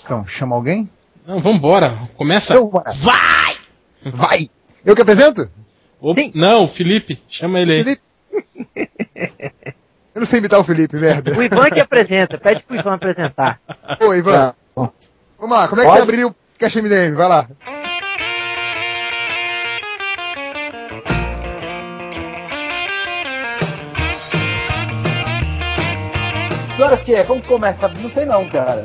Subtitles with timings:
[0.00, 0.88] Então, chama alguém?
[1.26, 2.08] Não, vambora.
[2.16, 2.52] Começa.
[2.52, 2.92] Então, bora.
[3.02, 3.56] Vai!
[4.12, 4.50] Vai!
[4.84, 5.48] Eu que apresento?
[6.00, 7.22] Opa, não, Felipe.
[7.28, 7.84] Chama ele aí.
[7.84, 8.02] Felipe.
[10.14, 11.36] Eu não sei imitar o Felipe, merda.
[11.36, 13.60] O Ivan que apresenta, pede pro Ivan apresentar.
[14.00, 14.54] Ô, Ivan.
[14.74, 16.00] Vamos lá, como é que Pode?
[16.00, 17.14] você abriu o Cash MDM?
[17.14, 17.48] Vai lá.
[26.76, 27.24] Que horas que é?
[27.24, 27.88] Como que começa?
[27.88, 28.84] Não sei não, cara.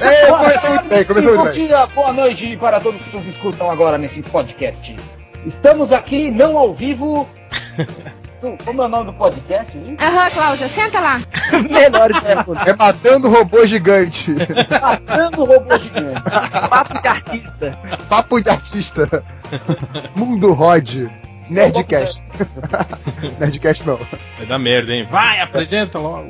[0.00, 1.66] É, começou muito bem, começou Bom muito bem.
[1.66, 4.96] dia, boa noite para todos que nos escutam agora nesse podcast.
[5.44, 7.28] Estamos aqui, não ao vivo.
[8.64, 9.74] Como é o nome do podcast?
[9.76, 9.96] hein?
[9.98, 11.18] Aham, Cláudia, senta lá.
[11.70, 14.34] Menor de É matando robô gigante.
[14.82, 16.22] Matando robô gigante.
[16.68, 17.78] papo de artista.
[18.08, 19.24] Papo de artista.
[20.14, 21.08] Mundo Rod.
[21.48, 22.20] Nerdcast.
[23.38, 23.98] Nerdcast não.
[24.36, 25.06] Vai dar merda, hein?
[25.10, 26.28] Vai, apresenta logo.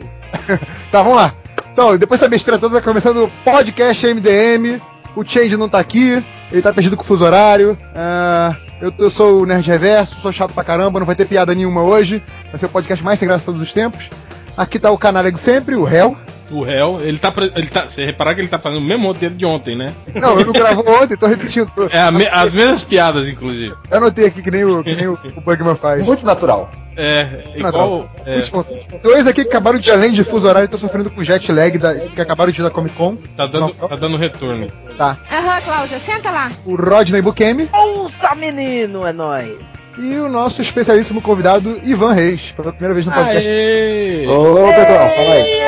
[0.93, 1.35] Tá, vamos lá.
[1.75, 4.81] Então, depois dessa besteira toda, tá começando o podcast MDM.
[5.17, 7.77] O Change não tá aqui, ele tá perdido com o fuso horário.
[7.97, 11.53] Ah, eu, eu sou o Nerd Reverso, sou chato pra caramba, não vai ter piada
[11.53, 12.23] nenhuma hoje.
[12.53, 14.09] Vai ser o podcast mais sem graça de todos os tempos.
[14.57, 16.17] Aqui tá o canalha de sempre, o réu.
[16.51, 17.33] O réu, ele tá.
[17.57, 19.87] Ele tá você reparar que ele tá fazendo o mesmo roteiro de ontem, né?
[20.15, 21.69] Não, eu não gravou ontem, tô repetindo.
[21.75, 23.75] Tô, É me- as mesmas piadas, inclusive.
[23.91, 26.05] Eu anotei aqui que nem o, que nem o, o Bugman faz.
[26.05, 26.71] Muito natural.
[26.97, 27.87] É, Natural.
[27.87, 28.11] igual.
[28.25, 28.99] É.
[29.03, 31.93] Dois aqui que acabaram de, além de fuso horário, estão sofrendo com jet lag, da,
[31.95, 33.17] que acabaram de ir da Comic Con.
[33.37, 34.69] tá, dando, Não, tá dando retorno.
[34.97, 35.17] Tá.
[35.33, 36.53] Aham, Cláudia, senta lá.
[36.65, 39.57] O Rodney Bukemi Ouça, menino, é nóis.
[39.99, 43.49] E o nosso especialíssimo convidado, Ivan Reis, pela primeira vez no podcast.
[43.49, 44.27] Aê!
[44.29, 45.65] Ô, pessoal, fala aí.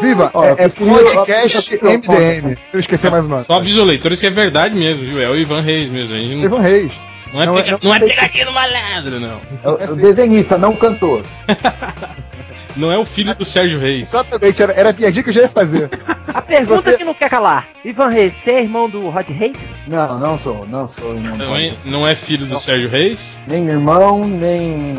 [0.00, 0.30] Viva!
[0.34, 2.58] Ó, é, é eu podcast eu queria- MDM.
[2.72, 3.44] Eu esqueci mais o nome.
[3.46, 5.22] Só avisa o leitores que é verdade mesmo, viu?
[5.22, 6.12] É o Ivan Reis mesmo.
[6.14, 6.92] Não, Ivan Reis.
[7.32, 9.40] não é, não é- pega- não é pegadinha malandro, não.
[9.62, 11.22] É o- é o desenhista, não o cantor.
[12.76, 14.06] Não é o filho do Sérgio Reis.
[14.08, 15.90] Exatamente, era, era a piadinha que eu já ia fazer.
[16.32, 17.68] A pergunta Você- que não quer calar.
[17.84, 19.56] Ivan Reis, você é irmão do Rod Reis?
[19.86, 21.14] Não, não sou, não sou.
[21.14, 23.18] Não, Não é, não é filho do Sérgio Reis.
[23.46, 24.94] Nem irmão, nem.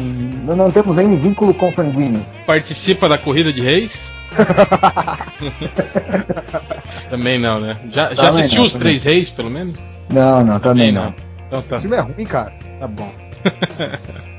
[0.45, 2.23] Não, não temos nem vínculo consanguíneo.
[2.45, 3.91] Participa da corrida de reis.
[7.09, 7.77] Também não, né?
[7.91, 8.99] Já, já Também assistiu não, os também.
[8.99, 9.75] três reis, pelo menos?
[10.09, 11.13] Não, não, também não.
[11.47, 12.51] Então tá, Esse filme é ruim, cara.
[12.79, 13.11] tá bom.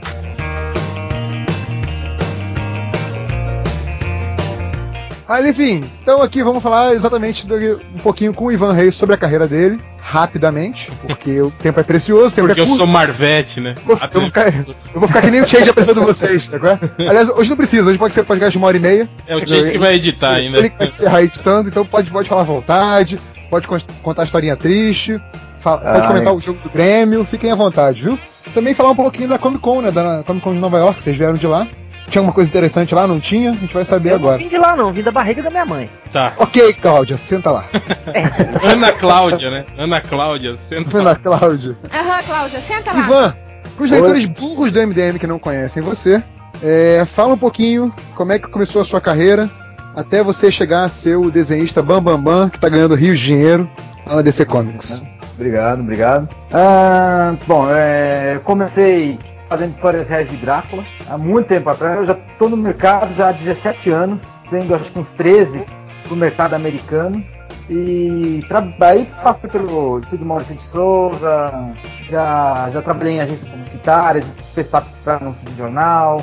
[5.28, 7.56] Mas enfim, então aqui vamos falar exatamente do-
[7.94, 11.82] um pouquinho com o Ivan Reis sobre a carreira dele, rapidamente, porque o tempo é
[11.82, 12.78] precioso, o tempo Porque é eu curto.
[12.84, 13.74] sou Marvete, né?
[13.76, 16.58] Eu vou, eu vou ficar, eu vou ficar que nem o Change apresentando vocês, tá
[16.58, 16.78] claro?
[16.98, 19.08] Aliás, hoje não precisa, hoje pode ser podcast de uma hora e meia.
[19.26, 20.58] É o Change que vai editar ainda.
[20.58, 23.18] Ele que vai encerrar editando, então pode, pode falar à vontade,
[23.48, 25.18] pode con- contar a historinha triste,
[25.60, 26.36] fa- pode comentar é.
[26.36, 28.18] o jogo do Grêmio, fiquem à vontade, viu?
[28.52, 29.90] Também falar um pouquinho da Comic Con, né?
[29.90, 31.66] Da Comic Con de Nova York, vocês vieram de lá.
[32.08, 33.06] Tinha alguma coisa interessante lá?
[33.06, 33.52] Não tinha?
[33.52, 34.38] A gente vai saber eu não agora.
[34.38, 35.90] vim de lá não, vim da barriga da minha mãe.
[36.12, 36.34] Tá.
[36.38, 37.68] Ok, Cláudia, senta lá.
[38.62, 39.64] Ana Cláudia, né?
[39.78, 40.58] Ana Cláudia.
[40.68, 41.76] Senta Ana Cláudia.
[41.92, 42.98] Aham, Cláudia, senta lá.
[43.00, 43.34] Ivan,
[43.78, 44.00] os Oi.
[44.00, 46.22] leitores burros do MDM que não conhecem você,
[46.62, 49.50] é, fala um pouquinho como é que começou a sua carreira
[49.94, 53.26] até você chegar a ser o desenhista Bam Bam Bam, que tá ganhando rios de
[53.26, 53.68] dinheiro
[54.06, 55.00] lá na DC Comics.
[55.34, 56.28] Obrigado, obrigado.
[56.52, 59.18] Ah, bom, é, comecei
[59.54, 61.96] fazendo histórias reais de Drácula há muito tempo atrás.
[61.98, 64.20] Eu já estou no mercado já há 17 anos,
[64.50, 65.64] tendo acho que uns 13
[66.10, 67.22] no mercado americano.
[67.70, 71.72] E tra- aí passei pelo estúdio Maurício de Souza,
[72.10, 74.84] já, já trabalhei em agências publicitárias, fez para
[75.20, 76.20] anúncio de jornal.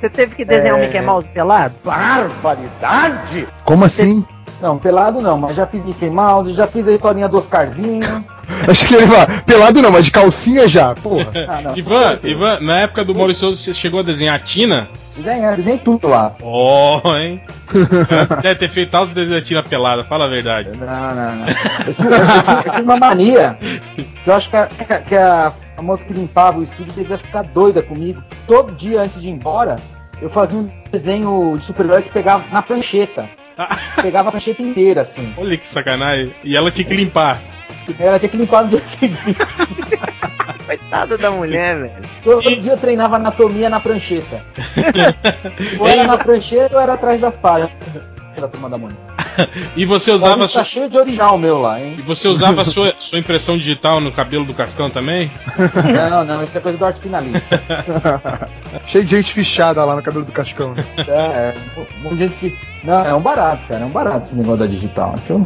[0.00, 0.78] Você teve que desenhar É.
[0.78, 1.74] um Mickey Mouse pelado?
[1.84, 3.48] Barbaridade!
[3.64, 4.24] Como assim?
[4.62, 8.24] Não, pelado não, mas já fiz Mickey Mouse, já fiz a historinha do Oscarzinho.
[8.68, 9.42] Acho que ele vai.
[9.42, 11.28] Pelado não, mas de calcinha já, porra.
[11.48, 11.76] Ah, não.
[11.76, 14.88] Ivan, Ivan, na época do Maurício Souza, você chegou a desenhar a Tina?
[15.16, 16.34] Desenhei, desenhei tudo lá.
[16.42, 17.40] Oh, hein?
[18.42, 20.70] Deve ter feito altos desenhos da Tina pelada, fala a verdade.
[20.78, 21.46] Não, não, não.
[21.86, 23.56] Eu tinha uma mania.
[23.94, 26.92] que Eu acho que a, que a- que a- a moça que limpava o estúdio
[26.94, 28.22] devia ficar doida comigo.
[28.46, 29.76] Todo dia antes de ir embora,
[30.20, 33.28] eu fazia um desenho de super-herói que pegava na prancheta.
[33.56, 35.32] Ah, Pegava a prancheta inteira, assim.
[35.36, 36.32] Olha que sacanagem.
[36.44, 37.38] E ela tinha que limpar.
[37.98, 39.36] Ela tinha que limpar no dia seguinte.
[40.66, 41.92] Coitada da mulher, velho.
[42.22, 44.42] Todo dia eu treinava anatomia na prancheta.
[45.78, 47.72] Ou era na prancheta ou era atrás das páginas.
[48.38, 49.00] Da turma da Mônica.
[49.76, 52.04] E você usava Tá sua, cheio de original meu lá, e hein?
[52.06, 55.28] você usava a sua, sua impressão digital no cabelo do Cascão também?
[56.08, 57.60] Não, não, isso é coisa do arte finalista.
[58.86, 60.72] Cheio de gente fichada lá no cabelo do Cascão.
[60.72, 60.84] né?
[60.98, 61.54] É, é,
[61.98, 62.58] um monte de gente que.
[62.84, 63.82] Não, é um barato, cara.
[63.82, 65.14] É um barato esse negócio da digital.
[65.14, 65.44] Acho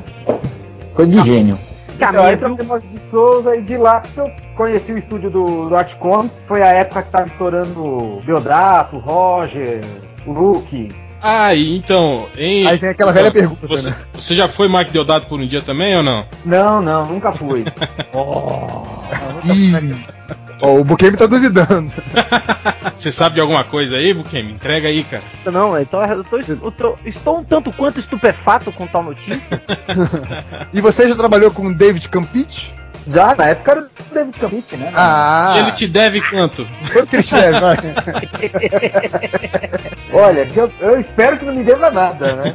[0.94, 1.58] coisa de gênio.
[2.08, 2.56] Então, aí Caminho.
[2.56, 6.30] trabalhei de Souza e de lá que eu conheci o estúdio do, do.
[6.46, 9.80] Foi a época que tava estourando o Beodato, o Roger,
[10.26, 10.88] o Luke.
[11.20, 12.66] Aí, então, hein?
[12.66, 13.96] Aí tem aquela velha pergunta, Você, né?
[14.12, 16.26] você já foi Mark Deodato por um dia também ou não?
[16.44, 17.64] Não, não, nunca fui.
[18.12, 18.82] oh,
[19.44, 20.04] Ih,
[20.62, 21.92] ó, o Bukemi tá duvidando.
[23.02, 24.52] Você sabe de alguma coisa aí, Bukemi?
[24.52, 25.24] Entrega aí, cara.
[25.46, 29.60] Não, então eu tô, eu tô- estou um tanto quanto estupefato com tal notícia.
[30.72, 32.72] E você já trabalhou com o David Campite?
[33.08, 34.92] Já, na época era o David Campite, né?
[34.94, 36.66] Ah, ele te deve quanto?
[36.92, 37.60] quanto que ele te deve?
[37.60, 37.76] Vai.
[40.12, 42.54] Olha, eu, eu espero que não me deva nada, né?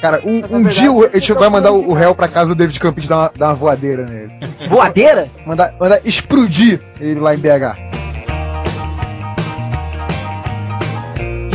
[0.00, 2.54] Cara, um, um verdade, dia o- a gente vai mandar o, réu pra casa do
[2.56, 4.32] David Campite dar uma, dar uma voadeira nele.
[4.68, 5.28] Voadeira?
[5.46, 7.76] Mandar, mandar explodir ele lá em BH.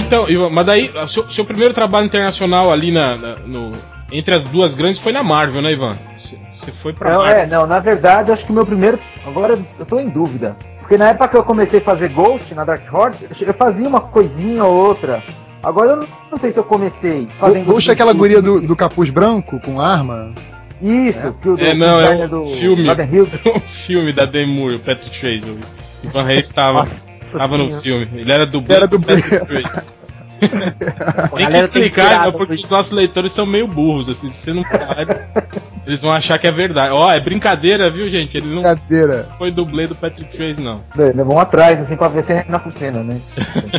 [0.07, 3.73] Então, Ivan, mas daí, seu, seu primeiro trabalho internacional ali na, na- no,
[4.11, 5.95] entre as duas grandes foi na Marvel, né, Ivan?
[6.67, 8.99] Você- foi pra Não, é, não, na verdade, acho que o meu primeiro.
[9.25, 10.55] Agora eu tô em dúvida.
[10.79, 14.01] Porque na época que eu comecei a fazer Ghost na Dark Horse, eu fazia uma
[14.01, 15.21] coisinha ou outra.
[15.63, 17.65] Agora eu não, sei se eu comecei fazendo.
[17.65, 20.31] Puxa aquela guria do, do capuz branco com arma.
[20.81, 22.87] Isso, que o É, do não, é do filme.
[22.89, 25.59] O filme da Moore, o Patrick Swayze.
[26.03, 26.87] Ivan Reis tava,
[27.35, 28.07] tava no filme.
[28.13, 29.15] Ele era do Era dublê.
[30.39, 34.31] Tem que galera tem explicar, pirata né, porque os nossos leitores são meio burros, assim,
[34.31, 35.19] se você não sabe,
[35.85, 36.91] eles vão achar que é verdade.
[36.93, 38.37] Ó, é brincadeira, viu, gente?
[38.37, 39.27] Ele não Brincadeira.
[39.37, 40.81] foi dublê do Patrick Swayze, não.
[41.25, 43.19] Vão atrás, assim, pra ver se é na cena, né?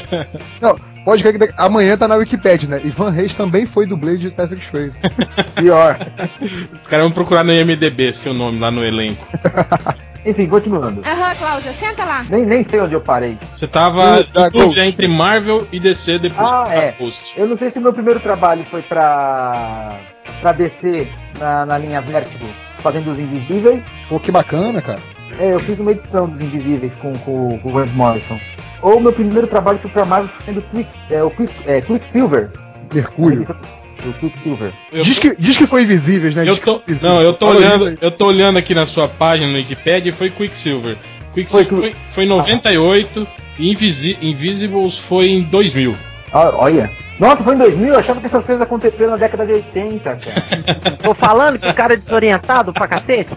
[0.61, 0.75] Não,
[1.05, 2.81] pode crer que amanhã tá na Wikipedia, né?
[2.83, 4.99] Ivan Reis também foi dublê de Patrick Swayze.
[5.55, 5.99] Pior.
[6.41, 9.27] Os caras vão procurar no IMDB seu nome lá no elenco.
[10.27, 11.03] Enfim, continuando.
[11.07, 12.25] Aham, Cláudia, senta lá.
[12.29, 13.39] Nem, nem sei onde eu parei.
[13.55, 16.93] Você tava Uh, entre Marvel e DC depois Ah, da é.
[16.93, 17.19] Ghost.
[17.37, 19.99] Eu não sei se o meu primeiro trabalho foi pra.
[20.41, 22.47] pra descer na, na linha Vertigo,
[22.83, 23.83] fazendo os invisíveis.
[24.09, 24.99] Pô, que bacana, cara.
[25.39, 28.41] É, eu fiz uma edição dos Invisíveis com, com, com o Grant Morrison.
[28.83, 32.51] Ou meu primeiro trabalho foi pra Marvel sendo Quick, é, o Quick, é, Quicksilver.
[32.93, 33.47] Mercúrio.
[34.07, 34.73] O Quicksilver.
[34.93, 36.43] Eu Diz tô- que, diz que foi Invisíveis, né?
[36.43, 37.13] Eu Diz que tô, foi Invisíveis.
[37.13, 40.31] não, eu tô olhando, eu tô olhando aqui na sua página no Wikipedia e foi
[40.31, 40.97] Quicksilver.
[41.35, 43.29] Quicksilver Foi foi, foi em 98
[43.59, 45.95] e Invisi Invisibles foi em 2000.
[46.33, 46.91] Ah, olha.
[47.19, 47.89] Nossa, foi em 2000?
[47.95, 50.97] Eu achava que essas coisas aconteceram na década de 80, cara.
[51.03, 53.35] Tô falando que o cara é desorientado pra cacete?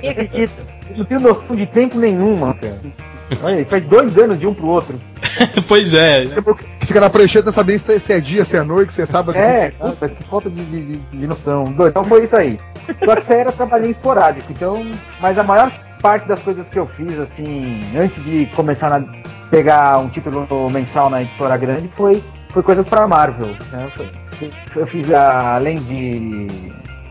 [0.00, 0.52] Quem acredita?
[0.90, 2.76] Eu não tenho noção de tempo nenhuma, cara.
[3.42, 5.00] Olha, aí, faz dois anos de um pro outro.
[5.66, 6.24] pois é.
[6.80, 9.36] Que fica na prancheta sabendo se se é dia, se é noite, se é sábado.
[9.36, 11.64] É, puta, que falta de, de, de- noção.
[11.88, 12.58] Então foi isso aí.
[13.04, 14.52] Só que isso aí era trabalhinho esporádico.
[14.52, 14.84] Então,
[15.20, 19.02] mas a maior parte das coisas que eu fiz, assim, antes de começar a
[19.50, 22.22] pegar um título mensal na editora grande, foi,
[22.56, 23.48] foi coisas pra Marvel.
[23.70, 23.90] né?
[23.94, 24.08] Foi-
[24.76, 26.46] Eu fiz, a- além de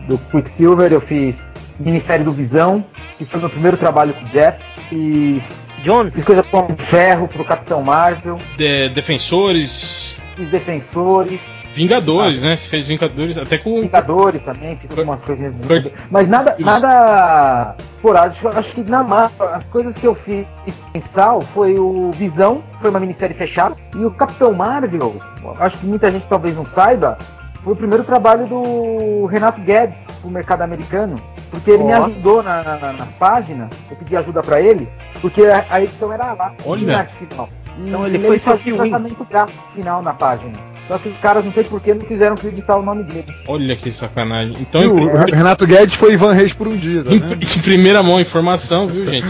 [0.08, 1.44] do Quicksilver, eu fiz
[1.78, 2.84] minissérie do Visão,
[3.16, 4.58] que foi meu primeiro trabalho com o Jeff.
[4.88, 5.42] Fiz,
[5.84, 6.12] Jones?
[6.14, 8.38] fiz coisa com o Ferro pro Capitão Marvel.
[8.56, 11.40] De- defensores, Fiz Defensores.
[11.76, 12.56] Vingadores, né?
[12.56, 15.54] Você fez Vingadores até com Vingadores também, fiz algumas coisinhas.
[15.54, 15.92] de Foi-.
[16.10, 16.62] Mas nada, Isso.
[16.64, 18.48] nada esporádico.
[18.48, 20.46] Acho que na Marvel, as coisas que eu fiz
[20.94, 25.16] mensal foi o Visão, foi uma minissérie fechada, e o Capitão Marvel,
[25.60, 27.18] acho que muita gente talvez não saiba,
[27.62, 31.16] foi o primeiro trabalho do Renato Guedes pro mercado americano,
[31.50, 32.04] porque ele me Ó.
[32.06, 34.88] ajudou na- na- nas páginas, eu pedi ajuda pra ele,
[35.20, 36.78] porque a, a edição era lá, Olha.
[36.80, 37.48] tinha arte final.
[37.78, 40.52] E Então ele foi fazia seu o tratamento gráfico final na página.
[40.88, 43.26] Só que os caras, não sei porquê, não quiseram acreditar o nome dele.
[43.48, 44.54] Olha que sacanagem.
[44.60, 47.42] Então, E em, o Renato Guedes foi Ivan Reis por um dia, tá em- vendo?
[47.44, 49.26] em primeira mão, informação, viu, gente?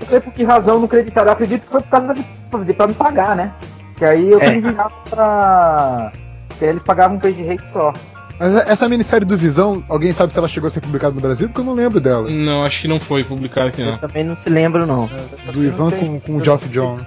[0.00, 1.28] Não sei por que razão não acreditaram.
[1.28, 2.24] Eu acredito que foi por causa de,
[2.64, 3.52] de pra me pagar, né?
[3.96, 4.50] Que aí eu É.
[4.60, 6.12] virava pra.
[6.58, 7.92] Que aí eles pagavam um page rate só.
[8.38, 11.48] Mas essa minissérie do Visão, alguém sabe se ela chegou a ser publicada no Brasil?
[11.48, 12.26] Porque eu não lembro dela.
[12.30, 13.98] Não, acho que não foi publicado aqui, Eu não.
[13.98, 15.10] também não se lembro, não.
[15.52, 17.02] Do Ivan com, com o Geoff Jones.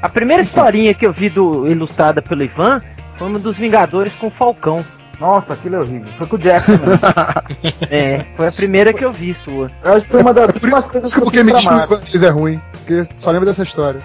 [0.00, 2.80] A primeira historinha que eu vi do, ilustrada pelo Ivan
[3.16, 4.84] foi uma dos Vingadores com o Falcão.
[5.20, 6.08] Nossa, aquilo é horrível.
[6.16, 6.98] Foi com o Jack também.
[7.90, 9.70] É, foi a primeira que eu vi sua.
[9.82, 11.50] Eu acho que foi uma das É últimas isso, coisas que eu porque me.
[11.50, 12.60] Ivan Reis é ruim.
[12.72, 14.00] Porque só lembra dessa história.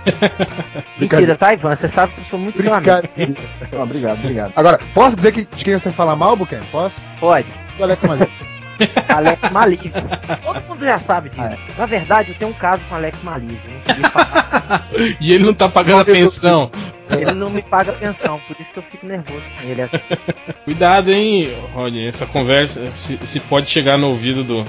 [1.00, 1.76] Mentira, tá, Ivan?
[1.76, 2.92] Você sabe que eu sou muito seu amigo.
[3.80, 4.54] Obrigado, obrigado.
[4.56, 6.60] Agora, posso dizer que, de quem você fala mal, Buken?
[6.72, 6.96] Posso?
[7.20, 7.48] Pode.
[7.78, 8.32] Do Alex Malek.
[9.10, 9.92] Alex Malívio.
[10.44, 11.42] Todo mundo já sabe disso.
[11.42, 13.42] Ah, Na verdade, eu tenho um caso com Alex falar.
[15.20, 16.70] E ele não tá pagando a pensão.
[17.10, 19.90] Ele não me paga pensão, por isso que eu fico nervoso com ele.
[20.66, 22.08] Cuidado, hein, Rodney.
[22.08, 24.66] Essa conversa se, se pode chegar no ouvido do.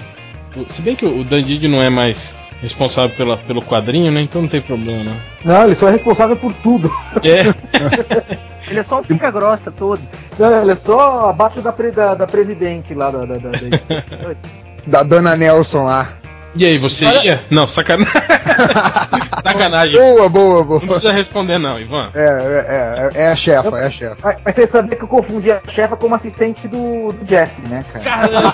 [0.68, 2.18] se bem que o Dandid não é mais
[2.60, 4.22] responsável pela, pelo quadrinho, né?
[4.22, 5.16] Então não tem problema, não.
[5.44, 6.90] Não, ele só é responsável por tudo.
[7.22, 10.00] É, Ele é só um pica grossa todo.
[10.38, 13.24] Não, ele é só abaixo da, pre- da, da presidente lá da.
[13.26, 14.34] da, da- da-
[14.86, 16.08] Da Dona Nelson lá.
[16.54, 17.40] E aí, você ia?
[17.50, 18.12] Não, sacanagem.
[19.42, 19.98] sacanagem.
[19.98, 20.80] Boa, boa, boa.
[20.80, 22.10] Não precisa responder não, Ivan.
[22.14, 24.16] É, é, é, é a chefa, é a chefa.
[24.44, 28.04] Mas, você sabia que eu confundi a chefa como assistente do, do Jeff, né, cara?
[28.04, 28.52] Caramba.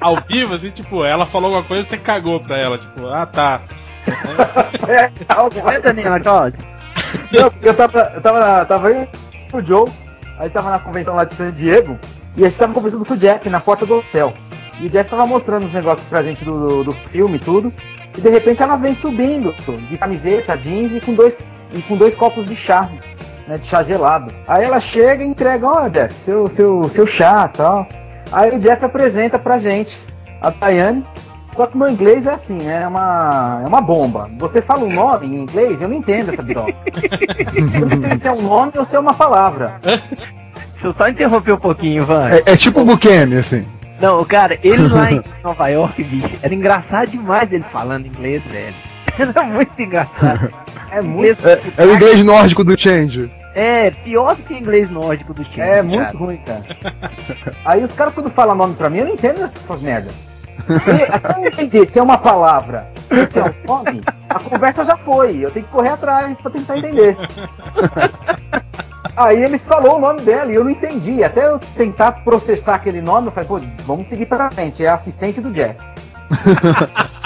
[0.00, 3.60] Ao vivo, assim, tipo, ela falou alguma coisa, você cagou pra ela, tipo, ah tá.
[4.88, 6.58] É, Aguenta nela, Cláudio.
[7.62, 9.08] Eu tava, eu tava, tava aí
[9.50, 9.90] com o Joe,
[10.38, 11.98] aí tava na convenção lá de San Diego,
[12.36, 14.32] e a gente tava conversando com o Jeff na porta do hotel.
[14.80, 17.72] E o Jeff tava mostrando os negócios pra gente do, do, filme e tudo,
[18.16, 19.54] e de repente ela vem subindo,
[19.88, 21.36] de camiseta, jeans e com dois,
[21.72, 22.88] e com dois copos de chá,
[23.48, 24.32] né, de chá gelado.
[24.46, 27.86] Aí ela chega e entrega, ó Jeff, seu, seu, seu chá e tal.
[28.30, 29.98] Aí o Jeff apresenta pra gente
[30.40, 31.04] a Daiane,
[31.56, 34.30] só que o meu inglês é assim, né, é uma, é uma bomba.
[34.38, 36.80] Você fala um nome em inglês, eu não entendo essa birosca.
[37.74, 39.80] Eu não sei se é um nome ou se é uma palavra.
[39.82, 42.28] Deixa eu só interromper um pouquinho, Ivan.
[42.28, 43.66] É, é tipo o Bukemi, assim.
[44.00, 48.74] Não, cara, ele lá em Nova York, bicho, era engraçado demais ele falando inglês, velho.
[49.18, 50.52] Era muito engraçado.
[50.90, 53.30] É muito, É, é o inglês nórdico do Change.
[53.54, 55.66] É, pior do que o inglês nórdico do time.
[55.66, 56.62] é muito ruim, cara.
[57.64, 60.12] Aí os caras quando falam nome pra mim, eu não entendo essas merdas.
[61.10, 62.88] Até eu entender se é uma palavra,
[63.30, 65.38] se é um nome, a conversa já foi.
[65.44, 67.16] Eu tenho que correr atrás pra tentar entender.
[69.16, 71.22] Aí ele falou o nome dela e eu não entendi.
[71.24, 74.84] Até eu tentar processar aquele nome, eu falei, pô, vamos seguir pra frente.
[74.84, 75.78] É assistente do Jeff.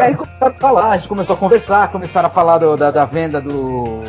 [0.00, 3.04] Aí começaram a falar, a gente começou a conversar, começaram a falar do- da, da
[3.04, 4.00] venda do,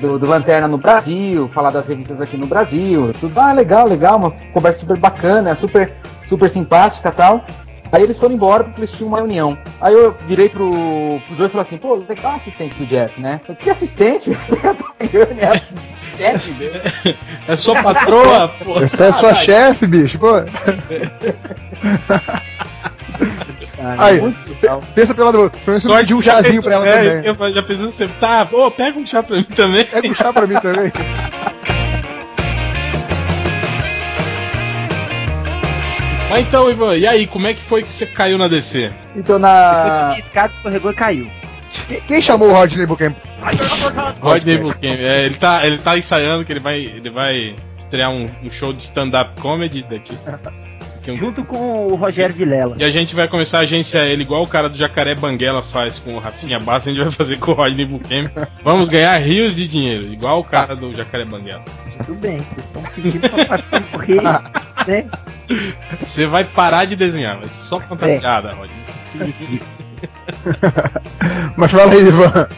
[0.00, 4.16] do, do Lanterna no Brasil, falar das revistas aqui no Brasil, tudo, ah, legal, legal,
[4.16, 5.92] uma conversa super bacana, super,
[6.30, 7.44] super simpática e tal.
[7.92, 9.58] Aí eles foram embora porque eles tinham uma reunião.
[9.80, 10.70] Aí eu virei pro,
[11.26, 13.40] pro Joe e falei assim, pô, legal assistente do Jeff, né?
[13.48, 14.30] Eu, Que assistente?
[14.30, 15.60] é
[16.16, 17.16] chefe dele.
[17.48, 18.78] É sua patroa, pô.
[18.80, 20.28] Essa é sua chefe, bicho, pô.
[23.98, 24.80] Aí, Muito legal.
[24.94, 25.60] pensa pelo lado do outro.
[25.64, 27.26] Pelo menos você um chazinho pensou- pra ela é, também.
[27.48, 29.84] Eu já pensando sempre, tá, ô, pega um chá pra mim também.
[29.84, 30.92] Pega um chá pra mim também.
[36.30, 38.88] Mas então, Ivan, e aí, como é que foi que você caiu na DC?
[39.16, 40.16] Então Depois na.
[40.18, 41.26] escada, escorregou e caiu.
[41.88, 43.14] Quem, quem chamou o Rodney Buchanan?
[44.20, 44.94] Rodney Buchanan.
[45.00, 48.72] É, ele tá, ele tá ensaiando que ele vai, ele vai estrear um, um show
[48.72, 50.16] de stand-up comedy daqui.
[51.08, 52.76] um- Junto com o Rogério Vilela.
[52.78, 55.98] E a gente vai começar a agenciar ele igual o cara do Jacaré Banguela faz
[55.98, 58.30] com o Rafinha Bassa, a gente vai fazer com o Rodney Buchanan.
[58.62, 61.64] Vamos ganhar rios de dinheiro, igual o cara do Jacaré Banguela.
[62.06, 64.22] Tudo bem, vocês estão pedindo pra passar correr,
[64.86, 65.04] né?
[66.00, 68.80] Você vai parar de desenhar, vai ser só fantasiada, Rodney.
[71.56, 72.48] Mas fala aí, Ivan.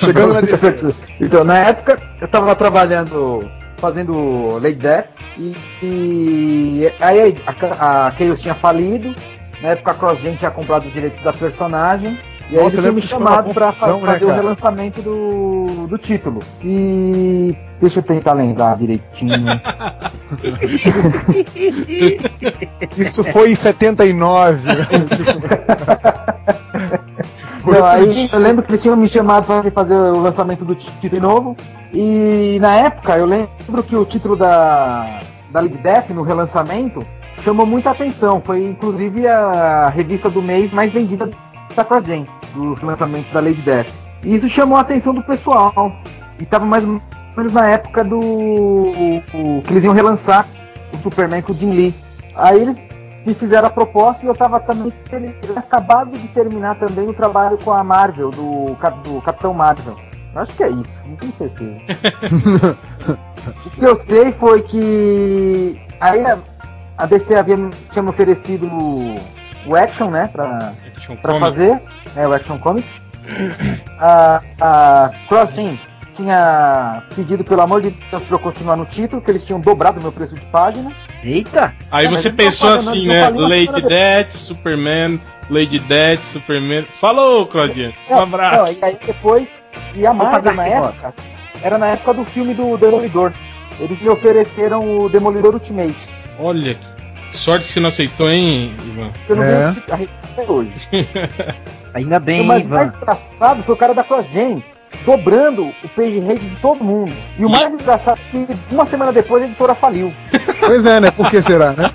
[0.00, 0.94] Chegando na DC.
[1.20, 3.48] Então, na época, eu tava trabalhando,
[3.78, 5.06] fazendo Lady Death,
[5.38, 9.14] e, e aí a, a Chaos tinha falido,
[9.60, 12.18] na época a CrossGen tinha comprado os direitos da personagem,
[12.50, 14.40] e aí Nossa, tinham me que foi chamado pra confusão, né, fazer o cara?
[14.40, 16.40] relançamento do, do título.
[16.62, 19.32] E deixa eu tentar lembrar direitinho.
[22.96, 24.60] Isso foi em 79.
[27.66, 31.22] Não, aí eu lembro que eles tinham me chamado para fazer o lançamento do título
[31.22, 31.56] novo.
[31.92, 35.20] E na época eu lembro que o título da,
[35.50, 37.00] da Lady Death no relançamento
[37.42, 38.42] chamou muita atenção.
[38.44, 41.30] Foi inclusive a revista do mês mais vendida
[41.74, 43.88] da CrossGen, do lançamento da Lady Death.
[44.22, 45.92] E isso chamou a atenção do pessoal.
[46.40, 47.00] E tava mais ou
[47.36, 48.18] menos na época do.
[48.18, 50.46] o- que eles iam relançar
[50.92, 51.94] o Superman com o Jim Lee.
[52.34, 52.76] Aí eles
[53.26, 57.58] me fizeram a proposta e eu tava também eu acabado de terminar também o trabalho
[57.64, 58.66] com a Marvel, do,
[59.02, 59.96] do Capitão Marvel.
[60.34, 61.80] Acho que é isso, não tenho certeza.
[63.66, 66.38] o que eu sei foi que aí a,
[66.98, 67.56] a DC havia,
[67.92, 68.68] tinha me oferecido
[69.66, 71.80] o, Action, né, pra, Action pra fazer,
[72.14, 72.88] né, o Action Comics.
[73.98, 75.78] A, a CrossGen
[76.16, 79.98] tinha pedido, pelo amor de Deus, pra eu continuar no título, que eles tinham dobrado
[79.98, 80.92] o meu preço de página.
[81.22, 81.74] Eita!
[81.90, 83.28] Aí É, você pensou falo, não- assim, né?
[83.30, 85.18] Lady Death, Superman,
[85.50, 86.86] Lady Death, Superman.
[87.00, 87.92] Falou, Claudinha.
[88.10, 88.56] Um Não, abraço.
[88.58, 89.48] não, e aí depois,
[89.94, 91.14] e a Marvel na época,
[91.62, 93.32] era na época do filme do Demolidor.
[93.80, 95.96] Eles me ofereceram o Demolidor Ultimate.
[96.38, 96.76] Olha,
[97.38, 99.10] sorte que você não aceitou, hein, Ivan?
[99.28, 99.72] Eu não É.
[99.72, 100.72] vi a revista até hoje.
[101.94, 102.96] Ainda bem, o hein, mais, mais Ivan.
[103.02, 104.62] engraçado foi o cara da CrossGen
[105.04, 107.12] dobrando o page rate de todo mundo.
[107.38, 110.12] E o mais engraçado é que uma semana depois a editora faliu.
[110.60, 111.10] Pois é, né?
[111.10, 111.90] Por que será, né?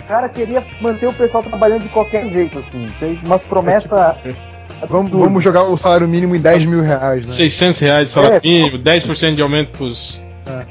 [0.00, 2.88] O cara queria manter o pessoal trabalhando de qualquer jeito, assim.
[2.98, 3.90] Fez umas promessas.
[3.90, 5.10] Vamos, absurdas.
[5.12, 7.34] vamos jogar o salário mínimo em 10 mil reais, né?
[7.36, 8.40] 600 reais de salário É.
[8.42, 10.20] mínimo, 10% de aumento pros.
[10.46, 10.66] É.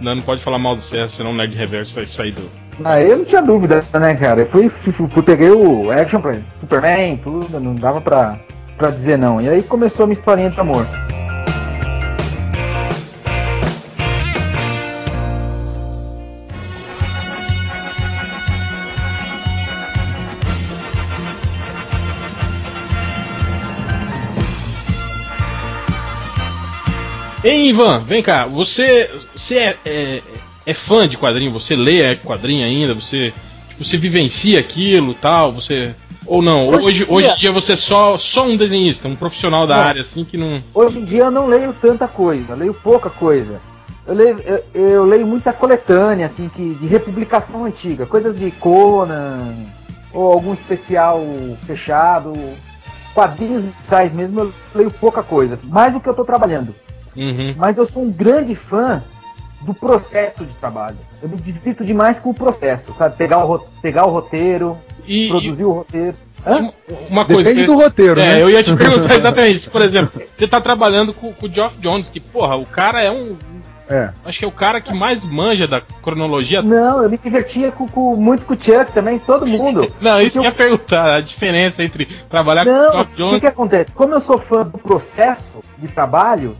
[0.00, 2.48] não, não pode falar mal do César, senão o Nerd Reverso vai sair do,
[2.84, 4.40] Aí eu não tinha dúvida, né, cara?
[4.40, 8.38] Eu fui, fui, peguei o Action Plan, Superman, tudo, não dava pra,
[8.76, 9.40] pra dizer não.
[9.40, 10.86] E aí começou a minha historinha de amor.
[27.42, 28.44] Ei, Ivan, vem cá.
[28.46, 30.22] Você, você é, é,
[30.66, 31.52] é fã de quadrinho?
[31.52, 32.94] Você lê quadrinho ainda?
[32.94, 33.32] Você,
[33.68, 35.52] tipo, você vivencia aquilo tal?
[35.52, 35.94] Você.
[36.26, 36.68] Ou não?
[36.68, 39.66] Hoje Hoje, em hoje dia- em dia você é só, só um desenhista, um profissional
[39.66, 39.82] da Não.
[39.82, 40.60] área, assim, que não.
[40.74, 43.58] Hoje em dia eu não leio tanta coisa, leio pouca coisa.
[44.06, 49.54] Eu leio, eu, eu leio muita coletânea, assim, que, de republicação antiga, coisas de Conan,
[50.12, 51.24] ou algum especial
[51.66, 52.34] fechado,
[53.14, 56.74] quadrinhos mensais mesmo, eu leio pouca coisa, mais do que eu tô trabalhando.
[57.16, 57.54] Uhum.
[57.56, 59.02] Mas eu sou um grande fã
[59.62, 60.96] do processo de trabalho.
[61.22, 63.16] Eu me divirto demais com o processo, sabe?
[63.16, 66.16] Pegar o, ro- pegar o roteiro, E, produzir o roteiro.
[66.46, 66.70] e Hã?
[67.10, 67.42] uma coisa.
[67.42, 68.42] Depende você- do roteiro, É, né?
[68.42, 69.70] eu ia te perguntar exatamente isso.
[69.70, 73.10] Por exemplo, você tá trabalhando com, com o Geoff Jones, que, porra, o cara é
[73.10, 73.36] um.
[73.86, 74.12] É.
[74.24, 76.62] Acho que é o cara que mais manja da cronologia.
[76.62, 79.84] Não, eu me divertia com, com- muito com o Chuck também, todo mundo.
[80.00, 83.34] Não, isso eu ia perguntar, a diferença entre trabalhar com o Não, Geoff o Jones.
[83.34, 83.92] que, que acontece?
[83.92, 86.56] Como eu sou fã do processo de trabalho,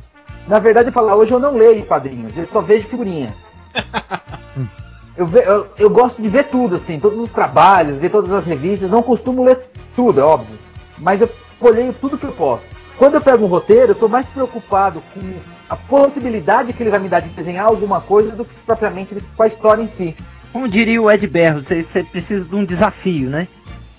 [0.50, 3.33] na verdade eu falo, hoje eu não leio quadrinhos, eu só vejo figurinha.
[5.16, 8.45] eu, ve- eu, eu gosto de ver tudo, assim, todos os trabalhos, ver todas as
[8.45, 9.61] revistas, não costumo ler
[9.95, 10.59] tudo, é óbvio.
[10.99, 11.30] Mas eu
[11.61, 12.64] folheio tudo que eu posso.
[12.99, 15.21] Quando eu pego um roteiro, eu tô mais preocupado com
[15.69, 19.42] a possibilidade que ele vai me dar de desenhar alguma coisa do que propriamente com
[19.45, 20.16] a história em si.
[20.52, 23.47] Como diria o Ed Berro, você, você precisa de um desafio, né?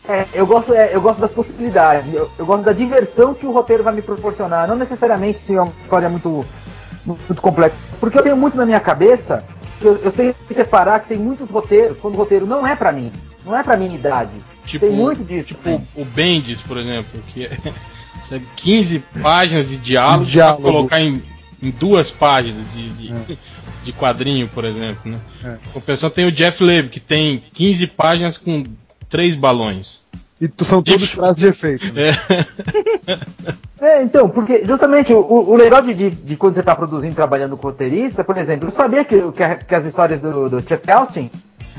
[0.08, 3.52] É, eu gosto, é, eu gosto das possibilidades, eu, eu gosto da diversão que o
[3.52, 6.44] roteiro vai me proporcionar, não necessariamente se é uma história muito,
[7.06, 7.76] muito complexa.
[8.00, 9.46] Porque eu tenho muito na minha cabeça,
[9.80, 12.92] que eu, eu sei separar que tem muitos roteiros, quando o roteiro não é pra
[12.92, 13.12] mim,
[13.46, 14.32] não é pra minha idade.
[14.66, 15.50] Tipo, tem muito disso.
[15.50, 17.58] Tipo o Bendis, por exemplo, que é
[18.28, 20.62] sabe, 15 páginas de diálogo, De diálogo.
[20.62, 21.22] pra colocar em,
[21.62, 23.38] em duas páginas de, de,
[23.84, 25.12] de quadrinho, por exemplo.
[25.12, 25.20] Né?
[25.44, 25.58] É.
[25.74, 28.64] Compensando tem o Jeff Leb, que tem 15 páginas com
[29.12, 30.00] três balões.
[30.40, 31.86] E são todos frases de efeito.
[31.94, 32.18] né?
[32.30, 33.62] É.
[33.82, 37.58] É, então, porque justamente o, o legal de, de, de quando você está produzindo, trabalhando
[37.58, 41.32] com roteirista, por exemplo, eu sabia que, que, que as histórias do, do Chuck Austin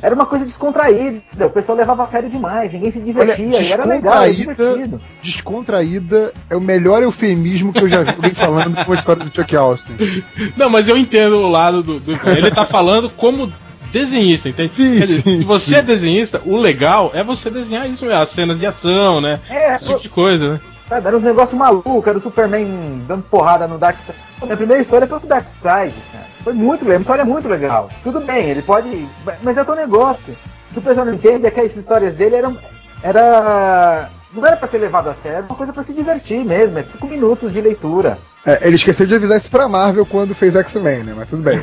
[0.03, 3.71] era uma coisa descontraída, o pessoal levava a sério demais, ninguém se divertia, Olha, e
[3.73, 5.01] era legal, era descontraída- divertido.
[5.23, 9.33] Descontraída é o melhor eufemismo que eu já vi alguém falando com a história do
[9.33, 10.25] Chuck Austin.
[10.57, 13.53] Não, mas eu entendo o lado do, do- Ele tá falando como
[13.93, 14.75] desenhista, entende?
[14.75, 18.59] Sim, dizer, sim, se você é desenhista, o legal é você desenhar isso, as cenas
[18.59, 19.39] de ação, né?
[19.49, 20.61] É, Esse tipo de coisa, né?
[20.89, 24.19] Sabe, era uns negócios malucos, era o Superman dando porrada no Darkseid.
[24.43, 26.27] Minha primeira história foi com o Darkseid, cara.
[26.43, 27.89] Foi muito legal, uma história muito legal.
[28.03, 29.07] Tudo bem, ele pode.
[29.43, 30.37] Mas é teu negócio.
[30.71, 32.59] O que o pessoal não entende é que as histórias dele eram.
[33.03, 34.11] Era.
[34.35, 36.83] Não era pra ser levado a sério, era uma coisa pra se divertir mesmo, é
[36.85, 38.19] cinco minutos de leitura.
[38.47, 41.15] É, ele esqueceu de avisar isso pra Marvel quando fez X-Men, né?
[41.15, 41.61] Mas tudo bem.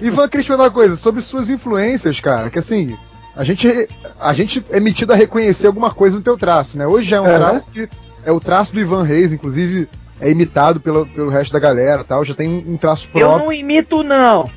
[0.00, 2.48] Ivan, queria te perguntar uma coisa sobre suas influências, cara.
[2.50, 2.96] Que assim,
[3.34, 3.88] a gente,
[4.20, 6.86] a gente é metido a reconhecer alguma coisa no teu traço, né?
[6.86, 7.38] Hoje é um Aham.
[7.38, 7.88] traço que
[8.24, 9.88] é o traço do Ivan Reis, inclusive
[10.20, 12.24] é imitado pelo, pelo resto da galera tal.
[12.24, 13.46] Já tem um, um traço Eu próprio.
[13.46, 14.48] não imito, não.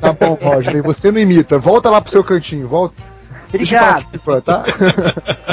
[0.00, 0.82] Tá bom, Roger.
[0.82, 1.58] Você não imita.
[1.58, 2.94] Volta lá pro seu cantinho, volta.
[3.52, 4.06] Obrigado,
[4.44, 4.64] tá?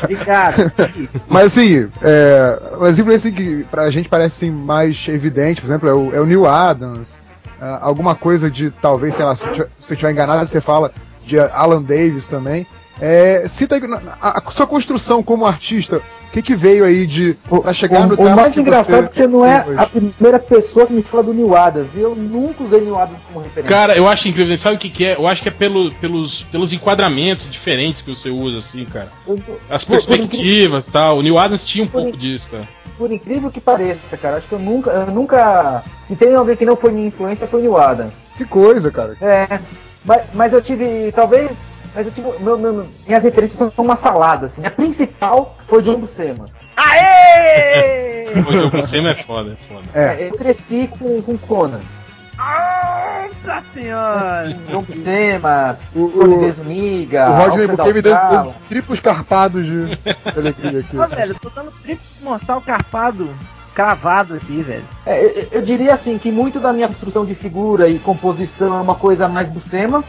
[0.04, 0.72] obrigado.
[1.28, 6.16] Mas assim, é, as influências que pra gente parecem mais evidentes, por exemplo, é o,
[6.16, 7.18] é o Neil Adams,
[7.60, 10.92] ah, alguma coisa de, talvez, sei lá, se eu estiver enganado, você fala
[11.26, 12.68] de Alan Davis também.
[13.00, 13.76] É, cita
[14.22, 18.10] a, a sua construção como artista, o que que veio aí de pra chegar no
[18.10, 19.80] o, o traço mais que engraçado é que você não é hoje?
[19.80, 21.90] a primeira pessoa que me fala do Neil Adams.
[21.96, 23.70] E eu nunca usei Neil Adams como referência.
[23.76, 24.58] Cara, eu acho incrível.
[24.58, 25.16] Sabe o que, que é?
[25.16, 29.10] Eu acho que é pelo, pelos, pelos enquadramentos diferentes que você usa, assim, cara.
[29.28, 31.18] Eu- As Por- perspectivas e tal.
[31.20, 32.68] O Neil Adams tinha um Por pouco disso, cara.
[32.98, 35.84] por incrível que pareça, cara, acho que eu nunca, eu nunca.
[36.08, 38.16] Se tem alguém que não foi minha influência, foi o Neil Adams.
[38.38, 39.16] Que coisa, cara.
[39.22, 39.60] É,
[40.04, 41.52] mas, mas eu tive, talvez,
[41.98, 44.64] mas eu tive, meu, meu- minhas referências são uma salada, assim.
[44.64, 46.46] A principal foi o John Buscema.
[46.76, 48.28] Aê!
[48.38, 49.84] O você é foda, é foda.
[49.96, 51.80] É, Eu cresci com, com Conan.
[52.38, 54.54] Nossa senhora!
[54.70, 59.98] John Buscema, o, o, Zuniga, o Rodney Buquet me deu triplos carpados de,
[60.38, 61.00] alegria aqui.
[61.00, 63.28] Ô, velho, eu tô dando triplo mortal carpado,
[63.74, 64.86] cravado aqui, velho.
[65.04, 68.82] É, eu, eu diria assim que muito da minha construção de figura e composição é
[68.82, 70.04] uma coisa mais Buscema,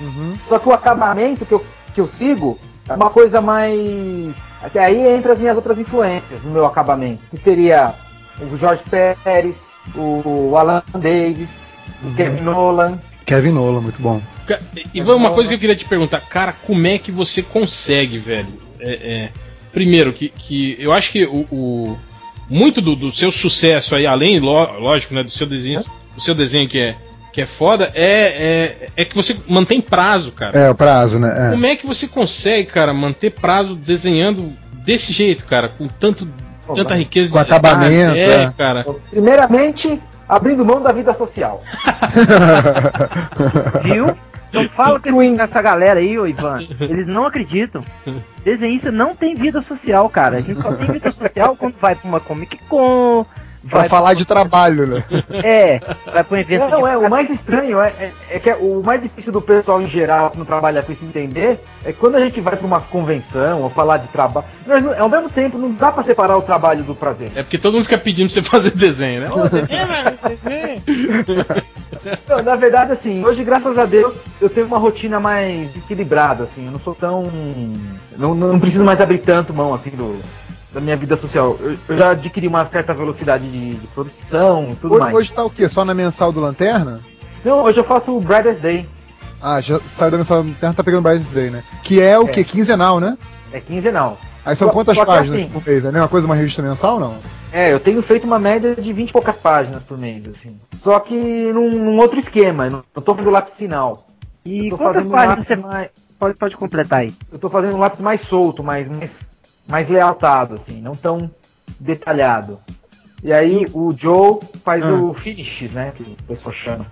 [0.00, 0.36] Uhum.
[0.48, 2.58] Só que o acabamento que eu, que eu sigo
[2.88, 4.34] é uma coisa mais.
[4.62, 7.20] Até aí entra as minhas outras influências no meu acabamento.
[7.30, 7.94] Que seria
[8.40, 11.50] o Jorge Pérez, o Alan Davis,
[12.02, 12.98] o Kevin Nolan.
[13.26, 14.20] Kevin Nolan, muito bom.
[14.92, 18.48] Ivan, uma coisa que eu queria te perguntar, cara, como é que você consegue, velho?
[18.80, 18.92] É,
[19.26, 19.32] é,
[19.72, 21.98] primeiro, que, que eu acho que o, o-
[22.48, 25.84] muito do, do seu sucesso aí, além, lógico, né, do seu desenho,
[26.16, 26.96] do seu desenho que é,
[27.32, 30.58] que é foda, é, é, é que você mantém prazo, cara.
[30.58, 31.50] É, o prazo, né?
[31.52, 34.50] Como é que você consegue, cara, manter prazo desenhando
[34.84, 36.26] desse jeito, cara, com tanto,
[36.66, 38.52] Pô, tanta riqueza com de acabamento, É, é.
[38.56, 38.84] cara.
[39.10, 41.60] Primeiramente, abrindo mão da vida social.
[43.82, 43.82] É.
[43.94, 44.16] Viu?
[44.48, 46.58] Então fala com essa galera aí, ô Ivan.
[46.80, 47.84] Eles não acreditam.
[48.44, 50.38] Desenhista não tem vida social, cara.
[50.38, 53.24] A gente só tem vida social quando vai pra uma Comic Con.
[53.68, 55.04] Pra Vai falar de trabalho, né?
[55.44, 55.78] É,
[56.12, 58.56] vai pra um evento Não, de é, o mais estranho é, é, é que é-
[58.56, 61.98] o mais difícil do pessoal em geral que não trabalha com isso entender é que
[61.98, 65.58] quando a gente vai pra uma convenção ou falar de trabalho, não- ao mesmo tempo
[65.58, 67.30] não dá pra separar o trabalho do prazer.
[67.36, 69.30] É porque todo mundo fica pedindo pra você fazer desenho, né?
[69.30, 70.82] Ô, desenho.
[72.28, 76.66] Não, na verdade, assim, hoje, graças a Deus, eu tenho uma rotina mais equilibrada, assim,
[76.66, 77.24] eu não sou tão.
[78.16, 80.20] Não, não preciso mais abrir tanto mão, assim, do,
[80.72, 81.56] da minha vida social.
[81.60, 85.14] Eu, eu já adquiri uma certa velocidade de, de produção e tudo Hoje, mais.
[85.16, 85.68] hoje tá o quê?
[85.68, 87.00] Só na mensal do Lanterna?
[87.44, 88.88] Não, hoje eu faço o Brothers Day.
[89.42, 91.64] Ah, já saiu da mensal do Lanterna, tá pegando Bryce Day, né?
[91.82, 92.28] Que é o É.
[92.28, 92.44] quê?
[92.44, 93.16] Quinzenal, né?
[93.52, 94.18] É quinzenal.
[94.44, 95.84] Aí são Só- quantas só páginas assim- por mês?
[95.84, 97.16] É a mesma coisa uma revista mensal não?
[97.52, 100.58] É, eu tenho feito uma média de 20 e poucas páginas por mês, assim.
[100.82, 101.14] Só que
[101.52, 104.06] num, num outro esquema, eu não, não tô fazendo lápis final.
[104.44, 107.14] E quantas fazendo páginas você mais, pode, pode completar aí?
[107.32, 109.10] Eu tô fazendo um lápis mais solto, mais, mais,
[109.70, 111.30] mais lealtado, assim, não tão
[111.78, 112.58] detalhado.
[113.22, 114.88] E aí o Joe faz Ah.
[114.88, 115.92] o finish, né?
[115.96, 116.86] Que o pessoal chama.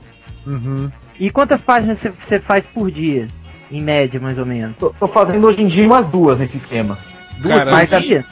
[0.46, 0.90] Uhum.
[1.18, 3.28] E quantas páginas você- faz por dia?
[3.70, 4.76] Em média, mais ou menos.
[4.76, 6.96] Tô, tô fazendo hoje em dia umas duas nesse esquema.
[7.38, 8.02] Duas Cara, páginas.
[8.02, 8.24] dia?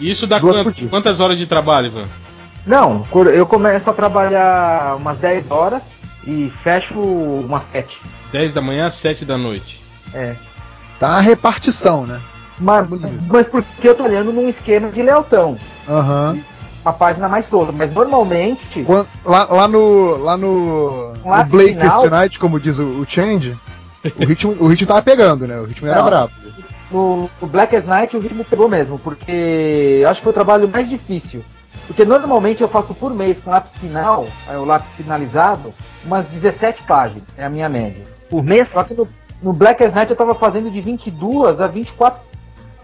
[0.00, 2.06] E Isso dá quant- quantas horas de trabalho, Ivan?
[2.66, 5.82] Não, eu começo a trabalhar umas 10 horas
[6.26, 7.96] e fecho umas 7.
[8.32, 9.80] 10 da manhã às 7 da noite.
[10.12, 10.34] É.
[10.98, 12.20] Tá a repartição, né?
[12.58, 12.86] Mas,
[13.28, 15.56] mas porque eu tô olhando num esquema de lealtão.
[15.88, 16.38] Aham.
[16.84, 17.72] Uma página mais solta.
[17.72, 18.84] Mas normalmente.
[18.84, 20.16] Quan- Lá, lá no.
[20.18, 21.12] Lá no.
[21.24, 22.02] Um no Blake final.
[22.02, 23.56] Tonight, como diz o, o Change,
[24.16, 25.58] o ritmo, o ritmo tava pegando, né?
[25.58, 26.06] O ritmo era Não.
[26.06, 26.32] brabo.
[26.90, 30.34] No, no Black as Night o ritmo pegou mesmo, porque eu acho que foi o
[30.34, 31.42] trabalho mais difícil.
[31.86, 36.84] Porque normalmente eu faço por mês com lápis final, aí o lápis finalizado, umas 17
[36.84, 38.04] páginas, é a minha média.
[38.30, 38.68] Por mês?
[38.72, 39.08] Só que no,
[39.42, 42.20] no Black as Night eu tava fazendo de 22 a 24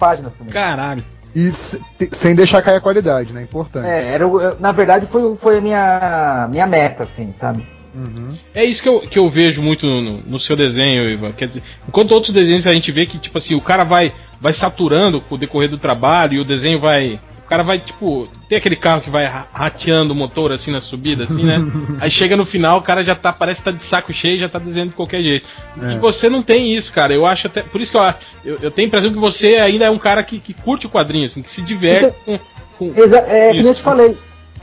[0.01, 0.53] páginas mês.
[0.53, 1.05] Caralho.
[1.35, 1.81] E se-
[2.13, 3.43] sem deixar cair a qualidade, né?
[3.43, 3.87] Importante.
[3.87, 4.27] É, era,
[4.59, 7.65] na verdade foi, foi a minha, minha meta, assim, sabe?
[7.95, 8.37] Uhum.
[8.55, 11.33] É isso que eu, que eu vejo muito no, no seu desenho, Ivan.
[11.33, 14.53] Quer dizer, enquanto outros desenhos a gente vê que, tipo assim, o cara vai, vai
[14.55, 17.21] saturando com o decorrer do trabalho e o desenho vai.
[17.51, 20.81] O cara vai, tipo, tem aquele carro que vai ra- rateando o motor assim na
[20.81, 21.57] subida, assim, né?
[22.01, 24.39] Aí chega no final, o cara já tá, parece que tá de saco cheio e
[24.39, 25.49] já tá desenhando de qualquer jeito.
[25.83, 25.95] É.
[25.95, 27.13] E você não tem isso, cara.
[27.13, 27.65] Eu acho até.
[27.65, 29.99] Por isso que eu, acho- eu, eu tenho a impressão que você ainda é um
[29.99, 32.39] cara que, que curte o quadrinho, assim, que se diverte com.
[32.79, 33.75] com- Exa é, eu Isso.
[33.75, 34.17] te falei,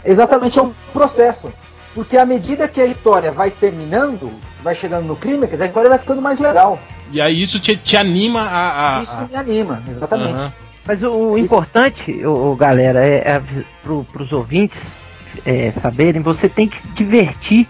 [0.06, 1.52] exatamente é um processo.
[1.94, 4.32] Porque à medida que a história vai terminando,
[4.64, 6.80] vai chegando no clímax, a história vai ficando mais legal.
[7.12, 9.00] E aí isso te, te anima a.
[9.00, 10.32] a- Isso a- me anima, exatamente.
[10.36, 10.54] Aham.
[10.88, 13.42] Mas o, o importante, ô, galera, é, é
[13.84, 14.80] pro, pros ouvintes
[15.46, 17.68] é, saberem, você tem que se divertir.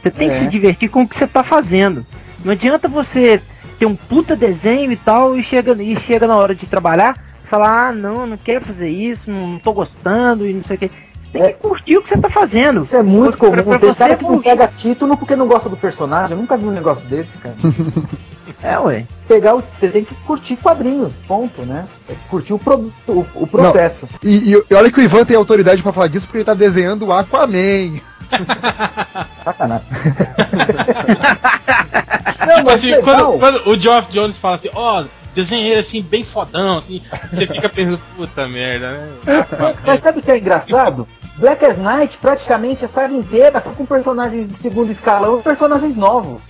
[0.00, 0.40] Você tem que É.
[0.40, 2.04] se divertir com o que você tá fazendo.
[2.44, 3.40] Não adianta você
[3.78, 7.16] ter um puta desenho e tal e chega, e chega na hora de trabalhar
[7.48, 10.90] falar, ah, não, não quero fazer isso, não tô gostando e não sei o que.
[11.30, 11.52] Você tem É.
[11.52, 12.82] que curtir o que você tá fazendo.
[12.82, 13.62] Isso é muito Pra- comum.
[13.62, 16.32] pra Tem você cara que não pega título porque não gosta do personagem.
[16.32, 17.54] Eu nunca vi um negócio desse, cara.
[18.62, 19.04] É, ué.
[19.28, 21.84] Pegar o, você tem que curtir quadrinhos, ponto, né?
[22.08, 24.08] É curtir o, produto, o, o processo.
[24.24, 26.54] E, e- e olha que o Ivan tem autoridade pra falar disso porque ele tá
[26.54, 28.00] desenhando o Aquaman.
[29.44, 29.86] Sacanagem.
[32.46, 36.24] não, mas assim, quando, quando o Geoff Jones fala assim, ó, desenhei ele assim, bem
[36.24, 39.08] fodão, assim, você fica pensando, puta merda, né?
[39.86, 41.06] Mas sabe o que é engraçado?
[41.38, 45.96] Black as Night, praticamente a saga inteira foi com personagens de segundo escalão e personagens
[45.96, 46.42] novos.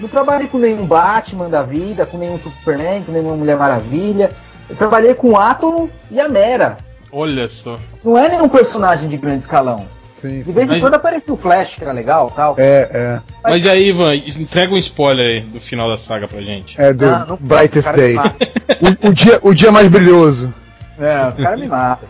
[0.00, 4.30] Não trabalhei com nenhum Batman da vida, com nenhum Superman, com nenhuma Mulher Maravilha.
[4.68, 6.76] Eu trabalhei com o Atom e a Mera.
[7.10, 7.78] Olha só.
[8.04, 9.86] Não é nenhum personagem de grande escalão.
[10.12, 12.54] Sim, De vez em Mas- quando aparecia o Flash, que era legal tal.
[12.58, 13.20] É, é.
[13.42, 16.74] Mas aí, Ivan, entrega um spoiler aí do final da saga pra gente.
[16.78, 18.16] É do não Brightest o Day.
[18.16, 20.52] O, o dia, o dia mais brilhoso.
[20.98, 22.06] É, o cara me mata.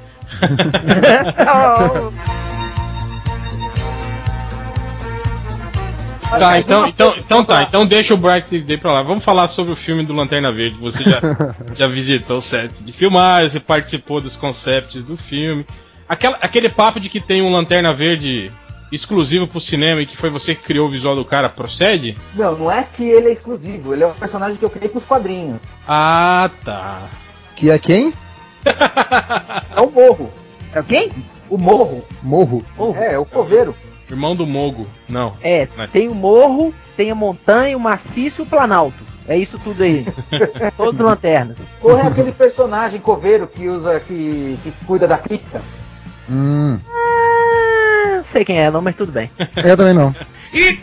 [6.38, 9.02] Tá, então, então, então tá, então deixa o Bright Day pra lá.
[9.02, 10.76] Vamos falar sobre o filme do Lanterna Verde.
[10.80, 11.20] Você já,
[11.76, 15.64] já visitou o set de filmagem, você participou dos concepts do filme.
[16.08, 18.50] Aquela, aquele papo de que tem um Lanterna Verde
[18.92, 22.16] exclusivo pro cinema e que foi você que criou o visual do cara, procede?
[22.34, 25.04] Não, não é que ele é exclusivo, ele é um personagem que eu criei pros
[25.04, 25.62] quadrinhos.
[25.86, 27.08] Ah, tá.
[27.56, 28.12] Que é quem?
[29.76, 30.30] É o Morro.
[30.72, 31.10] É o quem?
[31.48, 32.04] O Morro.
[32.22, 32.64] Morro.
[32.76, 32.96] Morro.
[32.96, 33.74] É, é o coveiro.
[34.10, 34.86] Irmão do Mogo.
[35.08, 35.32] Não.
[35.42, 39.02] É, tem o morro, tem a montanha, o maciço e o planalto.
[39.26, 40.06] É isso tudo aí.
[40.76, 41.56] Todos lanternas.
[41.80, 45.62] Ou é aquele personagem coveiro que usa, que, que cuida da cripta.
[46.30, 46.78] Hum.
[46.86, 49.30] Ah, não sei quem é, não, mas tudo bem.
[49.56, 50.14] Eu também não.
[50.52, 50.74] Ei,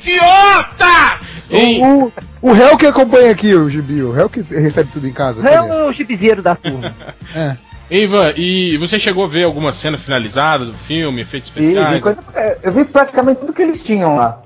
[1.81, 5.13] O, o, o réu que acompanha aqui o Gibi, o réu que recebe tudo em
[5.13, 5.47] casa.
[5.47, 5.73] É cadê?
[5.73, 6.95] o chipzeiro da turma.
[7.35, 7.55] É.
[7.91, 11.97] Ivan, e você chegou a ver alguma cena finalizada do filme, efeitos especiais?
[11.97, 14.41] e coisa- é, eu vi praticamente tudo que eles tinham lá.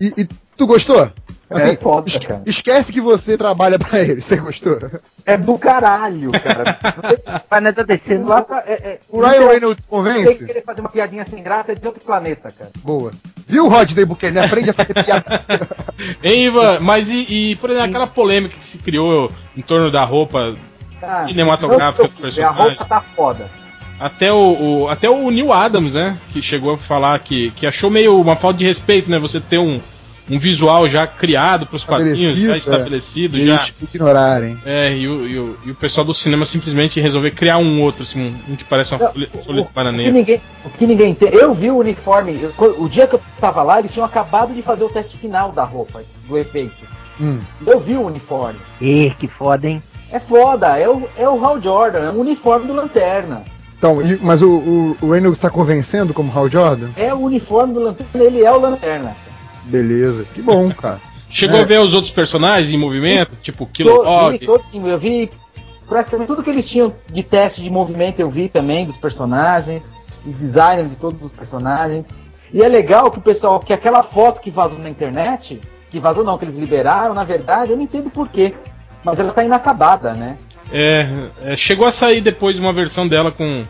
[0.00, 1.10] E, e tu gostou?
[1.52, 2.42] É foda, esque- cara.
[2.46, 4.78] esquece que você trabalha pra ele, você gostou?
[5.26, 6.78] É do caralho, cara.
[7.50, 8.28] Mas não tá descendo.
[8.28, 10.46] lá tá, é, é, O Ryan Reynolds Tem que convence?
[10.46, 12.70] querer fazer uma piadinha sem graça é de outro planeta, cara.
[12.84, 13.10] Boa.
[13.48, 14.44] Viu, Rodney Buchanan?
[14.44, 15.44] Aprende a fazer piada.
[16.22, 20.04] Hein, Ivan, mas e, e, por exemplo, aquela polêmica que se criou em torno da
[20.04, 20.38] roupa,
[21.02, 22.76] Ah, Cinematográfica do preocupe, A personagem.
[22.78, 23.50] roupa tá foda.
[23.98, 27.90] até o, o- até o Neil Adams, né, que chegou a falar que, que achou
[27.90, 29.78] meio uma falta de respeito, né, você ter um,
[30.30, 32.58] um visual já criado pros quadrinhos, já Estabelecido, é.
[32.58, 33.54] estabelecido, E já...
[33.54, 34.56] eles ignorarem.
[34.64, 38.04] É, e o, e, o, e o pessoal do cinema simplesmente resolver criar um outro,
[38.04, 40.12] assim, um, que parece uma folha, de o que bananeira.
[40.12, 41.28] ninguém, o que ninguém tem.
[41.34, 42.40] Eu vi o uniforme.
[42.58, 45.50] eu- o dia que eu tava lá, eles tinham acabado de fazer o teste final
[45.52, 46.88] da roupa, do efeito.
[47.20, 47.38] Hum.
[47.66, 48.58] Eu vi o uniforme.
[48.80, 49.82] Ih, que foda, hein?
[50.12, 53.42] É foda, é o, é o Hal Jordan, é o uniforme do Lanterna.
[53.78, 56.90] Então, e- mas o, o, o Reynolds tá convencendo como Hal Jordan?
[56.96, 59.16] É o uniforme do Lanterna, ele é o Lanterna.
[59.64, 60.24] Beleza.
[60.34, 61.00] Que bom, cara.
[61.30, 61.62] Chegou É.
[61.62, 64.38] a ver os outros personagens em movimento, tipo To- Kilowog?
[64.38, 65.30] vi todos, sim, eu vi
[65.88, 69.82] praticamente tudo que eles tinham de teste de movimento, eu vi também dos personagens,
[70.26, 72.06] e design de todos os personagens.
[72.52, 76.24] E é legal que o pessoal, que aquela foto que vazou na internet, que vazou
[76.24, 78.52] não, que eles liberaram, na verdade, eu não entendo porquê.
[79.04, 80.36] Mas ela tá inacabada, né?
[80.72, 81.06] É,
[81.42, 83.64] é, chegou a sair depois uma versão dela com,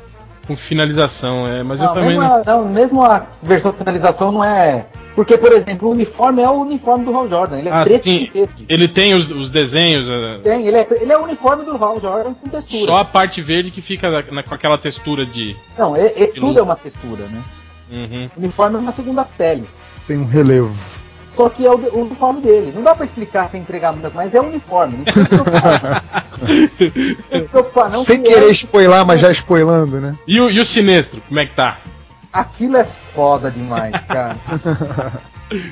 [0.47, 2.35] com finalização, é, mas eu Não, também mesmo, não.
[2.35, 4.87] a, não, mesmo a versão de finalização não é.
[5.15, 8.05] Porque, por exemplo, o uniforme é o uniforme do Hal Jordan, ele é Ah, preto
[8.05, 8.17] sim.
[8.17, 8.65] e verde.
[8.69, 12.01] Ele tem os, os desenhos, é, Tem, ele é, ele é o uniforme do Hal
[12.01, 12.87] Jordan com textura.
[12.87, 15.57] só a parte verde que fica na- na- com aquela textura de.
[15.79, 17.43] Não, é, é- tudo é uma textura, né?
[17.91, 18.31] Uhum.
[18.37, 19.67] O uniforme é uma segunda pele.
[20.07, 20.73] Tem um relevo.
[21.37, 22.73] Só que é o, de- o uniforme dele.
[22.75, 24.99] Não dá pra explicar sem entregar muito, mas é o uniforme.
[24.99, 26.05] Não precisa se preocupar.
[26.41, 28.05] Não precisa se preocupar, não.
[28.05, 30.17] Sem que querer é- spoiler, mas já spoilando, né?
[30.27, 31.79] E, o, e o Sinestro, como é que tá?
[32.33, 34.37] Aquilo é foda demais, cara.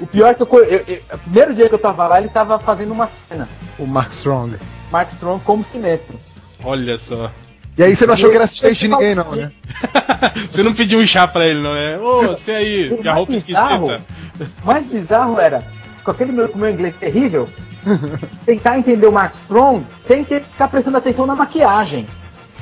[0.01, 2.29] o pior é que eu, eu, eu- O primeiro dia que eu tava lá, ele
[2.29, 3.49] tava fazendo uma cena.
[3.79, 4.57] O Mark Strong.
[4.91, 6.19] Mark Strong como sinestro.
[6.65, 7.31] Olha só.
[7.77, 9.53] E aí você não achou que era assistente de ninguém, não, né?
[10.51, 11.97] você não pediu um chá pra ele, não é?
[11.97, 14.18] Ô, você aí, que a roupa mais bizarro, esquisita.
[14.63, 15.63] O mais bizarro era,
[16.05, 17.49] com aquele meu, com o meu inglês terrível,
[18.45, 22.07] tentar entender o Mark Strong sem ter que ficar prestando atenção na maquiagem.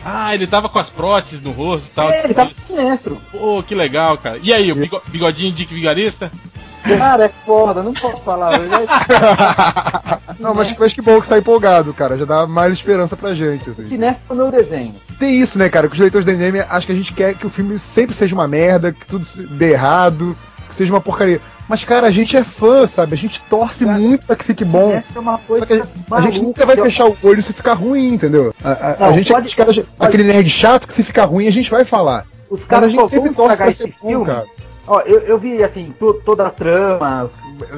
[0.04, 2.08] Ah, ele tava com as próteses no rosto e tal.
[2.08, 3.20] É, ele tava sinestro.
[3.32, 4.38] Pô, que legal, cara.
[4.40, 6.30] E aí, o bigo- bigodinho Dick Vigarista?
[6.84, 8.52] Cara, é foda, não posso falar.
[8.68, 12.16] Já- não, mas, mas que bom que tá empolgado, cara.
[12.16, 13.82] Já dá mais esperança pra gente, assim.
[13.88, 14.94] Sinestro é o meu desenho.
[15.18, 15.88] Tem isso, né, cara?
[15.88, 18.32] Que os leitores da NM acham que a gente quer que o filme sempre seja
[18.34, 20.36] uma merda, que tudo se- dê errado,
[20.68, 21.40] que seja uma porcaria.
[21.68, 23.14] Mas, cara, a gente é fã, sabe?
[23.14, 24.92] A gente torce Cara, muito pra que fique bom.
[24.92, 26.42] É uma coisa que a, gente- a gente maluca.
[26.42, 28.54] nunca vai fechar o olho se ficar ruim, entendeu?
[28.62, 31.24] A, a- a Não, gente é pode- aquele, cara- aquele nerd chato que se ficar
[31.24, 32.24] ruim a gente vai falar.
[32.48, 34.26] Os Mas a caras gente sempre torce estragar pra esse ser bom, filme.
[34.26, 34.46] cara.
[34.88, 37.28] Ó, eu, eu vi assim, to- toda a trama,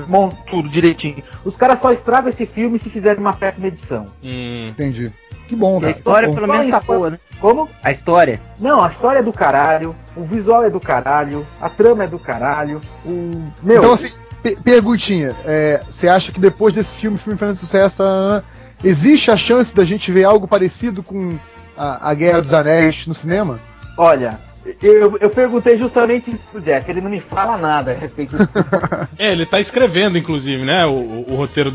[0.07, 1.23] monto tudo direitinho.
[1.43, 4.05] Os caras só estragam esse filme se fizerem uma péssima edição.
[4.23, 4.69] Hum.
[4.69, 5.11] Entendi.
[5.49, 5.93] Que bom, E a cara.
[5.93, 7.19] história pelo menos tá Mas- boa, né?
[7.41, 7.69] Como?
[7.83, 8.41] A história.
[8.61, 12.19] Não, a história é do caralho, o visual é do caralho, a trama é do
[12.19, 13.45] caralho, o.
[13.63, 15.35] Meu, Então, assim, pe- perguntinha.
[15.47, 18.43] é, Você acha que depois desse filme, filme fazendo sucesso, ah,
[18.85, 21.39] existe a chance da gente ver algo parecido com
[21.77, 23.59] a, a Guerra dos Anéis no cinema?
[23.97, 24.39] olha,
[24.83, 28.51] eu, eu perguntei justamente isso pro Jeff, ele não me fala nada a respeito disso.
[29.19, 30.85] É, ele tá escrevendo, inclusive, né?
[30.87, 31.71] O, o- o roteiro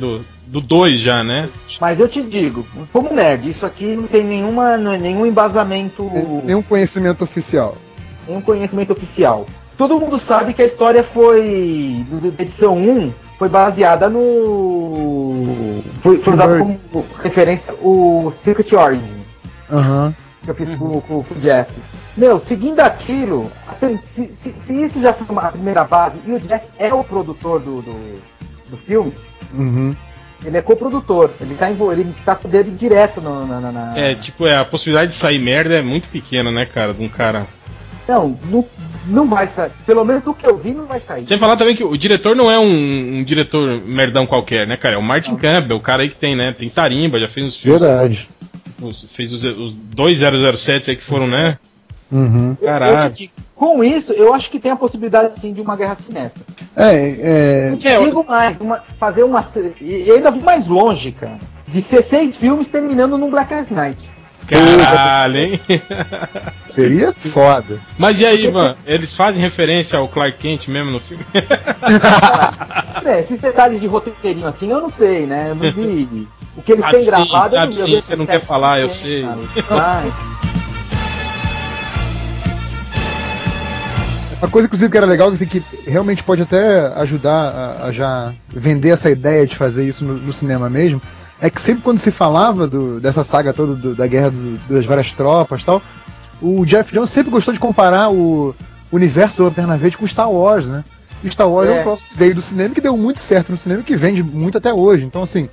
[0.47, 1.49] do 2 já, né?
[1.81, 6.09] Mas eu te digo, como nerd, isso aqui não tem nenhuma, não é nenhum embasamento,
[6.43, 7.75] Nenhum conhecimento oficial.
[8.27, 9.45] nenhum conhecimento oficial.
[9.77, 12.05] Todo mundo sabe que a história foi.
[12.09, 15.81] do- da edição 1 foi baseada no.
[16.01, 16.79] Foi, foi usado como
[17.21, 19.23] referência o Secret Origins.
[19.71, 20.13] Aham.
[20.43, 21.71] Que eu fiz com, com- com o Jeff.
[22.15, 23.49] Meu, seguindo aquilo,
[24.15, 27.59] se, se- se isso já foi uma primeira base, e o Jeff é o produtor
[27.59, 28.19] do, do,
[28.69, 29.13] do filme,
[29.53, 29.95] Uhum.
[30.45, 33.97] ele é coprodutor, ele tá, ele tá com o dedo direto no, na, na, na-
[33.97, 36.93] É, tipo, é, a possibilidade de sair merda é muito pequena, né, cara?
[36.93, 37.47] De um cara.
[38.07, 38.67] Não, no-
[39.07, 39.71] não vai sair.
[39.85, 41.25] Pelo menos do que eu vi, não vai sair.
[41.25, 44.95] Sem falar também que o diretor não é um, um diretor merdão qualquer, né, cara?
[44.95, 46.51] É o Martin Campbell, o cara aí que tem, né?
[46.51, 47.79] Tem tarimba, já fez os filmes.
[47.79, 48.29] Verdade.
[48.81, 51.57] Os- fez os, os dois 007 aí que foram, né?
[52.11, 52.55] Uhum.
[52.61, 53.13] Eu Caralho.
[53.55, 56.43] com isso, eu acho que tem a possibilidade sim de uma guerra sinestra.
[56.75, 57.69] É, é.
[57.73, 59.49] Eu digo mais, uma- fazer uma.
[59.81, 61.39] E ainda vou mais longe, cara.
[61.67, 64.13] De ser seis filmes terminando num Black Knight.
[64.45, 65.61] Caralho, hein?
[66.67, 67.79] Seria foda.
[67.97, 68.75] Mas e aí, Ivan?
[68.85, 71.23] Eles fazem referência ao Clark Kent mesmo no filme?
[73.05, 75.47] É, esses detalhes de roteirinho assim, eu não sei, né?
[75.49, 76.27] Eu não vi.
[76.55, 79.25] O que eles têm sim, gravado, sim, vi você não quer falar, eu sei.
[84.41, 87.31] Uma coisa, inclusive, que era legal, assim, que realmente pode até ajudar
[87.81, 91.01] a, a já vender essa ideia de fazer isso no, no cinema mesmo,
[91.41, 94.85] é que sempre quando se falava do- dessa saga toda do- da guerra do- das
[94.85, 95.81] várias tropas e tal,
[96.41, 98.53] o Jeff Jones sempre gostou de comparar o
[98.91, 100.83] universo do Lanterna Verde com Star Wars, né?
[101.23, 101.79] E Star Wars é, É.
[101.79, 103.95] um troço que veio do cinema e que deu muito certo no cinema e que
[103.95, 105.05] vende muito até hoje.
[105.05, 105.49] Então, assim,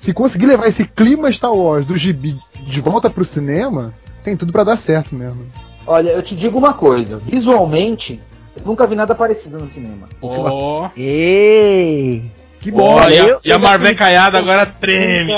[0.00, 2.34] se conseguir levar esse clima Star Wars do gibi
[2.66, 3.92] de volta pro cinema,
[4.24, 5.46] tem tudo pra dar certo mesmo.
[5.86, 7.18] Olha, eu te digo uma coisa.
[7.18, 8.18] Visualmente,
[8.56, 10.08] eu nunca vi nada parecido no cinema.
[10.22, 10.88] Ó.
[10.96, 12.30] Ei!
[12.60, 12.94] Que bom!
[12.94, 15.32] Olha, eu- e a eu- Marvecaiada agora treme.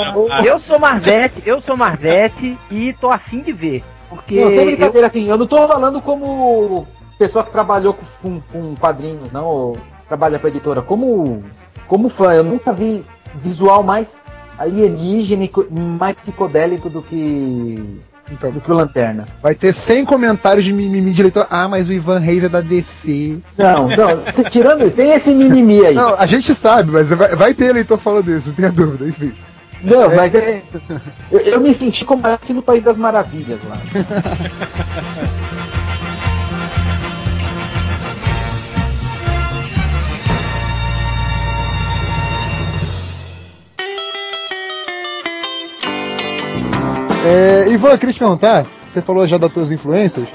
[0.45, 3.83] Eu sou Marvete, eu sou Marvete e tô afim de ver.
[4.09, 6.87] Porque Não, sem eu, brincadeira, assim, eu não tô falando como
[7.19, 11.43] pessoa que trabalhou com, com, com quadrinhos, não, ou trabalha pra editora, como,
[11.87, 13.03] como fã, eu nunca vi
[13.41, 14.11] visual mais
[14.57, 15.51] alienígena e
[15.99, 17.99] mais psicodélico do que,
[18.31, 19.25] Então, do que o Lanterna.
[19.41, 21.47] Vai ter 100 comentários de mimimi de leitor.
[21.49, 23.39] Ah, mas o Ivan Reis é da DC.
[23.57, 25.95] Não, não, se- tirando isso, tem esse mimimi aí.
[25.95, 29.33] Não, a gente sabe, mas vai, vai ter leitor falando isso, não tenha dúvida, enfim.
[29.83, 30.61] Não, mas é.
[31.29, 33.77] Eu, eu me senti como assim no País das Maravilhas lá.
[47.25, 50.27] É, Ivan, eu queria te perguntar, você falou já das tuas influências,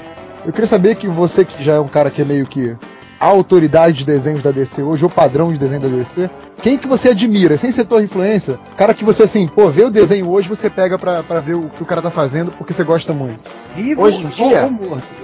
[0.43, 2.75] eu queria saber que você que já é um cara que é meio que
[3.19, 6.29] a autoridade de desenhos da DC hoje, ou padrão de desenho da DC,
[6.63, 9.91] quem que você admira, sem ser tua influência, cara que você assim, pô, vê o
[9.91, 12.83] desenho hoje, você pega pra, pra ver o que o cara tá fazendo porque você
[12.83, 13.49] gosta muito.
[13.75, 14.69] vivo Hoje em dia?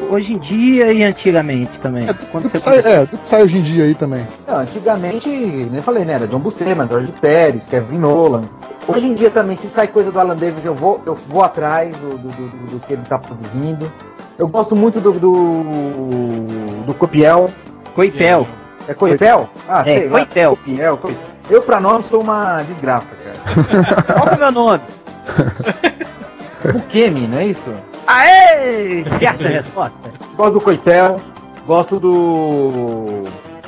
[0.10, 2.08] Hoje em dia e antigamente também.
[2.08, 4.28] É, do, Quando você sai, é, que sai hoje em dia aí também.
[4.47, 6.13] Não, antigamente, nem falei, né?
[6.13, 8.43] Era John Buscema, George Pérez, Kevin Nolan.
[8.87, 11.95] Hoje em dia também, se sai coisa do Alan Davis, eu vou, eu vou atrás
[11.97, 13.91] do, do, do- do que ele tá produzindo.
[14.37, 17.49] Eu gosto muito do, do, do Copiel.
[17.95, 18.47] Coipel.
[18.87, 19.49] É Coipel?
[19.67, 20.19] Ah, É, sei lá.
[20.19, 20.49] Coipel.
[20.57, 21.23] Copiel, Coipel.
[21.49, 24.03] Eu, pra nome, sou uma desgraça, cara.
[24.13, 24.81] Qual é o meu nome?
[26.73, 27.71] Bukemi, não é isso?
[28.07, 29.03] Aê!
[29.19, 29.97] Certa resposta.
[30.35, 31.21] Gosto do Coipel.
[31.65, 33.23] Gosto do.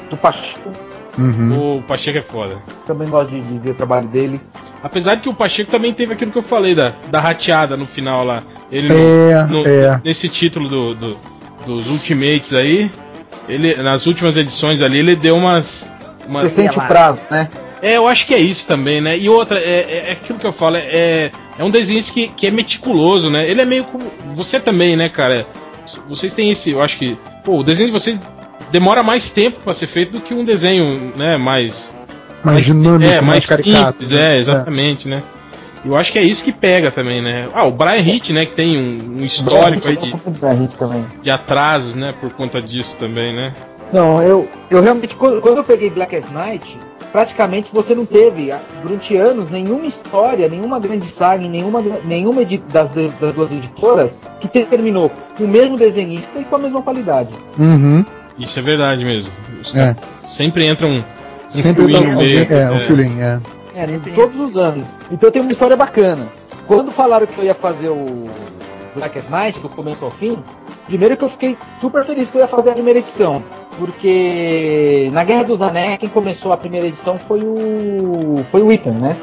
[0.10, 0.70] do Pacheco.
[1.18, 1.78] Uhum.
[1.78, 2.58] O Pacheco é foda.
[2.86, 4.40] Também gosto de, de ver o trabalho dele.
[4.84, 7.88] Apesar de que o Pacheco também teve aquilo que eu falei da, da rateada no
[7.88, 8.44] final lá.
[8.72, 10.02] Ele no- É, no- é.
[10.06, 11.18] nesse título do, do-
[11.66, 12.90] dos Ultimates aí,
[13.50, 15.84] ele nas últimas edições ali ele deu umas.
[16.28, 17.50] umas Você sente o prazo, né?
[17.82, 19.18] É, eu acho que é isso também, né?
[19.18, 22.48] E outra, é, é- é aquilo que eu falo, é, é um desenho que, que
[22.48, 23.48] é meticuloso, né?
[23.48, 24.04] Ele é meio como.
[24.36, 25.46] Você também, né, cara?
[26.08, 26.72] Vocês têm esse.
[26.72, 27.18] Eu acho que.
[27.44, 28.20] Pô, o desenho de vocês
[28.72, 31.38] demora mais tempo pra ser feito do que um desenho, né?
[31.38, 31.74] Mais.
[32.44, 34.04] Mais dinâmico, é, mais, mais caricato.
[34.04, 34.38] simples, né?
[34.38, 35.24] é, exatamente, né?
[35.84, 37.48] Eu acho que é isso que pega também, né?
[37.54, 38.46] Ah, o Brian Hitch, né?
[38.46, 42.14] Que tem um, um histórico aí Eu de, de atrasos, né?
[42.20, 43.54] Por conta disso também, né?
[43.94, 46.78] Não, eu, eu realmente, quando quando eu peguei Black as Night,
[47.12, 52.44] praticamente você não teve, ah, durante anos, nenhuma história, nenhuma grande saga, em nenhuma, nenhuma
[52.44, 57.34] das, das duas editoras que terminou com o mesmo desenhista e com a mesma qualidade.
[57.58, 58.06] Uhum.
[58.38, 59.32] Isso é verdade mesmo.
[59.62, 59.96] Os É.
[60.36, 60.98] Sempre entra um.
[60.98, 63.40] um Sempre tá no alguém, meio, é, feeling, é.
[63.76, 64.86] É, em todos os anos.
[65.12, 66.28] Então tem uma história bacana.
[66.68, 68.30] Quando falaram que eu ia fazer o
[68.96, 70.38] Black as Night, do começo ao fim,
[70.86, 73.44] primeiro que eu fiquei super feliz que eu ia fazer a primeira edição.
[73.78, 78.44] Porque na Guerra dos Anéis, quem começou a primeira edição foi o.
[78.52, 79.16] foi o Ethan, né?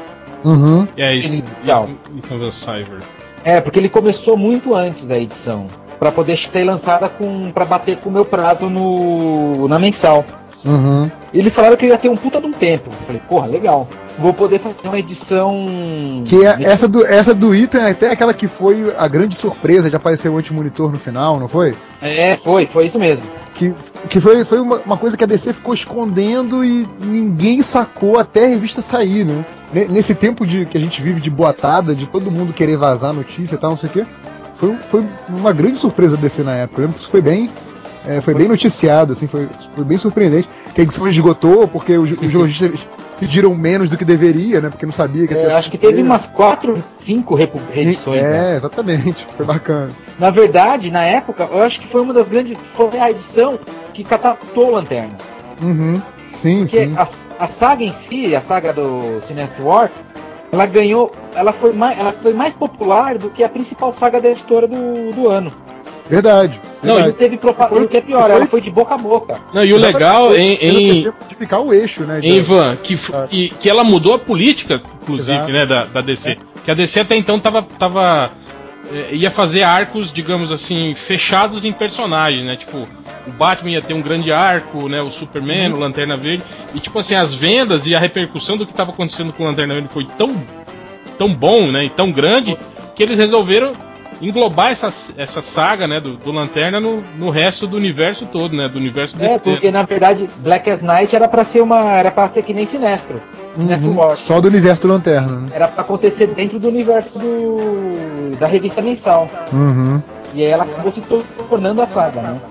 [0.43, 0.87] Uhum.
[0.97, 1.43] É isso.
[1.61, 1.89] Legal.
[2.17, 3.01] Ethan Cyber.
[3.43, 5.67] É, porque ele começou muito antes da edição.
[5.99, 7.51] Pra poder ser lançada com.
[7.51, 9.67] para bater com o meu prazo no.
[9.67, 10.23] na mensal.
[10.63, 11.09] Uhum.
[11.33, 12.89] Eles falaram que ia ter um puta de um tempo.
[12.89, 13.87] Eu falei, porra, legal.
[14.17, 16.23] Vou poder fazer uma edição.
[16.25, 19.89] Que é, essa, do, essa do Ethan é até aquela que foi a grande surpresa
[19.89, 21.75] de aparecer o anti-monitor no final, não foi?
[22.01, 23.23] É, foi, foi isso mesmo.
[23.53, 23.73] Que,
[24.09, 28.45] que foi, foi uma, uma coisa que a DC ficou escondendo e ninguém sacou até
[28.45, 29.45] a revista sair, né?
[29.73, 33.13] Ne- Nesse tempo de, que a gente vive de boatada, de todo mundo querer vazar
[33.13, 34.05] notícia e tal, não sei o quê,
[34.57, 36.81] foi, foi uma grande surpresa DC na época.
[36.81, 37.49] Eu lembro que isso foi bem,
[38.07, 40.47] É, foi bem noticiado, assim, foi, foi bem surpreendente.
[40.75, 42.79] Que a edição esgotou porque os, os lojistas
[43.19, 44.69] pediram menos do que deveria, né?
[44.69, 48.21] Porque não sabia que ia É, acho que teve umas 4, 5 repu- reedições.
[48.21, 48.53] né?
[48.53, 49.25] É, exatamente.
[49.35, 49.89] Foi bacana.
[50.19, 52.55] Na verdade, na época, eu acho que foi uma das grandes.
[52.75, 53.57] Foi a edição
[53.93, 55.15] que catapultou Lanterna.
[55.61, 55.99] Uhum.
[56.41, 56.93] Sim, Porque sim.
[56.97, 57.07] a,
[57.45, 59.91] a saga em si, a saga do Sinestro Wars,
[60.55, 61.11] ela ganhou.
[61.35, 65.11] Ela foi, mais, ela foi mais popular do que a principal saga da editora do,
[65.13, 65.51] do ano.
[66.09, 66.61] Verdade.
[66.83, 67.17] Não, Não, verdade.
[67.17, 67.81] teve propaganda.
[67.81, 69.39] O que é pior, foi- ela foi de boca a boca.
[69.53, 72.19] Não, e o legal em, em, de ficar o eixo, né?
[72.23, 73.27] em Ivan, que, Ah.
[73.27, 75.51] que, que ela mudou a política, inclusive, Exato.
[75.51, 76.37] né, da, da DC.
[76.63, 77.63] Que a DC até então tava.
[77.63, 78.31] tava
[79.11, 82.55] ia fazer arcos, digamos assim, fechados em personagens, né?
[82.55, 82.87] Tipo,
[83.27, 85.01] o Batman ia ter um grande arco, né?
[85.01, 86.43] O Superman, o Lanterna Verde.
[86.73, 89.73] E tipo assim, as vendas e a repercussão do que tava acontecendo com o Lanterna
[89.73, 90.29] Verde foi tão,
[91.17, 91.85] tão bom, né?
[91.85, 92.57] E tão grande
[92.95, 93.73] que eles resolveram
[94.21, 98.67] englobar essa, essa saga, né, do, do Lanterna no, no resto do universo todo, né?
[98.67, 101.91] Do universo É, porque na verdade Black as Night era pra ser uma.
[101.91, 103.21] Era pra ser que nem Sinestro.
[103.55, 104.15] Sinestro Uhum.
[104.15, 105.49] Só do universo do Lanterna, né?
[105.53, 108.35] Era pra acontecer dentro do universo do.
[108.37, 109.29] da revista mensal.
[109.51, 110.01] Uhum.
[110.33, 111.01] E aí ela acabou se
[111.49, 112.41] tornando a saga, né?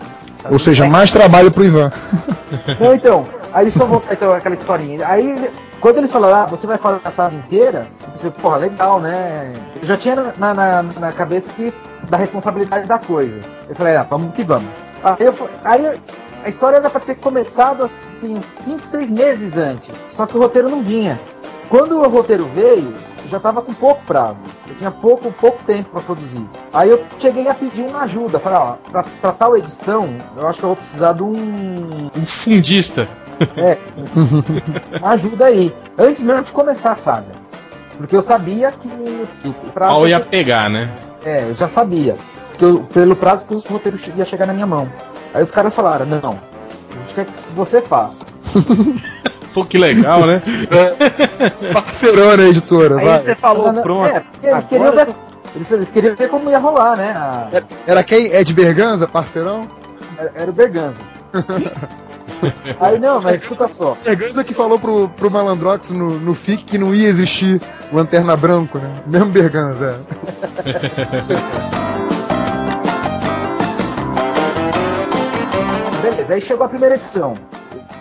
[0.51, 1.91] Ou seja, mais trabalho pro Ivan.
[2.81, 5.07] Não, então, aí só voltar então aquela historinha.
[5.07, 9.01] Aí, quando eles falaram, ah, você vai falar a saga inteira, eu pensei, porra, legal,
[9.01, 9.53] né?
[9.81, 11.73] Eu já tinha na, na, na cabeça que
[12.09, 13.41] da responsabilidade da coisa.
[13.69, 14.69] Eu falei, ah, vamos que vamos.
[15.03, 15.35] Aí, eu
[15.65, 16.01] aí
[16.45, 19.93] a história era pra ter começado assim, uns 5, 6 meses antes.
[20.13, 21.21] Só que o roteiro não vinha.
[21.69, 22.93] Quando o roteiro veio,
[23.29, 24.39] já tava com pouco prazo.
[24.69, 26.45] Eu tinha pouco, pouco tempo para produzir.
[26.73, 28.39] Aí eu cheguei a pedir uma ajuda.
[28.39, 32.27] Falei, ó, pra, pra tal edição, eu acho que eu vou precisar de um, Um
[32.45, 33.09] fundista.
[33.57, 33.79] é,
[34.99, 35.75] uma ajuda aí.
[35.99, 37.33] Antes mesmo de começar a saga.
[37.97, 38.89] Porque eu sabia que
[39.49, 40.93] O prazo pau ia pegar, né?
[41.23, 42.17] É, eu já sabia.
[42.59, 44.89] Que eu- pelo prazo que o roteiro ia chegar na minha mão.
[45.33, 46.39] Aí os caras falaram, não,
[46.91, 48.25] a gente quer que você faça.
[49.55, 50.43] Pô, que legal, né?
[51.73, 53.23] Parceirona a editora, Aí vai.
[53.23, 54.07] você falou, Não, não, pronto.
[54.07, 55.09] É, eles queriam, ver,
[55.55, 57.13] eles, eles queriam ver como ia rolar, né?
[57.17, 58.33] a- Era- Era quem?
[58.33, 59.69] Ed Berganza, parceirão?
[60.19, 60.97] era, era o Berganza.
[62.81, 63.97] Aí não, mas escuta só.
[64.05, 67.61] Berganza que falou pro, pro Malandrox no, no FIC que não ia existir
[67.93, 68.91] Lanterna Branco, né?
[69.07, 70.01] Mesmo Berganza,
[70.65, 71.85] é.
[76.03, 77.39] Beleza, aí chegou a primeira edição.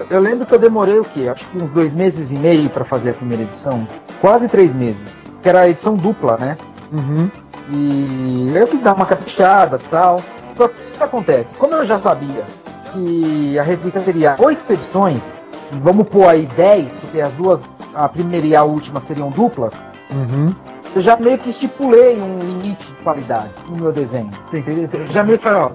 [0.10, 1.28] Eu lembro que eu demorei o quê?
[1.28, 3.88] Acho que uns dois meses e meio pra fazer a primeira edição.
[4.22, 5.16] Quase três meses.
[5.42, 6.58] Que era a edição dupla, né?
[6.92, 7.30] Uhum.
[7.70, 10.22] E eu quis dar uma caprichada e tal.
[10.56, 11.56] Só que o que acontece?
[11.56, 12.44] Como eu já sabia
[12.92, 15.24] que a revista teria oito edições,
[15.82, 17.62] vamos pôr aí dez, porque as duas,
[17.94, 19.74] a primeira e a última seriam duplas,
[20.12, 20.54] Uhum.
[20.96, 24.30] eu já meio que estipulei um limite de qualidade no meu desenho.
[24.54, 24.88] Entendeu?
[24.94, 25.72] Eu já meio que falei, ó,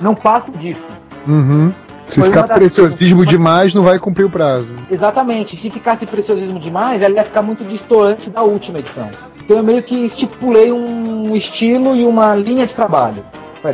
[0.00, 0.86] não passo disso.
[1.26, 1.72] Uhum.
[2.10, 4.74] Se ficar uma das- preciosismo demais, não vai cumprir o prazo.
[4.90, 5.56] Exatamente.
[5.56, 9.08] Se ficasse preciosismo demais, ela ia ficar muito distoante da última edição.
[9.42, 13.24] Então eu meio que estipulei um estilo e uma linha de trabalho.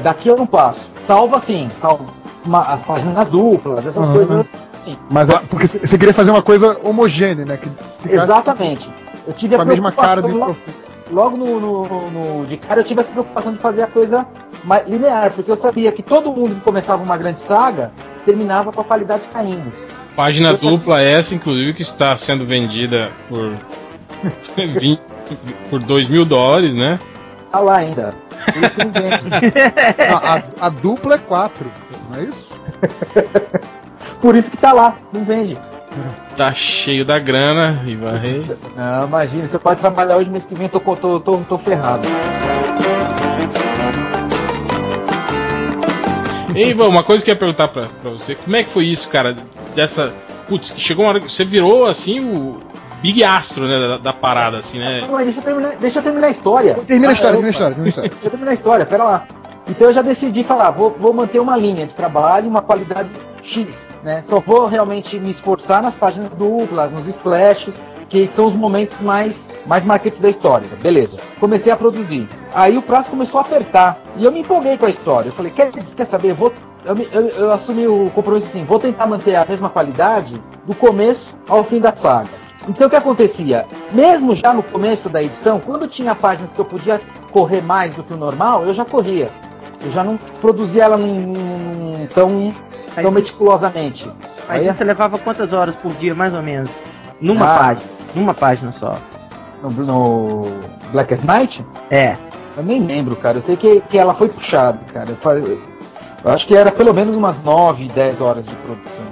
[0.03, 0.91] Daqui eu não passo.
[1.07, 2.07] Salvo assim, salvo
[2.45, 4.12] uma- as páginas duplas, essas Uhum.
[4.14, 4.47] coisas
[4.80, 4.97] assim.
[5.11, 7.57] Mas é porque você queria fazer uma coisa homogênea, né?
[7.57, 7.68] Que
[8.12, 8.89] Exatamente.
[9.26, 10.57] Eu tive com a mesma cara preocupação
[11.11, 14.26] logo, logo no, no- no- de cara eu tive essa preocupação de fazer a coisa
[14.64, 17.91] mais linear, porque eu sabia que todo mundo que começava uma grande saga
[18.27, 19.72] terminava com a qualidade caindo.
[20.14, 23.57] Página dupla essa, inclusive, que está sendo vendida por
[24.57, 25.01] 20,
[25.70, 26.99] por 2 mil dólares, né?
[27.53, 28.14] Tá lá ainda.
[28.53, 29.16] Por isso que não vende.
[30.12, 31.70] a, a- a dupla é quatro,
[32.11, 32.53] não é isso?
[34.20, 35.59] Por isso que tá lá, não vende.
[36.37, 37.99] Tá cheio da grana, Rei.
[38.77, 41.59] Não, imagina, se eu pode trabalhar hoje, mês que vem, eu tô, tô, tô, tô
[41.59, 42.07] ferrado.
[46.55, 48.86] Ei, Ivan, uma coisa que eu ia perguntar pra, pra você, como é que foi
[48.86, 49.34] isso, cara?
[49.74, 50.12] Dessa.
[50.49, 52.61] Putz, chegou uma hora que você virou assim o
[53.03, 53.88] Big Astro, né?
[53.88, 55.01] Da, da parada, assim, né?
[55.03, 56.74] Não, mas deixa eu terminar, deixa eu terminar a história.
[56.86, 58.11] Termina a história, Ah, termina a história, termina a história.
[58.11, 59.26] Deixa eu terminar a história, pera lá.
[59.68, 63.11] Então eu já decidi falar, vou, vou manter uma linha de trabalho, uma qualidade
[63.42, 64.22] X, né?
[64.28, 67.74] Só vou realmente me esforçar nas páginas duplas, nos splashes,
[68.09, 70.66] que são os momentos mais, mais marcantes da história.
[70.80, 71.18] Beleza.
[71.40, 72.28] Comecei a produzir.
[72.54, 73.98] Aí o prazo começou a apertar.
[74.16, 75.28] E eu me empolguei com a história.
[75.28, 76.30] Eu falei, quer, quer saber?
[76.30, 76.52] Eu Vou,
[76.84, 81.36] eu, eu- eu assumi o compromisso assim, vou tentar manter a mesma qualidade do começo
[81.48, 82.28] ao fim da saga.
[82.68, 83.64] Então o que acontecia?
[83.92, 87.00] Mesmo já no começo da edição, quando tinha páginas que eu podia
[87.32, 89.28] correr mais do que o normal, eu já corria.
[89.84, 92.52] Eu já não produzia ela num, num- tão,
[93.00, 94.11] tão meticulosamente.
[94.48, 96.70] Aí Aí, você levava quantas horas por dia, mais ou menos?
[97.21, 97.59] Numa Ah.
[97.59, 97.91] página.
[98.14, 98.99] Numa página só.
[99.62, 100.43] no, no
[100.93, 102.17] Black as Night, É.
[102.57, 103.39] eu nem lembro, cara.
[103.39, 105.09] Eu sei que, que ela foi puxada, cara.
[105.11, 105.77] Eu
[106.25, 109.05] Eu acho que era pelo menos umas 9, 10 horas de produção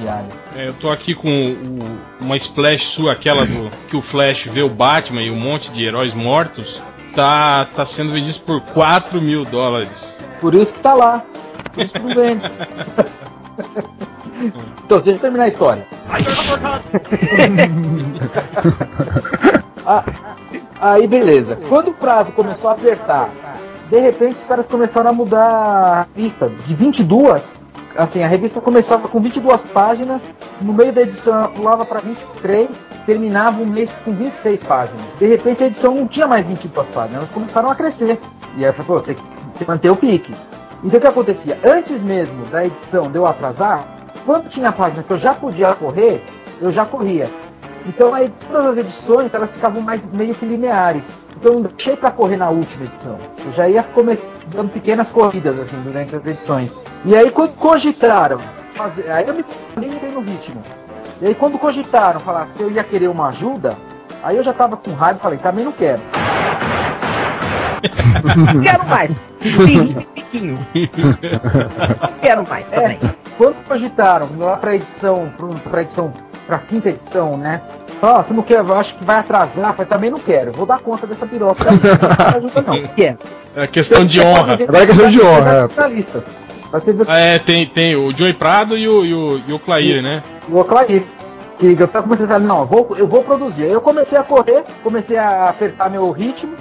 [0.00, 0.28] diária.
[0.54, 4.62] É, eu tô aqui com o- uma splash sua, aquela do que o Flash vê
[4.62, 6.80] o Batman e um monte de heróis mortos.
[7.14, 9.88] Tá, tá sendo vendido por 4 mil dólares.
[10.40, 11.22] Por isso que tá lá.
[11.72, 12.44] Por isso que não vende.
[14.84, 15.86] então, deixa eu terminar a história.
[19.86, 20.02] Ah,
[20.80, 21.56] Aí beleza.
[21.68, 23.30] Quando o prazo começou a apertar,
[23.88, 27.42] de repente os caras começaram a mudar a revista de 22.
[27.96, 30.20] Assim, a revista começava com 22 páginas,
[30.60, 32.68] no meio da edição pulava para 23,
[33.06, 35.00] terminava um mês com 26 páginas.
[35.18, 38.18] De repente a edição não tinha mais 22 páginas, elas começaram a crescer.
[38.56, 39.16] E aí eu falei, pô, tem
[39.56, 40.34] que manter o pique.
[40.84, 41.58] Então o que acontecia?
[41.64, 43.86] Antes mesmo da edição de eu atrasar,
[44.26, 46.22] quando tinha página que eu já podia correr,
[46.60, 47.30] eu já corria.
[47.86, 51.06] Então aí todas as edições elas ficavam mais meio que lineares.
[51.36, 53.18] Então eu não deixei para correr na última edição.
[53.46, 53.84] Eu já ia
[54.48, 56.78] dando pequenas corridas assim durante as edições.
[57.06, 58.38] E aí quando cogitaram,
[58.74, 59.44] fazer, aí eu me
[59.76, 60.60] entrei no ritmo.
[61.22, 63.74] E aí quando cogitaram falar se eu ia querer uma ajuda,
[64.22, 66.02] aí eu já tava com raiva e falei, também não quero.
[68.62, 69.10] Quero mais.
[69.42, 70.66] Sim, piquinho.
[72.20, 72.98] Quero mais também.
[73.36, 75.32] Quando cogitaram lá pra edição,
[75.70, 76.12] pra edição,
[76.46, 77.60] pra quinta edição, né?
[78.02, 80.66] Ah, você não quer, eu acho que vai atrasar, eu falei, também não quero, vou
[80.66, 81.64] dar conta dessa piroca.
[81.64, 82.82] Não ajuda não.
[82.94, 83.18] Quero.
[83.56, 84.54] É questão de honra.
[84.54, 85.68] Agora é questão de honra, é.
[87.06, 90.22] Ah, é, tem, tem o Joey Prado e o, e o, e o Claire, né?
[90.48, 91.04] o Oclair.
[91.58, 93.62] Que eu tava começando a falar, não, eu vou, eu vou produzir.
[93.64, 96.52] Aí eu comecei a correr, comecei a apertar meu ritmo,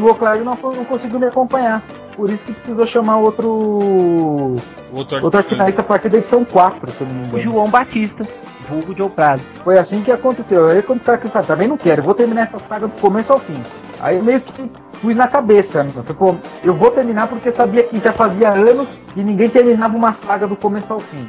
[0.00, 1.82] o Oclair não, não conseguiu me acompanhar.
[2.16, 4.56] Por isso que precisou chamar outro.
[4.92, 7.42] Outro Outro articulista a partir da edição 4, se eu não me O engano.
[7.42, 8.26] João Batista.
[8.68, 9.42] Vulgo Joe Prado.
[9.64, 10.68] Foi assim que aconteceu.
[10.68, 13.00] Aí quando o cara que fala, também não quero, eu vou terminar essa saga do
[13.00, 13.60] começo ao fim.
[14.00, 14.70] Aí eu meio que
[15.00, 15.90] pus na cabeça, né?
[16.16, 20.46] Pô, eu vou terminar porque sabia que já fazia anos que ninguém terminava uma saga
[20.46, 21.28] do começo ao fim.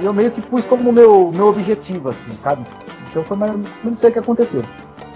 [0.00, 2.64] E eu meio que pus como meu, meu objetivo, assim, sabe?
[3.10, 3.56] Então foi mais.
[3.82, 4.62] Não sei o que aconteceu.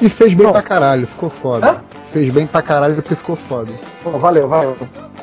[0.01, 0.53] E fez bem Bom.
[0.53, 1.71] pra caralho, ficou foda.
[1.71, 1.81] Hã?
[2.13, 3.73] Fez bem pra caralho porque ficou foda.
[4.03, 4.77] Pô, valeu, valeu.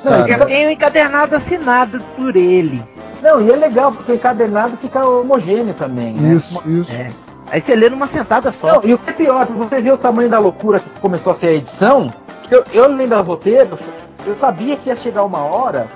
[0.03, 2.81] Não, Eu tenho encadernado assinado por ele.
[3.21, 6.35] não, e é legal, porque o encadernado fica homogêneo também, né?
[6.35, 6.91] Isso, isso.
[6.91, 7.11] É.
[7.49, 8.75] Aí você lê numa sentada só.
[8.75, 11.35] Não, e o que é pior, você ver o tamanho da loucura que começou a
[11.35, 12.13] ser a edição,
[12.51, 13.77] eu, eu lendo o roteiro,
[14.25, 15.87] eu sabia que ia chegar uma hora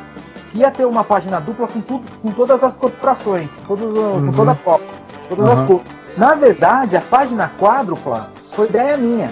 [0.52, 4.26] que ia ter uma página dupla com, tudo, com todas as corporações, todos, uh, Uhum.
[4.28, 4.84] com toda a Copa,
[5.30, 5.52] todas Uhum.
[5.54, 5.86] as cores.
[6.18, 9.30] Na verdade, a página quádrupla foi ideia minha.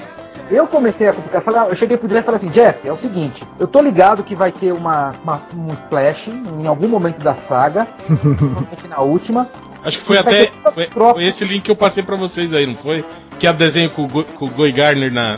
[0.49, 2.97] Eu comecei a complicar, falei, eu cheguei pro Jeff e falei assim, Jeff, é o
[2.97, 7.35] seguinte, eu tô ligado que vai ter uma, uma- um splash em algum momento da
[7.35, 7.87] saga,
[8.89, 9.47] na última,
[9.83, 10.51] Acho que foi até.
[10.73, 13.05] Foi, foi esse link que eu passei pra vocês aí, não foi?
[13.39, 15.37] Que é o desenho com, com o Goy Gardner na.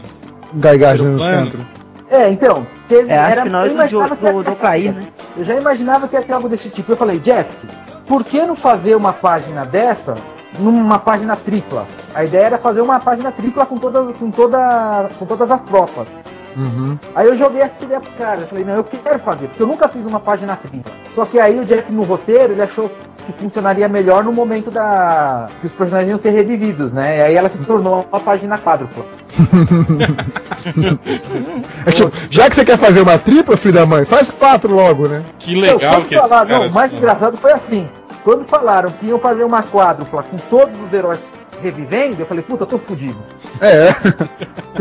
[0.51, 1.59] Guy Gardner no centro.
[2.09, 5.07] É, então, teve, É, acho era, que do, imaginava que do, do Clair, né?
[5.37, 6.91] Eu já imaginava que ia ter algo desse tipo.
[6.91, 7.49] Eu falei, Jeff,
[8.07, 10.15] por que não fazer uma página dessa
[10.59, 11.85] numa página tripla?
[12.13, 16.07] A ideia era fazer uma página tripla com todas, com toda, com todas as tropas.
[16.55, 16.97] Uhum.
[17.15, 18.41] Aí eu joguei essa ideia pros caras.
[18.41, 20.91] Eu falei, não, eu quero fazer, porque eu nunca fiz uma página tripla.
[21.11, 22.91] Só que aí o Jeff no roteiro, ele achou
[23.25, 27.19] que funcionaria melhor no momento da que os personagens iam ser revividos, né?
[27.19, 29.05] E aí ela se tornou uma página quádrupla.
[31.85, 35.07] É tipo, já que você quer fazer uma tripla, filho da mãe, faz quatro logo,
[35.07, 35.23] né?
[35.39, 37.87] Que Não, legal que cara- não, o mais engraçado foi assim.
[38.23, 41.25] Quando falaram que iam fazer uma quádrupla com todos os heróis
[41.61, 43.17] revivendo, eu falei, puta, eu tô fudido.
[43.59, 43.89] É.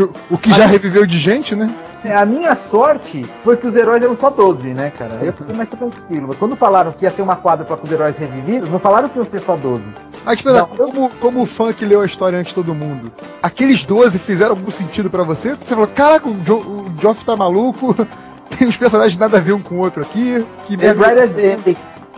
[0.01, 1.69] o, o que já reviveu de gente, né?
[2.03, 5.19] É, a minha sorte foi que os heróis eram só 12, né, cara?
[5.21, 6.29] Eu fiquei mais tranquilo.
[6.29, 9.17] Mas quando falaram que ia ser uma quádrupla com os heróis revividos, não falaram que
[9.17, 9.91] iam ser só 12.
[10.25, 12.73] Mas, tipo, Não, eu- como, como o fã que leu a história antes de todo
[12.73, 13.11] mundo,
[13.43, 15.55] aqueles 12 fizeram algum sentido pra você?
[15.55, 17.93] Você falou, caraca, o, jo o Geoff tá maluco,
[18.57, 21.29] tem uns personagens nada a ver um com o outro aqui, que É merda.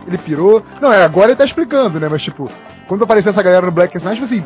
[0.06, 0.62] Ele pirou.
[0.80, 2.08] Não, é, agora ele tá explicando, né?
[2.10, 2.50] Mas, tipo,
[2.88, 4.44] quando apareceu essa galera no Black Knight, tipo assim,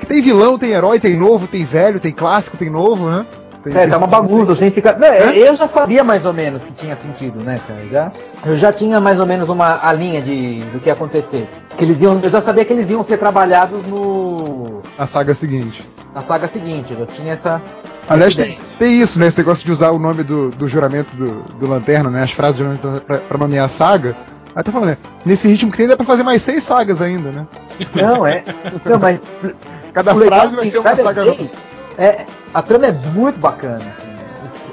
[0.00, 3.26] que tem vilão, tem herói, tem novo, tem velho, tem clássico, tem novo, né?
[3.62, 4.96] Tem É, tá uma bagunça, assim, fica.
[4.98, 7.86] Não, é, eu já sabia mais ou menos que tinha sentido, né, cara?
[7.88, 8.12] Já,
[8.46, 11.46] eu já tinha mais ou menos uma a linha de do que ia acontecer.
[11.76, 15.84] Que eles iam, eu já sabia que eles iam ser trabalhados no A saga seguinte.
[16.14, 16.90] na saga seguinte.
[16.92, 17.60] Eu já tinha essa.
[18.08, 19.26] Aliás, tem, tem isso, né?
[19.28, 22.22] Esse negócio de usar o nome do, do juramento do, do Lanterna, né?
[22.24, 24.16] As frases do juramento pra, pra nomear a saga.
[24.54, 24.98] Aí tá falando, né?
[25.24, 27.46] Nesse ritmo que tem, dá pra fazer mais seis sagas ainda, né?
[27.94, 28.44] Não, é.
[28.84, 29.20] Não, mas
[29.92, 31.50] Cada frase vai ser uma saga vez.
[31.98, 32.24] É,
[32.54, 33.84] a trama é muito bacana.
[33.96, 34.10] assim.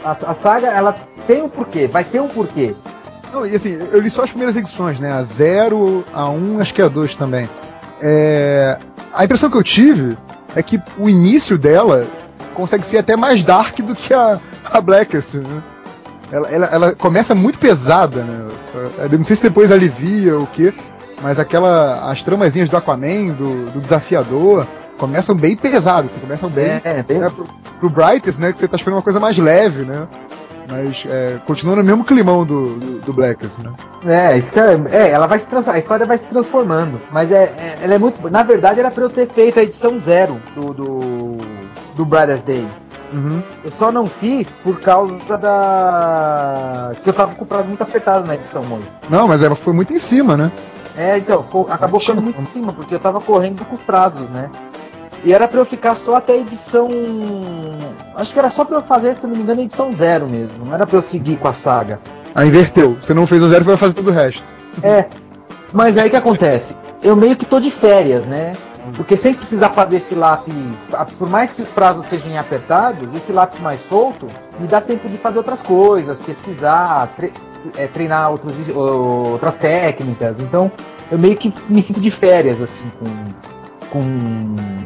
[0.04, 0.94] A, a saga, ela
[1.26, 2.76] tem um porquê, vai ter um porquê.
[3.34, 5.12] Não, e assim, eu li só as primeiras edições, né?
[5.12, 7.50] A 0, a 1, acho que a 2 também.
[8.02, 8.78] É,
[9.14, 10.18] A impressão que eu tive
[10.56, 12.08] é que o início dela
[12.54, 15.64] consegue ser até mais dark do que a, a Blackest, né?
[16.32, 18.48] Ela, ela, ela começa muito pesada, né?
[19.12, 20.74] Eu não sei se depois alivia ou o quê,
[21.22, 22.12] mas aquela.
[22.12, 24.68] As tramazinhas do Aquaman, do, do desafiador,
[24.98, 26.82] começam bem pesadas, assim, começam bem.
[26.84, 27.20] É, bem.
[27.20, 27.46] né, pro,
[27.80, 28.52] pro Brightest, né?
[28.52, 30.08] Que você tá esperando uma coisa mais leve, né?
[30.70, 33.72] Mas é, continua no mesmo climão do, do, do Blackest, né?
[34.06, 37.00] É, isso que é, é, ela vai se transformar, a história vai se transformando.
[37.10, 38.30] Mas é, é- ela é muito.
[38.30, 40.74] Na verdade, era pra eu ter feito a edição zero do.
[40.74, 41.38] do,
[41.96, 42.68] do Brothers Day.
[43.12, 43.42] Uhum.
[43.64, 46.92] Eu só não fiz por causa da.
[47.02, 48.90] que eu tava com o prazo muito apertado na edição hoje.
[49.10, 50.52] Não, mas ela foi muito em cima, né?
[50.96, 54.50] É, então, acabou ficando muito em cima, porque eu tava correndo com os prazos, né?
[55.24, 56.90] E era pra eu ficar só até a edição.
[58.16, 60.66] Acho que era só pra eu fazer, se não me engano, a edição zero mesmo.
[60.66, 62.00] Não era pra eu seguir com a saga.
[62.36, 62.98] Aí inverteu.
[63.02, 64.44] Você não fez a zero, vai fazer todo o resto.
[64.84, 65.06] É.
[65.74, 66.76] Mas aí o que acontece?
[67.02, 68.54] Eu meio que tô de férias, né?
[68.96, 70.54] Porque sem precisar fazer esse lápis,
[71.18, 74.28] por mais que os prazos sejam apertados, esse lápis mais solto
[74.60, 77.34] me dá tempo de fazer outras coisas, pesquisar, tre-
[77.76, 80.40] é, treinar outros, outras técnicas.
[80.40, 80.72] Então
[81.12, 84.00] eu meio que me sinto de férias assim com, com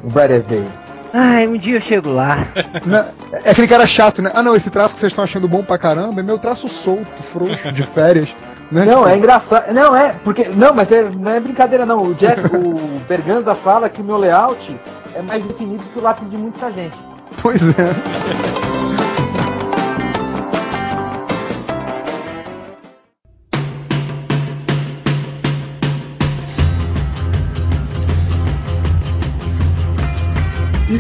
[0.04, 0.68] o Brothers Day.
[1.14, 2.48] Ai, um dia eu chego lá.
[2.86, 3.06] Né?
[3.44, 4.32] É aquele cara chato, né?
[4.34, 7.22] Ah, não, esse traço que vocês estão achando bom pra caramba é meu traço solto,
[7.34, 8.30] frouxo, de férias.
[8.72, 8.86] Né?
[8.86, 9.74] Não, é engraçado.
[9.74, 10.46] Não, é, porque.
[10.46, 12.04] Não, mas é, não é brincadeira não.
[12.04, 14.80] O Jeff, o Berganza fala que o meu layout
[15.14, 16.98] é mais definido que o lápis de muita gente.
[17.42, 18.72] Pois é.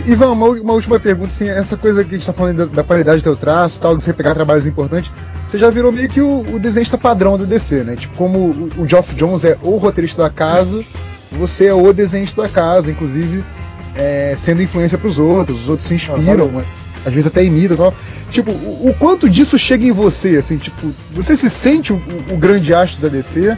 [0.06, 2.84] Ivan, uma, uma última pergunta, assim, essa coisa que a gente tá falando da, da
[2.84, 5.12] qualidade do teu traço, tal, de você pegar trabalhos importantes,
[5.45, 7.95] você já virou meio que o, o desenhista padrão da DC, né?
[7.95, 10.84] Tipo, como o, o Geoff Jones é o roteirista da casa,
[11.32, 13.43] você é o desenhista da casa, inclusive
[13.95, 16.66] é, sendo influência pros outros, os outros se inspiram, né?
[17.06, 17.93] às vezes até imitam e tal.
[18.30, 22.38] Tipo, o, o quanto disso chega em você, assim, tipo, você se sente o- o
[22.38, 23.58] grande astro da DC?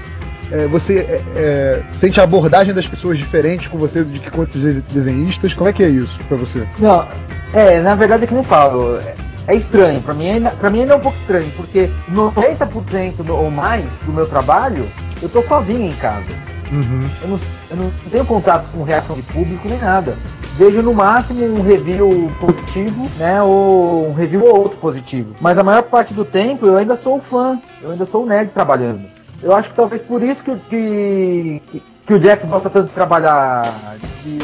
[0.51, 4.41] É, você é, é, sente a abordagem das pessoas diferente com você do que com
[4.41, 5.53] outros de- desenhistas?
[5.53, 6.67] Como é que é isso pra você?
[6.79, 7.07] Não,
[7.53, 8.97] é, na verdade é que nem falo.
[8.97, 9.15] é-
[9.45, 13.35] É estranho, pra mim, ainda, pra mim ainda é um pouco estranho, porque 90% do-
[13.35, 14.85] ou mais do meu trabalho
[15.21, 16.31] eu tô sozinho em casa.
[16.71, 17.09] Uhum.
[17.21, 17.39] Eu não,
[17.71, 20.15] eu não tenho contato com reação de público nem nada.
[20.57, 23.41] Vejo no máximo um review positivo, né?
[23.43, 25.35] Ou um review ou outro positivo.
[25.41, 29.01] Mas a maior parte do tempo eu ainda sou fã, eu ainda sou nerd trabalhando.
[29.43, 33.97] Eu acho que talvez por isso que, que, que o Jeff gosta tanto de trabalhar
[34.23, 34.39] de,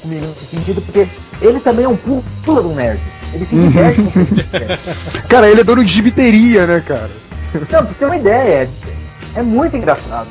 [0.00, 1.08] comigo nesse sentido, porque
[1.42, 3.00] ele também é um pu- pula de um nerd.
[3.34, 4.78] Ele se diverte com o que ele quer.
[5.28, 7.10] Cara, ele é dono de gibiteria, né, cara?
[7.54, 8.68] Não, pra ter uma ideia,
[9.34, 10.28] é, é muito engraçado.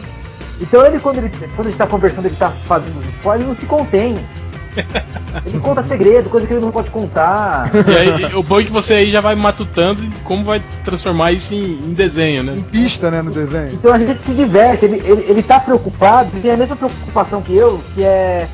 [0.62, 3.50] Então ele quando, ele, quando a gente tá conversando, ele tá fazendo os spoilers, ele
[3.54, 4.26] não se contém.
[5.46, 7.72] Ele conta segredo, coisa que ele não pode contar.
[7.74, 11.32] E aí, o bom é que você aí já vai matutando em como vai transformar
[11.32, 12.64] isso em, em desenho, Em né?
[12.72, 13.74] pista, né, no desenho.
[13.74, 17.42] Então a gente se diverte, ele, ele, ele tá preocupado, ele tem a mesma preocupação
[17.42, 18.48] que eu, que é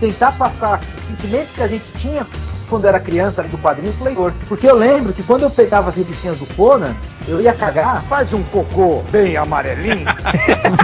[0.00, 2.26] tentar passar o sentimento que a gente tinha
[2.70, 4.32] quando era criança do quadrinho pro leitor.
[4.48, 6.94] Porque eu lembro que quando eu pegava as revistinhas do Conan,
[7.26, 10.06] eu ia cagar, faz um cocô bem amarelinho.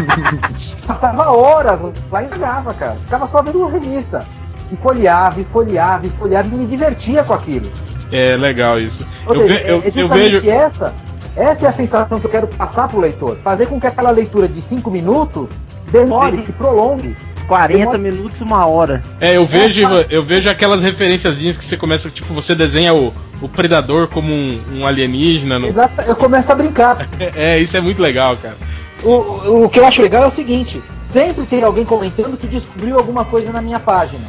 [0.86, 1.80] Passava horas
[2.10, 2.96] lá e cagava, cara.
[2.96, 4.26] Ficava só vendo revista.
[4.72, 7.70] E folheava, e folheava, e folheava, e me divertia com aquilo.
[8.12, 9.06] É legal isso.
[9.26, 10.50] Ou Eu, seja, eu, é eu justamente vejo.
[10.50, 10.94] essa.
[11.36, 13.36] Essa é a sensação que eu quero passar pro leitor.
[13.44, 15.48] Fazer com que aquela leitura de 5 minutos
[15.92, 17.16] demore, se prolongue.
[17.46, 19.04] 40 Demora- minutos, uma hora.
[19.20, 23.48] É, eu vejo, eu vejo aquelas referenciazinhas que você começa, tipo, você desenha o, o
[23.48, 25.56] predador como um, um alienígena.
[25.56, 27.06] no- Exato, eu começo a brincar.
[27.36, 28.56] É, isso é muito legal, cara.
[29.04, 32.96] O, o que eu acho legal é o seguinte: sempre tem alguém comentando que descobriu
[32.98, 34.24] alguma coisa na minha página.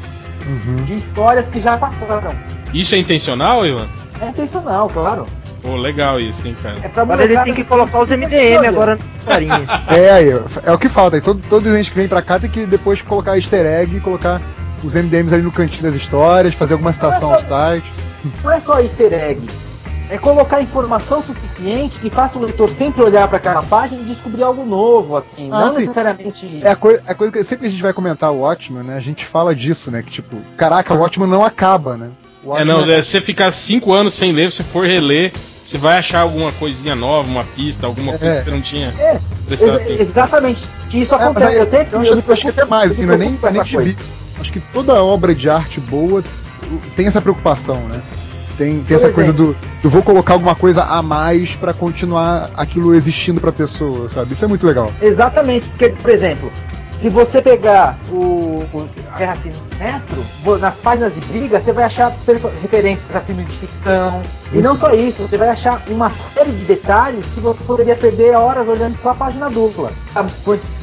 [0.48, 0.84] Uhum.
[0.86, 2.34] De histórias que já passaram.
[2.74, 3.88] Isso é intencional, Ivan?
[4.22, 5.28] É intencional, claro.
[5.62, 6.78] Pô, legal isso, hein, cara.
[6.82, 9.68] É pra Agora ele tem que colocar os MDM agora historinha.
[9.88, 10.30] É, aí,
[10.64, 11.20] é o que falta.
[11.22, 14.42] Todo, todo desenho que vem pra cá tem que depois colocar easter egg e colocar
[14.84, 17.92] os MDMs ali no cantinho das histórias, fazer alguma citação ao site.
[18.44, 19.50] Não é só easter egg.
[20.10, 24.42] É colocar informação suficiente que faça o leitor sempre olhar para aquela página e descobrir
[24.44, 25.50] algo novo, assim.
[25.52, 25.80] Ah, não sim.
[25.82, 26.62] necessariamente.
[26.64, 28.96] É a, coi a coisa que sempre que a gente vai comentar o Watchmen, né?
[28.96, 30.02] A gente fala disso, né?
[30.02, 32.10] Que tipo, caraca, o Watchmen não acaba, né?
[32.44, 35.34] O É, não, é, se você ficar cinco anos sem ler, se for reler,
[35.70, 38.38] você vai achar alguma coisinha nova, uma pista, alguma coisa É.
[38.40, 40.64] que você não tinha É, ex- exatamente.
[40.94, 41.48] Isso É, acontece.
[41.48, 41.92] aí, eu tento.
[41.94, 43.66] eu acho, eu acho que até mais, eu assim, não é nem, nem coisa.
[43.66, 43.98] gibi.
[44.40, 46.24] Acho que toda obra de arte boa
[46.96, 48.02] tem essa preocupação, né?
[48.58, 49.56] Tem, tem essa coisa exemplo.
[49.82, 54.34] do, do vou colocar alguma coisa a mais pra continuar aquilo existindo pra pessoa, sabe?
[54.34, 54.92] Isso é muito legal.
[55.02, 56.52] Exatamente, porque, por exemplo,
[57.00, 62.12] se você pegar o, o Guerra Sinestro, nas páginas de briga, você vai achar
[62.60, 64.24] referências a filmes de ficção.
[64.52, 68.36] E não só isso, você vai achar uma série de detalhes que você poderia perder
[68.36, 69.92] horas olhando só a página dupla.
[70.16, 70.26] a-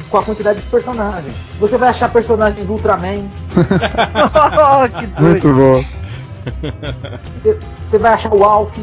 [0.09, 1.35] Com a quantidade de personagens.
[1.59, 3.25] Você vai achar personagens do Ultraman,
[4.99, 5.21] que doido.
[5.21, 6.04] Muito bom.
[7.89, 8.77] Você- vai achar o Alf,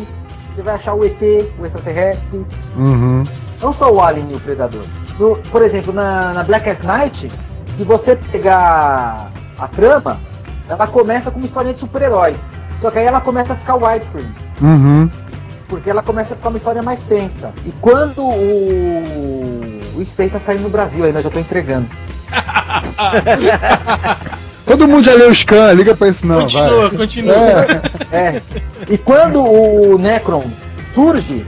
[0.54, 1.20] você vai achar o ET,
[1.58, 2.44] o extraterrestre.
[2.76, 3.24] Uhum.
[3.60, 4.84] Não só o Alien e o Predador.
[5.18, 7.30] No- por exemplo, na, na Blackest Night,
[7.76, 10.18] se você pegar a trama,
[10.68, 12.36] ela começa com uma história de super-herói.
[12.78, 14.34] Só que aí ela começa a ficar widescreen.
[14.60, 15.10] Uhum.
[15.68, 17.52] Porque ela começa a ficar uma história mais tensa.
[17.64, 19.80] E quando o.
[19.96, 21.86] O Stay tá saindo no Brasil ainda, já tô entregando.
[24.72, 26.98] Todo mundo já leu o Scan, liga pra isso não, continua, vai.
[26.98, 27.34] continua.
[28.10, 28.16] É.
[28.16, 28.42] É.
[28.88, 30.44] E quando o Necron
[30.94, 31.44] surge,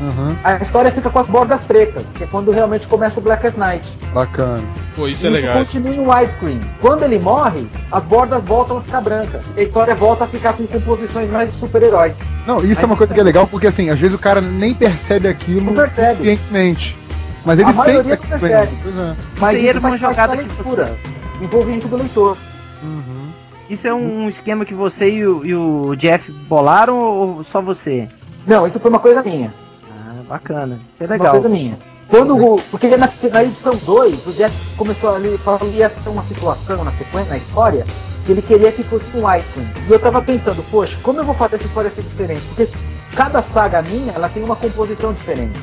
[0.00, 0.34] Uhum.
[0.42, 3.88] a história fica com as bordas pretas, que é quando realmente começa o Blackest Night.
[4.12, 4.60] Bacana.
[4.96, 5.58] Pô, isso é Isso legal.
[5.58, 6.60] continua em widescreen.
[6.80, 9.42] Quando ele morre, as bordas voltam a ficar brancas.
[9.56, 12.14] E a história volta a ficar com composições mais de super-herói.
[12.46, 14.74] Não, isso é uma coisa que é legal, porque assim, às vezes o cara nem
[14.74, 16.16] percebe aquilo Não percebe.
[16.18, 16.96] conscientemente.
[17.44, 18.72] Mas ele A maioria sempre não percebe.
[18.82, 19.14] Pois é.
[19.38, 20.96] Mas aí era isso uma faz parte jogada da que leitura.
[21.40, 22.36] Envolvimento do leitor.
[22.82, 23.30] Uhum.
[23.70, 28.08] Isso é um esquema que você e o, e o Jeff bolaram ou só você?
[28.46, 29.54] Não, isso foi uma coisa minha.
[29.90, 30.80] Ah, bacana.
[30.94, 31.32] Isso é Uma legal.
[31.32, 31.78] coisa minha.
[32.08, 36.10] Quando o, porque na, na edição 2, o Jeff começou ali, falou que ia ter
[36.10, 37.86] uma situação na sequência, na história,
[38.26, 39.68] que ele queria que fosse um widescreen.
[39.88, 42.42] E eu tava pensando, poxa, como eu vou fazer essa história ser diferente?
[42.48, 42.68] Porque
[43.16, 45.58] cada saga minha, ela tem uma composição diferente.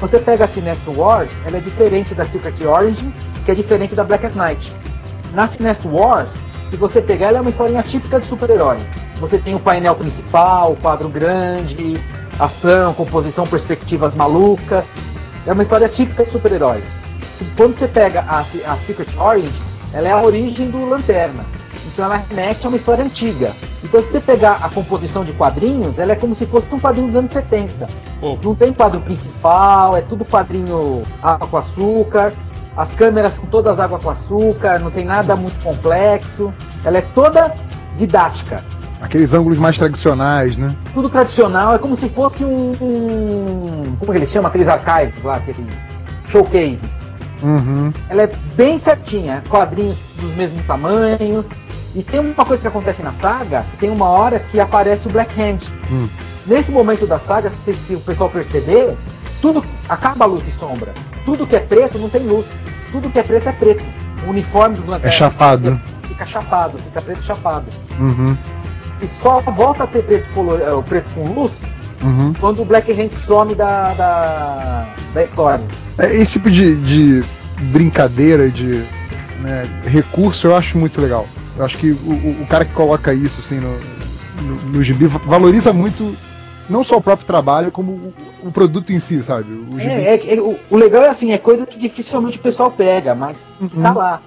[0.00, 4.04] Você pega a Sinestro Wars, ela é diferente da Secret Origins, que é diferente da
[4.04, 4.72] Blackest Night.
[5.32, 6.32] Na Sinestro Wars,
[6.70, 8.78] se você pegar, ela é uma historinha típica de super-herói.
[9.20, 11.98] Você tem o painel principal, o quadro grande,
[12.38, 14.86] ação, composição, perspectivas malucas.
[15.46, 16.82] É uma história típica de super-herói.
[17.56, 19.62] Quando você pega a, a Secret Orange,
[19.92, 21.44] ela é a origem do Lanterna.
[21.86, 23.54] Então ela remete a uma história antiga.
[23.82, 27.08] Então se você pegar a composição de quadrinhos, ela é como se fosse um quadrinho
[27.08, 27.88] dos anos 70.
[28.20, 32.32] Pô, Não tem quadro principal, é tudo quadrinho água com açúcar.
[32.78, 36.54] As câmeras são todas água com açúcar, não tem nada muito complexo.
[36.84, 37.52] Ela é toda
[37.96, 38.62] didática.
[39.00, 40.76] Aqueles ângulos mais tradicionais, né?
[40.94, 42.70] Tudo tradicional, é como se fosse um.
[42.80, 44.48] um- como que eles chamam?
[44.48, 45.66] Aqueles archives lá, aqueles
[46.28, 46.88] showcases.
[47.42, 47.92] Uhum.
[48.08, 51.48] Ela é bem certinha, quadrinhos dos mesmos tamanhos.
[51.96, 55.32] E tem uma coisa que acontece na saga, tem uma hora que aparece o Black
[55.40, 55.58] Hand.
[55.90, 56.08] Hum.
[56.46, 58.96] Nesse momento da saga, se, se o pessoal perceber,
[59.40, 60.92] tudo acaba a luz e sombra.
[61.24, 62.46] Tudo que é preto não tem luz.
[62.92, 63.84] Tudo que é preto é preto.
[64.26, 65.80] O uniforme dos É lanternas chapado.
[66.08, 67.66] fica chapado, fica preto chapado.
[67.98, 68.36] Uhum.
[69.00, 71.52] E só volta a ter preto, color, o preto com luz
[72.02, 72.32] Uhum.
[72.40, 75.64] quando o Black Hand some da, da, da história.
[75.98, 77.24] É, Esse tipo de, de
[77.72, 78.84] brincadeira, de
[79.40, 81.26] né, recurso, eu acho muito legal.
[81.56, 83.78] Eu acho que o, o- cara que coloca isso assim no,
[84.42, 86.16] no, no gibi va- valoriza muito
[86.68, 88.14] não só o próprio trabalho, como o,
[88.48, 89.52] o produto em si, sabe?
[89.52, 89.78] O.
[89.80, 93.14] É, é- é- o, o legal é assim, é coisa que dificilmente o pessoal pega,
[93.14, 93.68] mas Uhum.
[93.82, 94.20] tá lá.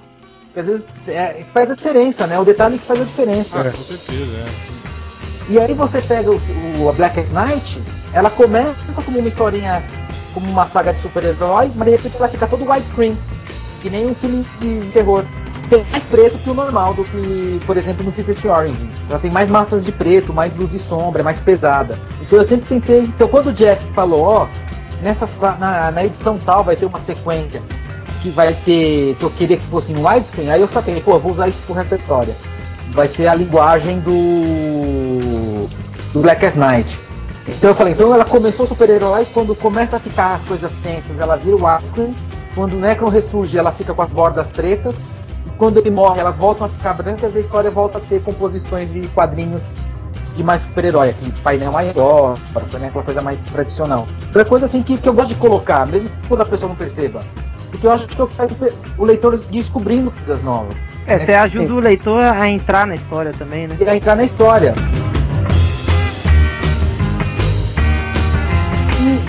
[0.45, 2.37] Porque às vezes é, faz a diferença, né?
[2.39, 3.59] O detalhe que faz a diferença.
[3.59, 4.81] ah, com certeza, é.
[5.49, 6.39] E aí você pega o,
[6.81, 7.81] o- a Blackest Night,
[8.13, 9.81] ela começa como uma historinha,
[10.33, 13.17] como uma saga de super-herói, mas de repente ela fica todo widescreen,
[13.81, 15.25] que nem um filme de terror.
[15.71, 18.89] Tem mais preto que o normal do que, por exemplo, no Secret Origin.
[19.09, 21.97] Ela tem mais massas de preto, mais luz e sombra, é mais pesada.
[22.21, 23.03] Então eu sempre tentei.
[23.03, 24.47] Então quando o Jeff falou, ó,
[25.01, 27.61] nessa sa- na, na edição tal vai ter uma sequência
[28.21, 29.15] que vai ter.
[29.15, 31.73] que eu queria que fosse em widescreen, aí eu saquei, pô, vou usar isso pro
[31.73, 32.35] resto da história.
[32.93, 35.67] Vai ser a linguagem do.
[36.13, 36.99] do Blackest Night.
[37.47, 41.37] Então eu falei, então ela começou super-herói, quando começa a ficar as coisas tensas, ela
[41.37, 42.13] vira o widescreen.
[42.53, 44.95] Quando o Necron ressurge, ela fica com as bordas pretas.
[45.61, 48.91] Quando ele morre, elas voltam a ficar brancas e a história volta a ter composições
[48.91, 49.71] de quadrinhos
[50.35, 52.35] de mais super-herói, aquele painel maior,
[52.79, 54.07] né, aquela coisa mais tradicional.
[54.25, 57.23] Outra coisa assim que, que eu gosto de colocar, mesmo quando a pessoa não perceba.
[57.69, 58.55] Porque eu acho que eu quero
[58.97, 60.75] o leitor descobrindo coisas novas.
[61.05, 61.25] É, né?
[61.27, 63.77] você ajuda o leitor a entrar na história também, né?
[63.79, 64.73] E a entrar na história.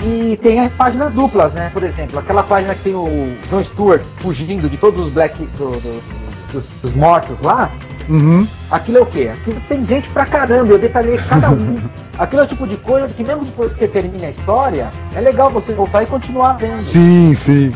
[0.03, 1.69] E, e tem as páginas duplas, né?
[1.71, 5.37] Por exemplo, aquela página que tem o John Stewart fugindo de todos os Black.
[5.57, 6.22] do- do-
[6.53, 7.71] dos, dos mortos lá.
[8.07, 8.47] Uhum.
[8.69, 9.31] Aquilo é o quê?
[9.33, 11.77] Aquilo tem gente pra caramba, eu detalhei cada um.
[12.17, 15.19] Aquilo é o tipo de coisa que mesmo depois que você termina a história, é
[15.19, 16.79] legal você voltar e continuar vendo.
[16.79, 17.73] Sim, sim.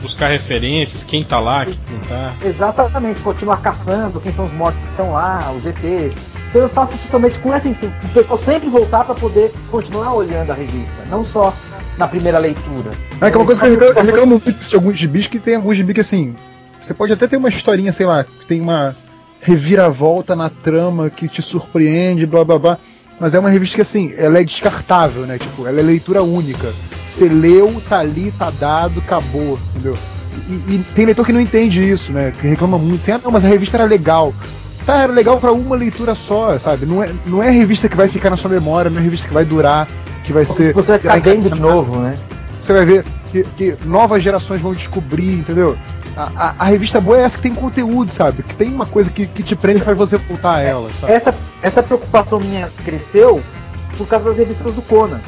[0.00, 2.34] Buscar referências, quem tá lá, quem não tá.
[2.42, 6.14] Exatamente, continuar caçando quem são os mortos que estão lá, os ETs.
[6.50, 10.52] Então eu faço justamente com essa intuito, o pessoal sempre voltar para poder continuar olhando
[10.52, 11.52] a revista, não só
[11.98, 12.92] na primeira leitura.
[13.20, 15.40] É que é uma coisa que eu reclamo, eu reclamo muito de alguns gibis que
[15.40, 16.34] tem alguns gibis que assim.
[16.84, 18.94] Você pode até ter uma historinha, sei lá, que tem uma
[19.40, 22.78] reviravolta na trama que te surpreende, blá blá blá.
[23.18, 25.38] Mas é uma revista que assim, ela é descartável, né?
[25.38, 26.72] Tipo, ela é leitura única.
[27.06, 29.96] Você leu, tá ali, tá dado, acabou, entendeu?
[30.48, 32.32] E, e tem leitor que não entende isso, né?
[32.32, 33.02] Que reclama muito.
[33.02, 34.34] Assim, ah, não, mas a revista era legal.
[34.84, 36.84] Tá, era legal para uma leitura só, sabe?
[36.84, 39.32] Não é, não é revista que vai ficar na sua memória, não é revista que
[39.32, 39.88] vai durar,
[40.24, 40.74] que vai ser.
[40.74, 42.18] Você vai ficar vendo de novo, né?
[42.60, 45.78] Você vai ver que, que novas gerações vão descobrir, entendeu?
[46.16, 48.42] A, a, a, revista boa é essa que tem conteúdo, sabe?
[48.42, 51.12] Que tem uma coisa que, que te prende e faz você voltar a ela, sabe?
[51.12, 53.42] Essa, essa preocupação minha cresceu
[53.96, 55.20] por causa das revistas do Conan.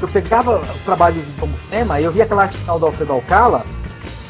[0.00, 3.64] Eu pegava os trabalhos do cinema e eu via aquela arte final do Alfredo Alcala,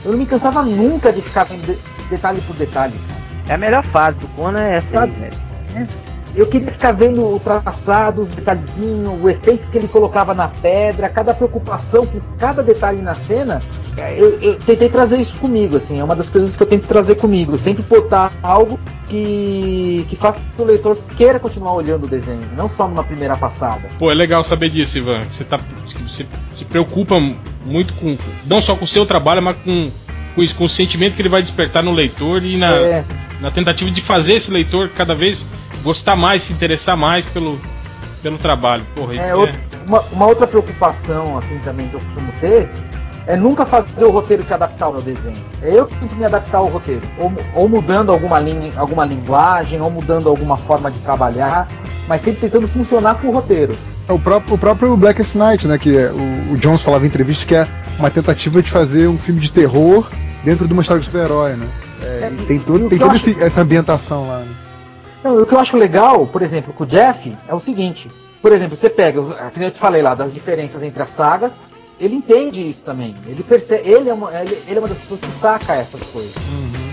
[0.05, 1.79] eu não me cansava nunca de ficar vendo
[2.11, 3.01] detalhe por detalhe.
[3.49, 5.89] É a melhor fase do Conan é essa aí, velho.
[6.35, 11.09] Eu queria ficar vendo o traçado, os detalhezinhos, o efeito que ele colocava na pedra,
[11.09, 13.63] cada preocupação com cada detalhe na cena.
[13.97, 16.87] É, eu, eu, tentei trazer isso comigo, assim, é uma das coisas que eu tento
[16.87, 17.57] trazer comigo.
[17.59, 18.79] Sempre botar algo
[19.09, 23.37] que, que faça que o leitor queira continuar olhando o desenho, não só numa primeira
[23.37, 23.89] passada.
[23.99, 25.25] Pô, é legal saber disso, Ivan.
[25.31, 25.61] Você, tá,
[26.09, 26.27] você
[26.57, 27.15] se preocupa
[27.65, 28.17] muito com,
[28.47, 29.93] não só com o seu trabalho, mas com,
[30.35, 33.05] com, isso, com o sentimento que ele vai despertar no leitor e na, é.
[33.41, 35.45] na tentativa de fazer esse leitor cada vez
[35.85, 37.61] gostar mais, se interessar mais pelo,
[38.23, 38.85] pelo trabalho.
[38.97, 42.69] Porra, é, outra, uma, uma, outra preocupação assim também que eu costumo ter
[43.27, 45.37] é nunca fazer o roteiro se adaptar ao meu desenho.
[45.63, 47.03] É eu que tenho que me adaptar ao roteiro.
[47.19, 51.69] Ou, ou mudando alguma, linha, alguma linguagem, ou mudando alguma forma de trabalhar,
[52.07, 53.77] mas sempre tentando funcionar com o roteiro.
[54.07, 55.79] É o próprio, o próprio Blackest Night, né?
[55.79, 57.67] Que é, o, o Jones falava em entrevista que é
[57.99, 60.11] uma tentativa de fazer um filme de terror
[60.45, 61.69] dentro de uma história de super-herói, né?
[62.03, 63.43] É, é, tem, todo, tem toda acho...
[63.43, 64.41] essa ambientação lá.
[64.41, 64.55] Né?
[65.23, 68.11] Não, o que eu acho legal, por exemplo, com o Jeff, é o seguinte.
[68.43, 71.53] Por exemplo, você pega, como eu te falei lá, das diferenças entre as sagas,
[71.99, 73.15] ele entende isso também.
[73.27, 76.35] Ele percebe, ele é uma, ele, ele é uma das pessoas que saca essas coisas.
[76.37, 76.93] Uhum.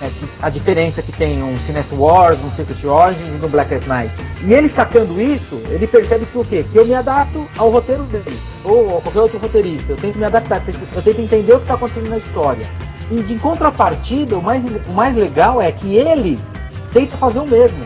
[0.00, 4.14] É, a diferença que tem um Sinestro Wars, um Secret Origins e um Blackest Night.
[4.44, 6.64] E ele sacando isso, ele percebe que o quê?
[6.70, 9.92] Que eu me adapto ao roteiro dele, ou a qualquer outro roteirista.
[9.92, 12.64] Eu tenho que me adaptar, eu tenho que entender o que está acontecendo na história.
[13.10, 16.38] E de contrapartida, o mais, o mais legal é que ele
[16.92, 17.84] tenta fazer o mesmo.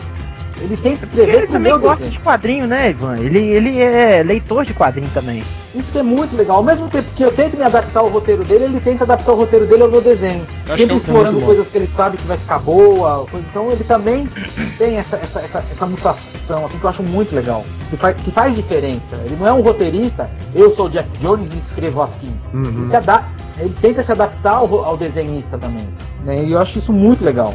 [0.61, 2.11] Ele tenta escrever ele também gosta desenho.
[2.11, 3.17] de quadrinho, né, Ivan?
[3.17, 5.43] Ele, ele é leitor de quadrinho também.
[5.73, 6.57] Isso é muito legal.
[6.57, 9.35] Ao mesmo tempo que eu tento me adaptar ao roteiro dele, ele tenta adaptar o
[9.35, 10.45] roteiro dele ao meu desenho.
[10.67, 13.25] Sempre é explorando coisas que ele sabe que vai ficar boa.
[13.33, 14.27] Então ele também
[14.77, 17.65] tem essa, essa, essa, essa mutação, assim, que eu acho muito legal.
[17.89, 19.15] Que faz, que faz diferença.
[19.25, 22.33] Ele não é um roteirista, eu sou o Jeff Jones e escrevo assim.
[22.53, 22.83] Uhum.
[22.83, 25.87] Ele, se ele tenta se adaptar ao, ao desenhista também.
[26.23, 26.45] Né?
[26.45, 27.53] E eu acho isso muito legal.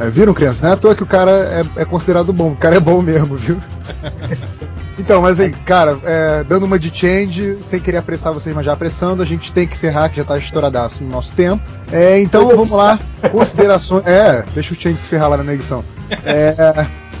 [0.00, 0.60] É, viram, criança?
[0.62, 1.30] Não é à toa que o cara
[1.76, 2.52] é, é considerado bom.
[2.52, 3.60] O cara é bom mesmo, viu?
[4.98, 8.72] então, mas aí, cara, é, dando uma de change, sem querer apressar vocês, mas já
[8.72, 11.62] apressando, a gente tem que encerrar, que já tá estouradaço no nosso tempo.
[11.90, 12.98] É, então, vamos lá.
[13.32, 14.06] Considerações.
[14.06, 15.84] É, deixa o change se ferrar lá na edição.
[16.24, 16.54] É,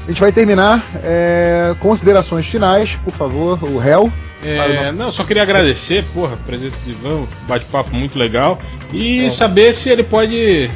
[0.06, 0.84] a gente vai terminar.
[1.02, 4.10] É, considerações finais, por favor, o réu.
[4.42, 8.58] É, não, só queria agradecer, porra, a presença de Ivan, bate-papo muito legal.
[8.92, 9.30] E é.
[9.30, 10.70] saber se ele pode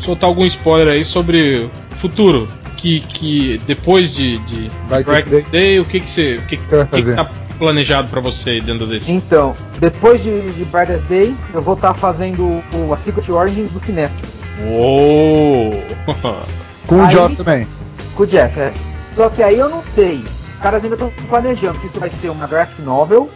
[0.00, 1.70] soltar algum spoiler aí sobre o
[2.00, 2.48] futuro.
[2.76, 5.46] Que, que depois de, de Brightest Day.
[5.50, 8.86] Day, o que que você, o que que, que, que tá planejado para você dentro
[8.86, 9.10] desse?
[9.10, 13.72] Então, depois de, de Brightest Day, eu vou estar tá fazendo o, a Secret Origins
[13.72, 14.28] do Sinestro.
[14.68, 15.82] Uou!
[16.86, 17.66] com o Jeff também.
[18.14, 18.72] Com o Jeff, é.
[19.10, 20.22] Só que aí eu não sei.
[20.54, 23.30] Os caras ainda estão planejando se isso vai ser uma graphic novel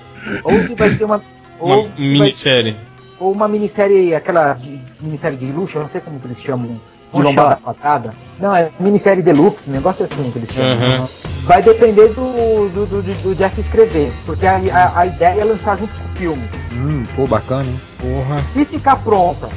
[0.45, 1.23] ou se vai ser uma.
[1.59, 2.77] Uma minissérie
[3.21, 4.57] ou uma minissérie, aquela
[5.01, 6.81] minissérie de luxo, eu não sei como que eles chamam,
[7.13, 8.15] de lombada quadrada.
[8.39, 11.03] Não, é minissérie deluxe, negócio assim que eles chamam.
[11.03, 11.09] Uhum.
[11.45, 15.77] Vai depender do, do, do, do, Jeff escrever, porque a, a, a, ideia é lançar
[15.79, 16.49] junto com o filme.
[16.73, 17.81] Hum, pô, bacana, hein?
[17.99, 18.45] Porra.
[18.53, 19.49] Se ficar pronta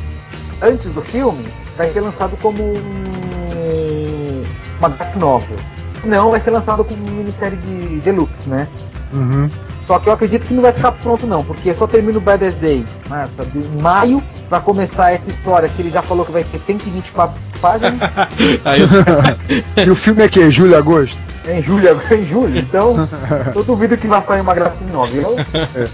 [0.61, 1.45] antes do filme,
[1.77, 4.43] vai ser lançado como um,
[4.79, 5.57] uma graphic novel.
[5.91, 8.67] Se não, vai ser lançado como minissérie de deluxe, né?
[9.13, 9.49] Uhum.
[9.85, 12.55] Só que eu acredito que não vai ficar pronto não, porque só termina o Badass
[12.55, 16.57] Day massa, em maio para começar essa história que ele já falou que vai ter
[16.57, 17.99] 124 páginas.
[19.85, 20.51] e o filme é que?
[20.51, 21.19] Julho, agosto?
[21.45, 22.59] É em julho, em julho.
[22.59, 23.09] Então,
[23.53, 25.13] eu duvido que vai sair uma gráfica nova.
[25.13, 25.89] Eu, é.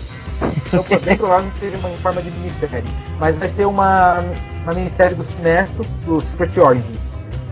[0.67, 2.83] Então, bem provável que seja uma em forma de minissérie.
[3.19, 4.23] Mas vai ser uma,
[4.63, 6.97] uma minissérie do Sinestro, do Secret Origins.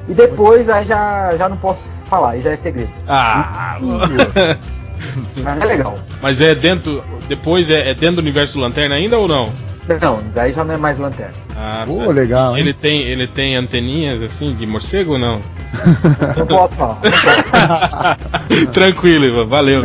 [0.07, 2.91] E depois aí já, já não posso falar, aí já é segredo.
[3.07, 3.77] Ah!
[5.43, 5.99] Mas é legal.
[6.21, 7.03] Mas é dentro.
[7.27, 9.51] Depois é, é dentro do universo do Lanterna ainda ou não?
[10.01, 11.33] Não, daí já não é mais lanterna.
[11.55, 12.11] Ah, tá.
[12.11, 12.63] legal, hein?
[12.63, 15.41] Ele tem, ele tem anteninhas assim de morcego ou não?
[16.35, 16.99] Não posso falar.
[17.01, 18.67] Não posso.
[18.73, 19.83] Tranquilo, Ivan, valeu.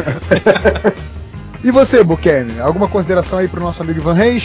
[1.62, 2.58] e você, Bukemi?
[2.58, 4.44] Alguma consideração aí pro nosso amigo Ivan Reis?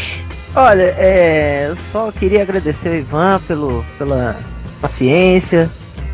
[0.55, 4.35] Olha, é, eu só queria agradecer o Ivan pelo, pela
[4.79, 5.69] paciência,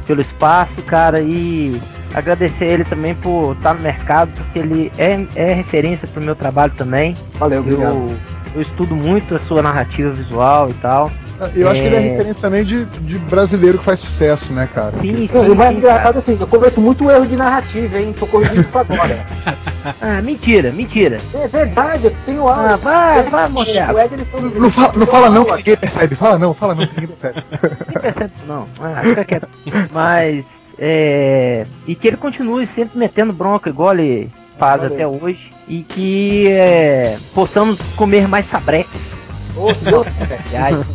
[0.08, 1.82] pelo espaço, cara, e
[2.14, 6.74] agradecer ele também por estar no mercado, porque ele é, é referência pro meu trabalho
[6.78, 7.16] também.
[7.36, 7.94] Valeu, obrigado.
[7.94, 8.18] Eu,
[8.56, 11.10] eu estudo muito a sua narrativa visual e tal.
[11.56, 12.10] Eu acho que ele é É.
[12.12, 14.94] referência também de, de brasileiro que faz sucesso, né, cara?
[15.02, 18.00] Sim, Não, e o mais sim, engraçado é assim, eu cometo muito erro de narrativa,
[18.00, 18.14] hein?
[18.18, 19.26] Tô corrigindo isso agora.
[20.02, 21.20] Ah, mentira, mentira.
[21.34, 22.78] É verdade, eu tenho Ah, aula.
[22.78, 23.92] vai, vai, moleque.
[23.94, 26.16] O Éder, ele foi- Não fala, não fala não que ninguém percebe.
[26.16, 27.44] Fala não, fala não que ninguém percebe.
[27.90, 28.66] Nem percebe isso não.
[28.80, 29.50] Ah, fica quieto.
[29.92, 30.46] Mas,
[30.78, 31.66] é.
[31.88, 34.94] E que ele continue sempre metendo bronca, igual ele faz Valeu.
[34.94, 35.52] até hoje.
[35.68, 38.48] E que é, possamos comer mais
[39.86, 40.42] Deus quiser.
[40.54, 40.86] Aliás,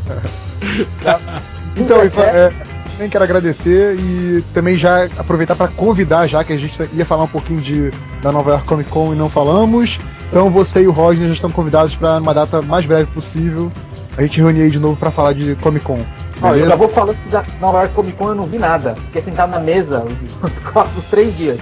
[1.77, 2.53] Então, Ivan, é,
[2.99, 7.25] também quero agradecer e também já aproveitar para convidar, já que a gente ia falar
[7.25, 9.99] um pouquinho de, da Nova York Comic Con e não falamos.
[10.29, 13.71] Então você e o Roger já estão convidados para uma data mais breve possível.
[14.17, 16.05] A gente reunir aí de novo para falar de Comic Con.
[16.43, 18.95] Ó, eu já vou falando que da Nova York Comic Con eu não vi nada.
[19.07, 20.05] Fiquei sentado na mesa
[20.43, 21.61] os próximos três dias.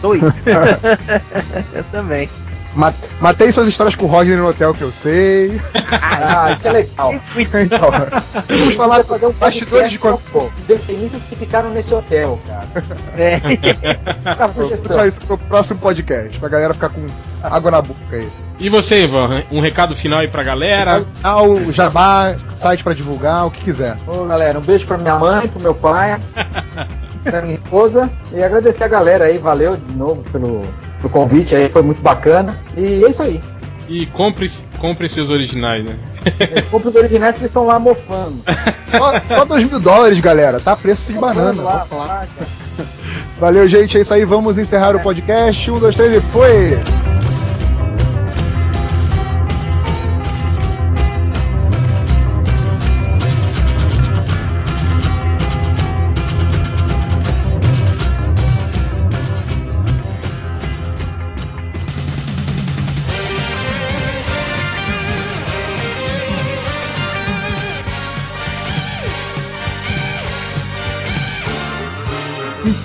[0.00, 0.22] dois.
[1.74, 2.28] eu também.
[2.74, 5.58] Ma- Matei suas histórias com o Roger no hotel que eu sei.
[6.02, 7.12] Ah, isso é legal.
[7.38, 7.90] Então,
[8.46, 10.50] vamos falar fazer um bastidores de Comic Con.
[10.66, 12.68] detenistas que ficaram nesse hotel, cara.
[13.16, 13.40] É.
[14.86, 17.06] Só isso pro próximo podcast, pra galera ficar com
[17.42, 18.28] água na boca aí.
[18.60, 21.04] E você, Ivan, um recado final aí pra galera?
[21.22, 23.96] Ah, o jabá, site pra divulgar, o que quiser.
[24.06, 26.18] Ô, galera, um beijo pra minha mãe, pro meu pai,
[27.22, 28.10] pra minha esposa.
[28.32, 30.64] E agradecer a galera aí, valeu de novo pelo,
[30.96, 32.58] pelo convite aí, foi muito bacana.
[32.76, 33.40] E é isso aí.
[33.88, 35.96] E compre, compre seus originais, né?
[36.70, 38.42] Compre os originais que eles estão lá mofando.
[38.90, 40.74] Só, só 2 mil dólares, galera, tá?
[40.74, 41.62] Preço de banana.
[41.62, 42.26] lá, vamos lá.
[43.38, 44.24] Valeu, gente, é isso aí.
[44.24, 45.70] Vamos encerrar o podcast.
[45.70, 46.78] Um, dois, três e foi!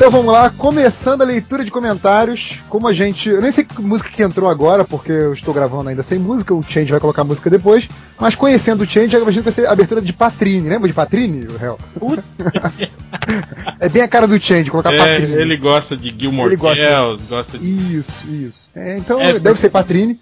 [0.04, 2.60] Então vamos lá, começando a leitura de comentários.
[2.68, 3.30] Como a gente.
[3.30, 6.54] Eu nem sei que música que entrou agora, porque eu estou gravando ainda sem música,
[6.54, 7.88] o Change vai colocar a música depois.
[8.20, 10.68] Mas conhecendo o Change, eu imagino que vai ser a abertura de Patrine.
[10.68, 11.80] Lembra de Patrine, o réu?
[13.80, 15.36] é bem a cara do Change colocar É, Patrine.
[15.36, 16.76] ele gosta de Gilmore Ele gosta.
[16.76, 17.98] Girls, gosta de...
[17.98, 18.70] Isso, isso.
[18.76, 20.20] É, então É, deve ser Patrine.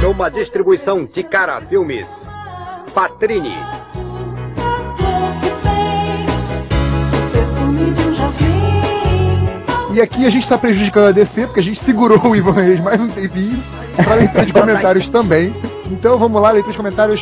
[0.00, 2.08] Numa distribuição de cara filmes.
[2.94, 3.54] Patrini.
[9.92, 12.80] E aqui a gente está prejudicando a DC, porque a gente segurou o Ivan Reis
[12.80, 13.62] mais um tempinho
[13.96, 15.52] para leitura de comentários também.
[15.90, 17.20] Então vamos lá, leitura de comentários.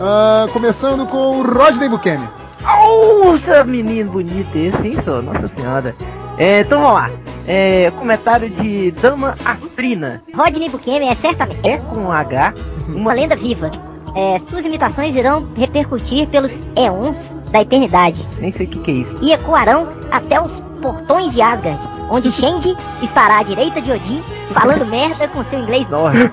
[0.00, 2.28] ah, começando com o Rodney Bukemi.
[2.62, 5.22] Nossa, menino bonito esse, hein, só?
[5.22, 5.94] Nossa senhora.
[6.38, 7.10] É, então vamos lá.
[7.46, 10.20] É, comentário de Dama Afrina.
[10.34, 12.52] Rodney Bukemi é certamente É com H.
[12.88, 13.70] uma lenda viva.
[14.16, 17.16] É, suas imitações irão repercutir pelos éons
[17.52, 19.14] da eternidade Nem sei o que, que é isso.
[19.22, 20.50] e ecoarão até os
[20.82, 21.78] portões de Asgard,
[22.08, 26.32] onde Shenji estará à direita de Odin, falando merda com seu inglês Nossa.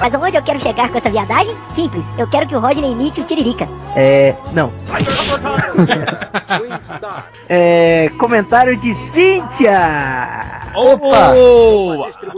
[0.00, 1.54] Mas aonde eu quero chegar com essa viadagem?
[1.74, 3.68] Simples, eu quero que o Rodney imite o Tiririca.
[3.96, 4.34] É.
[4.52, 4.72] Não.
[7.48, 8.08] É.
[8.18, 10.64] Comentário de Cíntia!
[10.74, 11.34] Opa!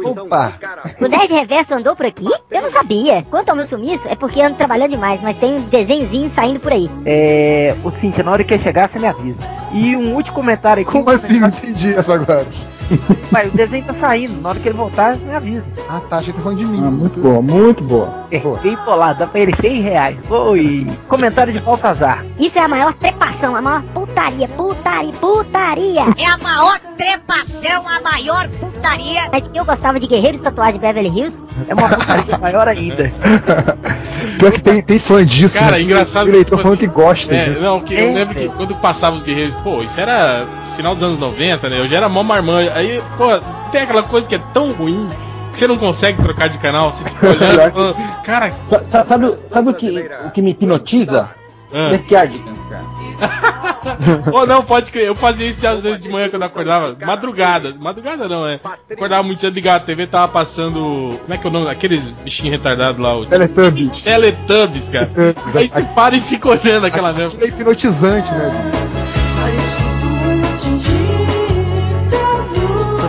[0.04, 0.52] Opa!
[1.00, 2.28] O Nerd Reverso andou por aqui?
[2.50, 3.22] Eu não sabia.
[3.30, 6.72] Quanto ao meu sumiço, é porque ando trabalhando demais, mas tem um desenhozinho saindo por
[6.72, 6.90] aí.
[7.04, 7.74] É.
[7.84, 9.38] O Cíntia, na hora que ele chegar, você me avisa.
[9.72, 10.92] E um último comentário aqui.
[10.92, 11.40] Como assim?
[11.40, 12.46] Não entendi essa agora.
[13.32, 14.41] Pai, o desenho tá saindo.
[14.41, 15.64] Na hora que ele voltar, me avisa.
[15.89, 16.82] Ah, tá, achei que tá falando de mim.
[16.84, 18.26] Ah, muito boa, muito boa.
[18.62, 20.16] Bem bolado, dá pra ele 100 reais.
[20.30, 20.87] Oi!
[21.09, 22.24] Comentário de Baltazar.
[22.39, 26.01] Isso é a maior trepação, a maior putaria, putaria, putaria.
[26.18, 29.28] É a maior trepação, a maior putaria.
[29.32, 31.37] Mas eu gostava de Guerreiros Tatuagem de Beverly Hills.
[31.68, 33.12] É uma putaria maior ainda.
[34.39, 35.55] Pior que tem, tem fã disso.
[35.55, 35.82] Cara, né?
[35.82, 37.62] engraçado O eleitor que, falando que gosta É, disso.
[37.62, 38.49] não, que eu É, lembro que é.
[38.49, 40.45] quando passava os guerreiros, pô, isso era
[40.77, 41.81] final dos anos 90, né?
[41.81, 42.70] Eu já era mó marmanjo.
[42.72, 43.27] Aí, pô,
[43.72, 45.09] tem aquela coisa que é tão ruim
[45.53, 49.37] que você não consegue trocar de canal, você fica olhando, falando, cara, Sa- sa- Sabe,
[49.51, 49.89] sabe o, que,
[50.27, 51.31] o que me hipnotiza?
[51.72, 51.89] ah.
[51.91, 52.85] Backyardigans, cara.
[54.31, 55.07] Pô, não, pode crer.
[55.07, 56.97] Eu fazia isso às vezes de manhã quando eu acordava.
[57.05, 57.72] Madrugada.
[57.79, 58.61] Madrugada não, é.
[58.93, 61.18] Acordava muito cedo, ligava a TV, tava passando.
[61.20, 63.16] Como é que é o nome daqueles bichinhos retardados lá?
[63.16, 63.24] O...
[63.27, 64.03] Teletubbies.
[64.03, 65.11] Teletubbies, cara.
[65.55, 67.29] Aí você para e fica olhando aquela mesma.
[67.39, 69.05] Aquilo é hipnotizante, né?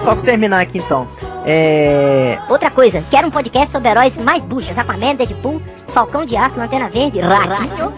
[0.07, 1.05] Só pra terminar aqui então.
[1.45, 2.37] É.
[2.49, 4.77] Outra coisa, quero um podcast sobre heróis mais buchas.
[4.77, 7.93] Aquaman, Deadpool, Falcão de Aço, Lanterna Verde, Ratinho.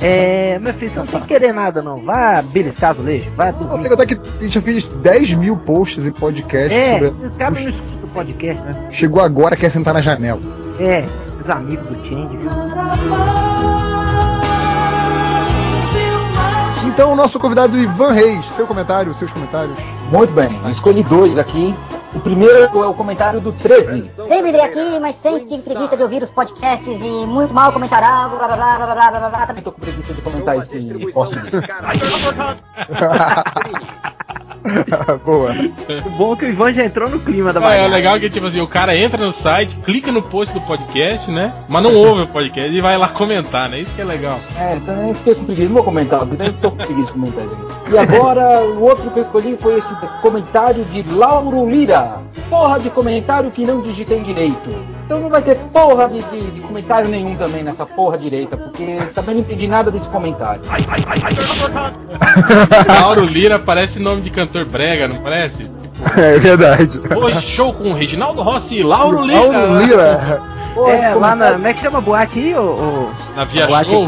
[0.00, 0.58] É.
[0.58, 2.02] Meu filho, você não tem que querer nada, não.
[2.02, 3.80] Vá beliscar azulejo, vai Não dormir.
[3.82, 7.26] sei contar que a gente já fez 10 mil posts em podcast É, sobre.
[7.26, 8.62] esse cara não escuta o podcast.
[8.62, 8.88] né?
[8.92, 10.40] Chegou agora, quer sentar na janela.
[10.80, 11.04] É,
[11.40, 13.93] os amigos do Change, viu?
[16.94, 19.76] Então, o nosso convidado Ivan Reis, seu comentário, seus comentários.
[20.12, 21.74] Muito bem, escolhi dois aqui.
[22.14, 24.10] O primeiro é o comentário do 13.
[24.28, 28.02] Sempre dei aqui, mas sempre tive preguiça de ouvir os podcasts e muito mal comentar
[28.02, 29.46] algo, blá blá blá blá blá blá blá.
[29.46, 30.78] Também tô com preguiça de comentar esse
[31.12, 31.34] post.
[35.24, 35.50] Boa.
[36.06, 37.90] O bom é que o Ivan já entrou no clima da É, é bagaça.
[37.90, 41.52] legal que, tipo assim, o cara entra no site, clica no post do podcast, né?
[41.68, 43.80] Mas não ouve o podcast e vai lá comentar, né?
[43.80, 44.38] Isso que é legal.
[44.56, 45.68] É, também fiquei com preguiça.
[45.68, 47.92] Não vou comentar, porque eu tô com preguiça de comentar isso aqui.
[47.92, 52.03] E agora, o outro que eu escolhi foi esse comentário de Lauro Lira.
[52.50, 54.70] Porra de comentário que não digitei direito.
[55.04, 58.98] Então não vai ter porra de, de- de comentário nenhum também nessa porra direita, porque
[59.14, 60.62] também não entendi nada desse comentário.
[63.00, 65.56] Lauro Lira parece nome de cantor brega, não parece?
[65.58, 67.00] Tipo, É verdade.
[67.16, 69.40] hoje show com o Reginaldo Rossi e Lauro Lira.
[69.40, 70.42] Lauro Lira.
[70.88, 71.52] É, lá na.
[71.52, 72.62] Como é que chama a boate aí, ô?
[72.62, 73.08] ô?
[73.36, 74.06] Na Via Show?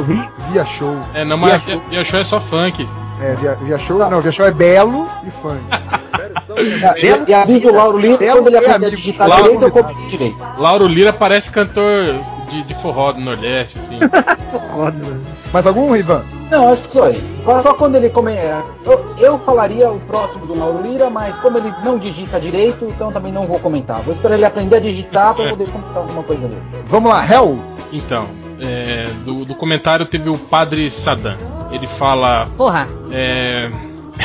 [0.50, 0.96] Via Show.
[1.14, 2.88] É, não, mas Via, Via Show é só funk.
[3.20, 3.98] É, via, via Show.
[3.98, 5.60] Não, Via Show é belo e funk.
[6.56, 8.96] E, e avisa o Lauro Lira Belo quando ele é aprender a amigo.
[8.96, 10.36] digitar Lauro direito, eu copio direito.
[10.58, 12.04] Lauro Lira parece cantor
[12.48, 13.98] de, de forró do Nordeste, assim.
[14.72, 15.20] Foda, mano.
[15.52, 16.24] Mais algum, Ivan?
[16.50, 17.42] Não, acho que só esse.
[17.62, 18.32] Só quando ele come...
[18.32, 22.84] é, eu, eu falaria o próximo do Lauro Lira, mas como ele não digita direito,
[22.84, 24.00] então também não vou comentar.
[24.02, 26.62] Vou esperar ele aprender a digitar pra poder comentar alguma coisa dele.
[26.86, 27.58] Vamos lá, Hell.
[27.92, 28.28] Então,
[28.60, 31.36] é, do, do comentário teve o Padre Saddam.
[31.70, 32.46] Ele fala.
[32.56, 33.70] Porra, É,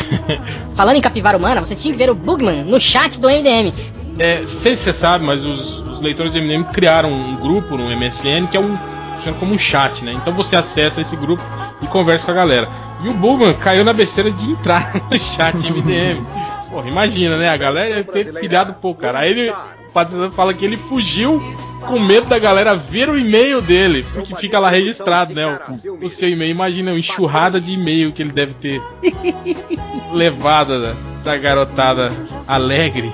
[0.76, 3.74] falando em capivara humana, vocês tinham que ver o Bugman no chat do MDM.
[4.20, 7.86] é, sei se você sabe, mas os, os leitores do MDM criaram um grupo no
[7.90, 8.78] MSN que é um.
[9.16, 10.14] funciona como um chat, né?
[10.14, 11.44] Então você acessa esse grupo
[11.82, 12.70] e conversa com a galera.
[13.04, 16.26] E o Bugman caiu na besteira de entrar no chat MDM.
[16.70, 17.50] Porra, imagina, né?
[17.50, 19.20] A galera ia ter pilhado pô, cara.
[19.20, 19.54] Aí ele,
[19.92, 21.42] o Padre Saddam fala que ele fugiu
[21.82, 25.60] com medo da galera ver o e-mail dele, porque fica lá registrado, né?
[25.86, 26.52] O, o seu e-mail.
[26.52, 28.82] Imagina a enxurrada de e-mail que ele deve ter
[30.14, 32.08] levado da, da garotada
[32.48, 33.12] alegre.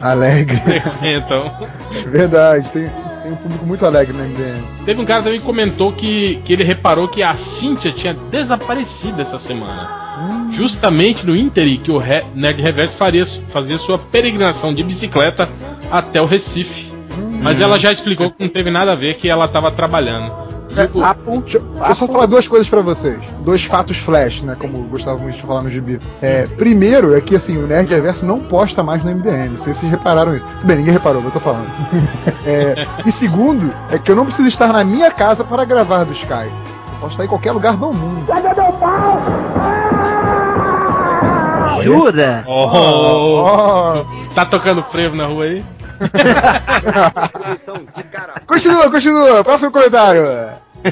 [0.00, 0.60] Alegre.
[1.02, 1.50] então,
[2.10, 2.90] Verdade, tem,
[3.22, 4.84] tem um público muito alegre no MDM.
[4.84, 9.22] teve um cara também que comentou que, que ele reparou que a Cynthia tinha desaparecido
[9.22, 9.99] essa semana.
[10.52, 15.48] Justamente no Inter que o Re Nerd Reverso faria, fazia sua peregrinação de bicicleta
[15.90, 16.90] até o Recife.
[17.42, 20.50] Mas ela já explicou que não teve nada a ver, que ela estava trabalhando.
[20.76, 21.40] É, o- Papo.
[21.40, 23.18] Deixa, eu só falar duas coisas pra vocês.
[23.44, 24.54] Dois fatos flash, né?
[24.56, 25.98] Como gostávamos de falar no gibi.
[26.22, 29.48] É, primeiro é que assim, o Nerd Reverso não posta mais no MDM.
[29.56, 30.44] Não sei se vocês repararam isso.
[30.60, 31.66] Tudo bem, ninguém reparou, mas eu tô falando.
[32.46, 36.12] É, e segundo, é que eu não preciso estar na minha casa para gravar do
[36.12, 36.46] Sky.
[36.92, 38.26] Eu posso estar em qualquer lugar do mundo.
[41.80, 42.44] Ajuda!
[42.46, 44.04] Oh, Oh,
[44.34, 45.64] tá tocando frevo na rua aí?
[48.46, 49.44] continua, continua.
[49.44, 50.22] Próximo comentário.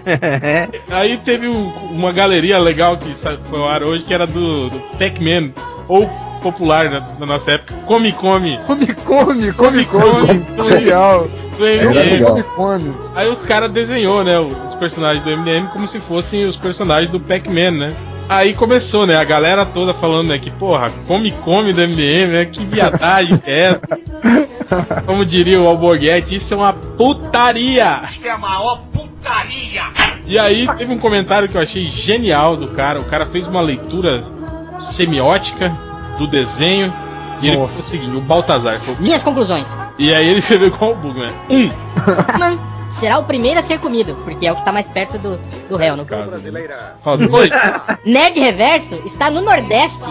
[0.91, 3.15] Aí teve um- uma galeria legal que
[3.49, 5.51] foi ao ar hoje, que era do, do Pac-Man,
[5.89, 6.07] ou
[6.43, 10.45] popular na, na nossa época, Come Come, Come, come, come, Come, come.
[10.57, 10.61] come.
[10.71, 11.27] Genial.
[11.57, 12.25] do É, MDM.
[12.25, 12.95] come, come.
[13.17, 17.19] Aí os caras desenhou, né, os personagens do MDM como se fossem os personagens do
[17.19, 17.95] Pac-Man, né?
[18.29, 22.45] Aí começou, né, a galera toda falando, né, que porra, come come do MDM, né,
[22.45, 23.99] que viadagem é essa?
[25.07, 28.03] Como diria o Alborguete, isso é uma putaria!
[28.05, 29.83] Isto é a maior putaria!
[30.27, 33.01] E aí teve um comentário que eu achei genial do cara.
[33.01, 34.23] O cara fez uma leitura
[34.95, 35.71] semiótica
[36.19, 36.93] do desenho.
[37.41, 38.79] E ele falou o seguinte, o Baltazar.
[38.81, 39.79] falou- Minhas conclusões.
[39.99, 41.33] E aí ele escreveu igual o Bugman.
[41.49, 41.69] Um,
[42.05, 42.59] Pac-Man
[42.91, 45.39] será o primeiro a ser comido, porque é o que tá mais perto do,
[45.69, 46.31] do réu, no caso.
[47.29, 47.51] dois.
[48.05, 50.09] Nerd Reverso está no Nordeste.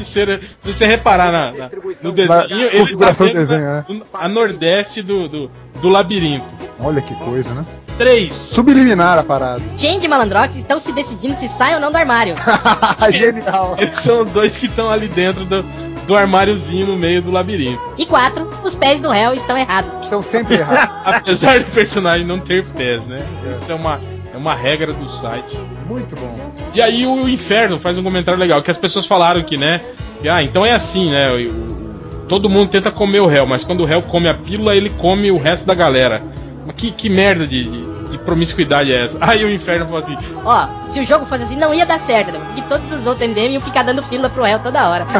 [0.00, 1.70] E se você, se você reparar na, na-
[2.02, 3.84] no Na desenho, ele tá do desenho, né?
[4.12, 5.50] a nordeste do, do,
[5.80, 6.44] do labirinto.
[6.80, 7.64] Olha que coisa, né?
[7.96, 9.60] Três, Subliminar a parada.
[9.76, 12.34] Change e Malandrox estão se decidindo se saem ou não do armário.
[13.12, 13.74] Genial.
[13.78, 15.62] eles são os dois que estão ali dentro do,
[16.08, 17.80] do armáriozinho no meio do labirinto.
[17.98, 19.92] E quatro, os pés do réu estão errados.
[20.02, 20.96] Estão sempre errados.
[21.04, 23.22] Apesar do personagem não ter pés, né?
[23.60, 24.00] Isso é uma,
[24.34, 25.58] é uma regra do site.
[25.86, 26.34] Muito bom.
[26.74, 29.80] E aí o Inferno faz um comentário legal, que as pessoas falaram que, né?
[30.22, 31.30] que, ah, então é assim, né?
[31.30, 34.74] o- o- todo mundo tenta comer o réu, mas quando o réu come a pílula,
[34.74, 36.22] ele come o resto da galera.
[36.66, 39.18] Mas que, que merda de, de, de promiscuidade é essa?
[39.20, 42.32] Aí o Inferno falou assim, Ó, se o jogo fosse assim, não ia dar certo,
[42.32, 42.40] né?
[42.46, 45.06] Porque todos os outros MDM iam ficar dando fila pro réu toda hora.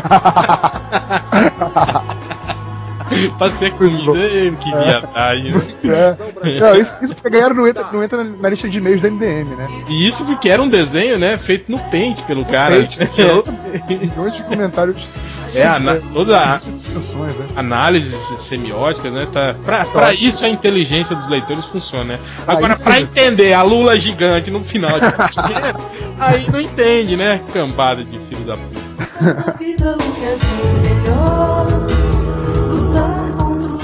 [3.39, 4.19] pra ser comida.
[4.19, 4.85] Ei, Que É.
[4.85, 5.63] viadagem, né?
[5.85, 6.17] É.
[6.61, 9.57] Não, isso, isso porque ganharam não entra, não entra na, lista de e-mails da MDM,
[9.57, 9.67] né?
[9.89, 11.37] E isso porque era um desenho, né?
[11.39, 12.75] Feito no Paint pelo cara.
[12.77, 13.53] Paint, tinha outro-
[13.89, 15.07] milhões de comentários.
[15.55, 17.49] É, a na- toda a né?
[17.57, 18.15] análise
[18.49, 19.27] semiótica, né?
[19.33, 22.19] Tá, pra, pra isso a inteligência dos leitores funciona, né?
[22.47, 25.07] Agora, isso pra entender a Lula gigante no final de
[26.19, 27.41] aí não entende, né?
[27.53, 29.59] Cambada de filho da puta.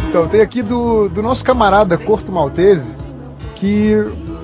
[0.09, 2.95] Então, tem aqui do, do nosso camarada Corto Maltese,
[3.57, 3.91] que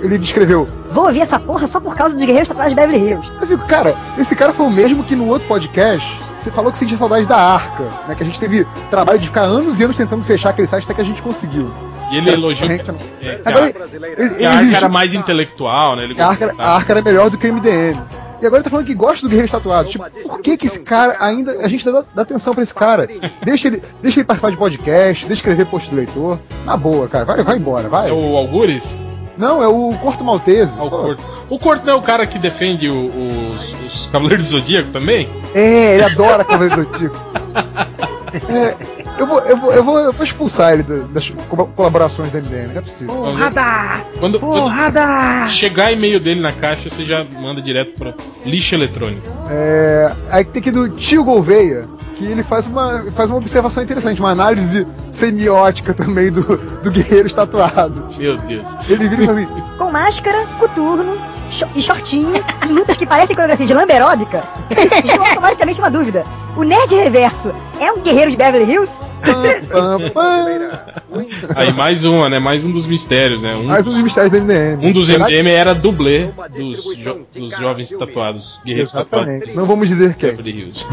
[0.02, 0.66] ele descreveu.
[0.90, 3.30] Vou ouvir essa porra só por causa dos guerreiros tatuados de Beverly Hills.
[3.40, 6.04] Eu fico, cara, esse cara foi o mesmo que no outro podcast
[6.40, 8.14] você falou que sentia saudade da Arca, né?
[8.14, 10.94] Que a gente teve trabalho de ficar anos e anos tentando fechar aquele site até
[10.94, 11.70] que a gente conseguiu.
[12.10, 12.98] E ele elogiou Corrente, que, não.
[13.22, 16.04] é, que Agora, ele, que a Arca era mais intelectual, né?
[16.04, 18.00] Ele a Arca, a Arca era melhor do que o MDM.
[18.42, 19.90] E agora ele tá falando que gosta do Guerreiro Tatuado.
[19.90, 21.52] Tipo, por que que esse cara ainda.
[21.60, 23.06] A gente dá, dá atenção pra esse cara?
[23.44, 26.38] Deixa ele, deixa ele participar de podcast, deixa escrever post do leitor.
[26.64, 27.26] Na boa, cara.
[27.26, 28.08] Vai, vai embora, vai.
[28.08, 28.82] É o Algures?
[29.40, 30.72] Não, é o Corto Maltese.
[30.78, 31.24] Ah, o Corto.
[31.48, 35.28] O Corto não é o cara que defende o- os, os Cavaleiros do Zodíaco também?
[35.54, 37.16] É, ele adora Cavaleiro do Zodíaco.
[38.48, 38.76] É,
[39.18, 42.38] eu, vou, eu, vou, eu, vou, eu vou expulsar ele da- das co- colaborações da
[42.40, 43.12] MDM, não é possível.
[43.12, 44.04] Porrada!
[44.20, 45.48] Quando, quando Porrada!
[45.48, 48.14] chegar e-mail dele na caixa, você já manda direto pra
[48.46, 49.26] lixo eletrônico.
[49.50, 51.88] É, aí tem aqui do Tio Gouveia,
[52.20, 56.42] que ele faz uma, faz uma observação interessante, uma análise semiótica também do,
[56.82, 58.08] do guerreiro estatuado.
[58.18, 58.66] Meu Deus.
[58.88, 61.16] Ele vira e fala assim: Com máscara, coturno
[61.74, 62.32] e shortinho,
[62.68, 64.44] e lutas que parecem coreografia de lamba aeróbica,
[64.88, 66.24] surgiu automaticamente uma dúvida.
[66.56, 69.04] O Nerd Reverso é um guerreiro de Beverly Hills?
[71.54, 72.38] Aí mais uma, né?
[72.38, 73.54] Mais um dos mistérios, né?
[73.54, 74.86] Um, Mais uns mistérios da MDM.
[74.86, 78.42] um dos Será que- MDM era dublê dos, jo- dos jovens tatuados.
[78.64, 79.54] Guerreiros Exatamente, tatuados.
[79.54, 80.30] não vamos dizer quem.
[80.30, 80.84] Beverly Hills.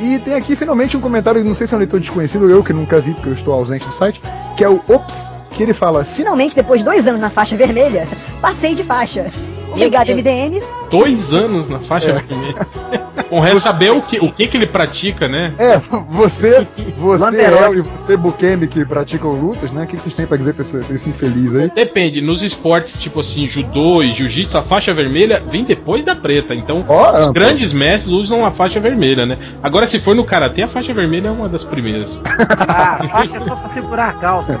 [0.00, 2.72] E tem aqui finalmente um comentário, não sei se é um leitor desconhecido, eu que
[2.72, 4.20] nunca vi porque eu estou ausente do site,
[4.56, 8.06] que é o Ops, que ele fala: Finalmente, depois de dois anos na faixa vermelha,
[8.40, 9.30] passei de faixa.
[9.74, 10.08] Obrigado.
[10.08, 10.62] MDM.
[10.90, 12.12] Dois anos na faixa É.
[12.18, 12.54] vermelha.
[13.28, 15.52] Com o resto saber o que, o que que ele pratica, né?
[15.58, 19.84] É, você, você é, e você, Bukemi, que praticam lutas, né?
[19.84, 21.70] O que que vocês têm pra dizer pra esse, pra esse infeliz aí?
[21.74, 26.54] Depende, nos esportes tipo assim, judô e jiu-jitsu, a faixa vermelha vem depois da preta.
[26.54, 29.36] Então, Ó, os ah, grandes mestres usam a faixa vermelha, né?
[29.62, 32.10] Agora, se for no karatê, a faixa vermelha é uma das primeiras.
[32.76, 34.60] Ah, a faixa é só pra segurar a calça.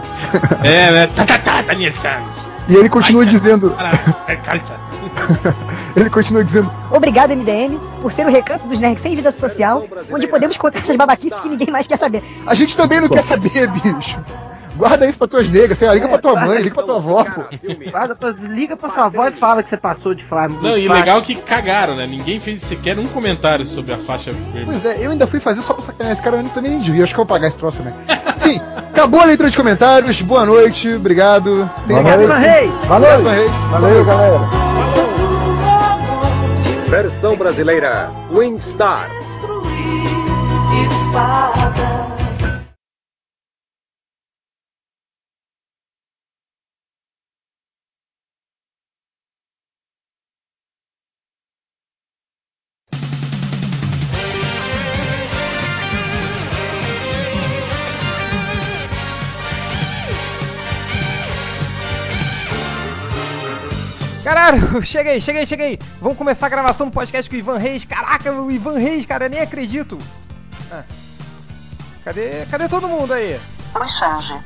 [0.62, 1.06] é, né?
[1.08, 1.62] Tá, tá, tá,
[2.02, 2.43] tá.
[2.68, 3.90] E ele continua dizendo, Cara,
[4.26, 4.84] é, calça.
[5.96, 10.26] ele continua dizendo, Obrigado, MDM, por ser o recanto dos nerds sem vida social, onde
[10.26, 12.22] podemos contar essas babaquices que ninguém mais quer saber.
[12.46, 14.18] a gente também não quer saber, bicho.
[14.76, 17.24] Guarda isso pra tuas negras, sei lá, liga pra tua mãe, liga pra tua avó,
[17.24, 17.44] pô.
[17.90, 20.60] Guarda pra- liga pra sua avó e fala que você passou de Flávio.
[20.60, 22.06] Não, e legal que cagaram, né?
[22.06, 24.66] Ninguém fez sequer um comentário sobre a faixa vermelha.
[24.66, 27.04] Pois é, eu ainda fui fazer só pra sacanear esse cara, eu também nem devia,
[27.04, 27.94] acho que eu vou pagar esse troço também.
[28.38, 31.70] Enfim, acabou a leitura de comentários, boa noite, obrigado.
[31.86, 32.28] Tem Valeu.
[32.34, 32.72] Rei!
[32.88, 33.50] Valeu, Reis.
[33.70, 34.40] Valeu, galera.
[36.88, 39.08] Versão brasileira Winstar.
[64.24, 65.78] Caralho, cheguei, cheguei, cheguei.
[66.00, 67.84] Vamos começar a gravação do podcast com o Ivan Reis.
[67.84, 69.98] Caraca, o Ivan Reis, cara, nem acredito.
[70.72, 70.82] Ah.
[72.02, 73.38] Cadê, cadê todo mundo aí?
[73.74, 74.40] Oi, Sanji.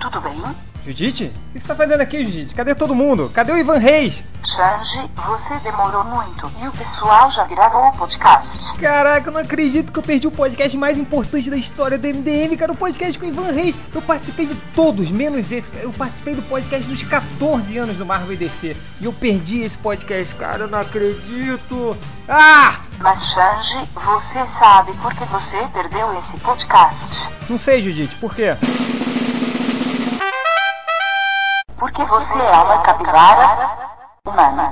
[0.00, 0.42] Tudo bem?
[0.84, 1.32] Judite?
[1.50, 2.54] O que você tá fazendo aqui, Judite?
[2.54, 3.30] Cadê todo mundo?
[3.34, 4.24] Cadê o Ivan Reis?
[4.46, 8.78] Sanji, você demorou muito e o pessoal já gravou o podcast.
[8.78, 12.56] Caraca, eu não acredito que eu perdi o podcast mais importante da história do MDM,
[12.56, 12.72] cara.
[12.72, 13.78] O podcast com o Ivan Reis.
[13.94, 15.70] Eu participei de todos, menos esse.
[15.80, 18.76] Eu participei do podcast dos 14 anos do Marvel DC.
[19.00, 20.64] E eu perdi esse podcast, cara.
[20.64, 21.96] Eu não acredito.
[22.28, 22.80] Ah!
[22.98, 27.28] Mas, Sanji, você sabe por que você perdeu esse podcast?
[27.48, 28.56] Não sei, Judite, por quê?
[31.80, 33.70] Porque você é uma capivara
[34.26, 34.70] humana.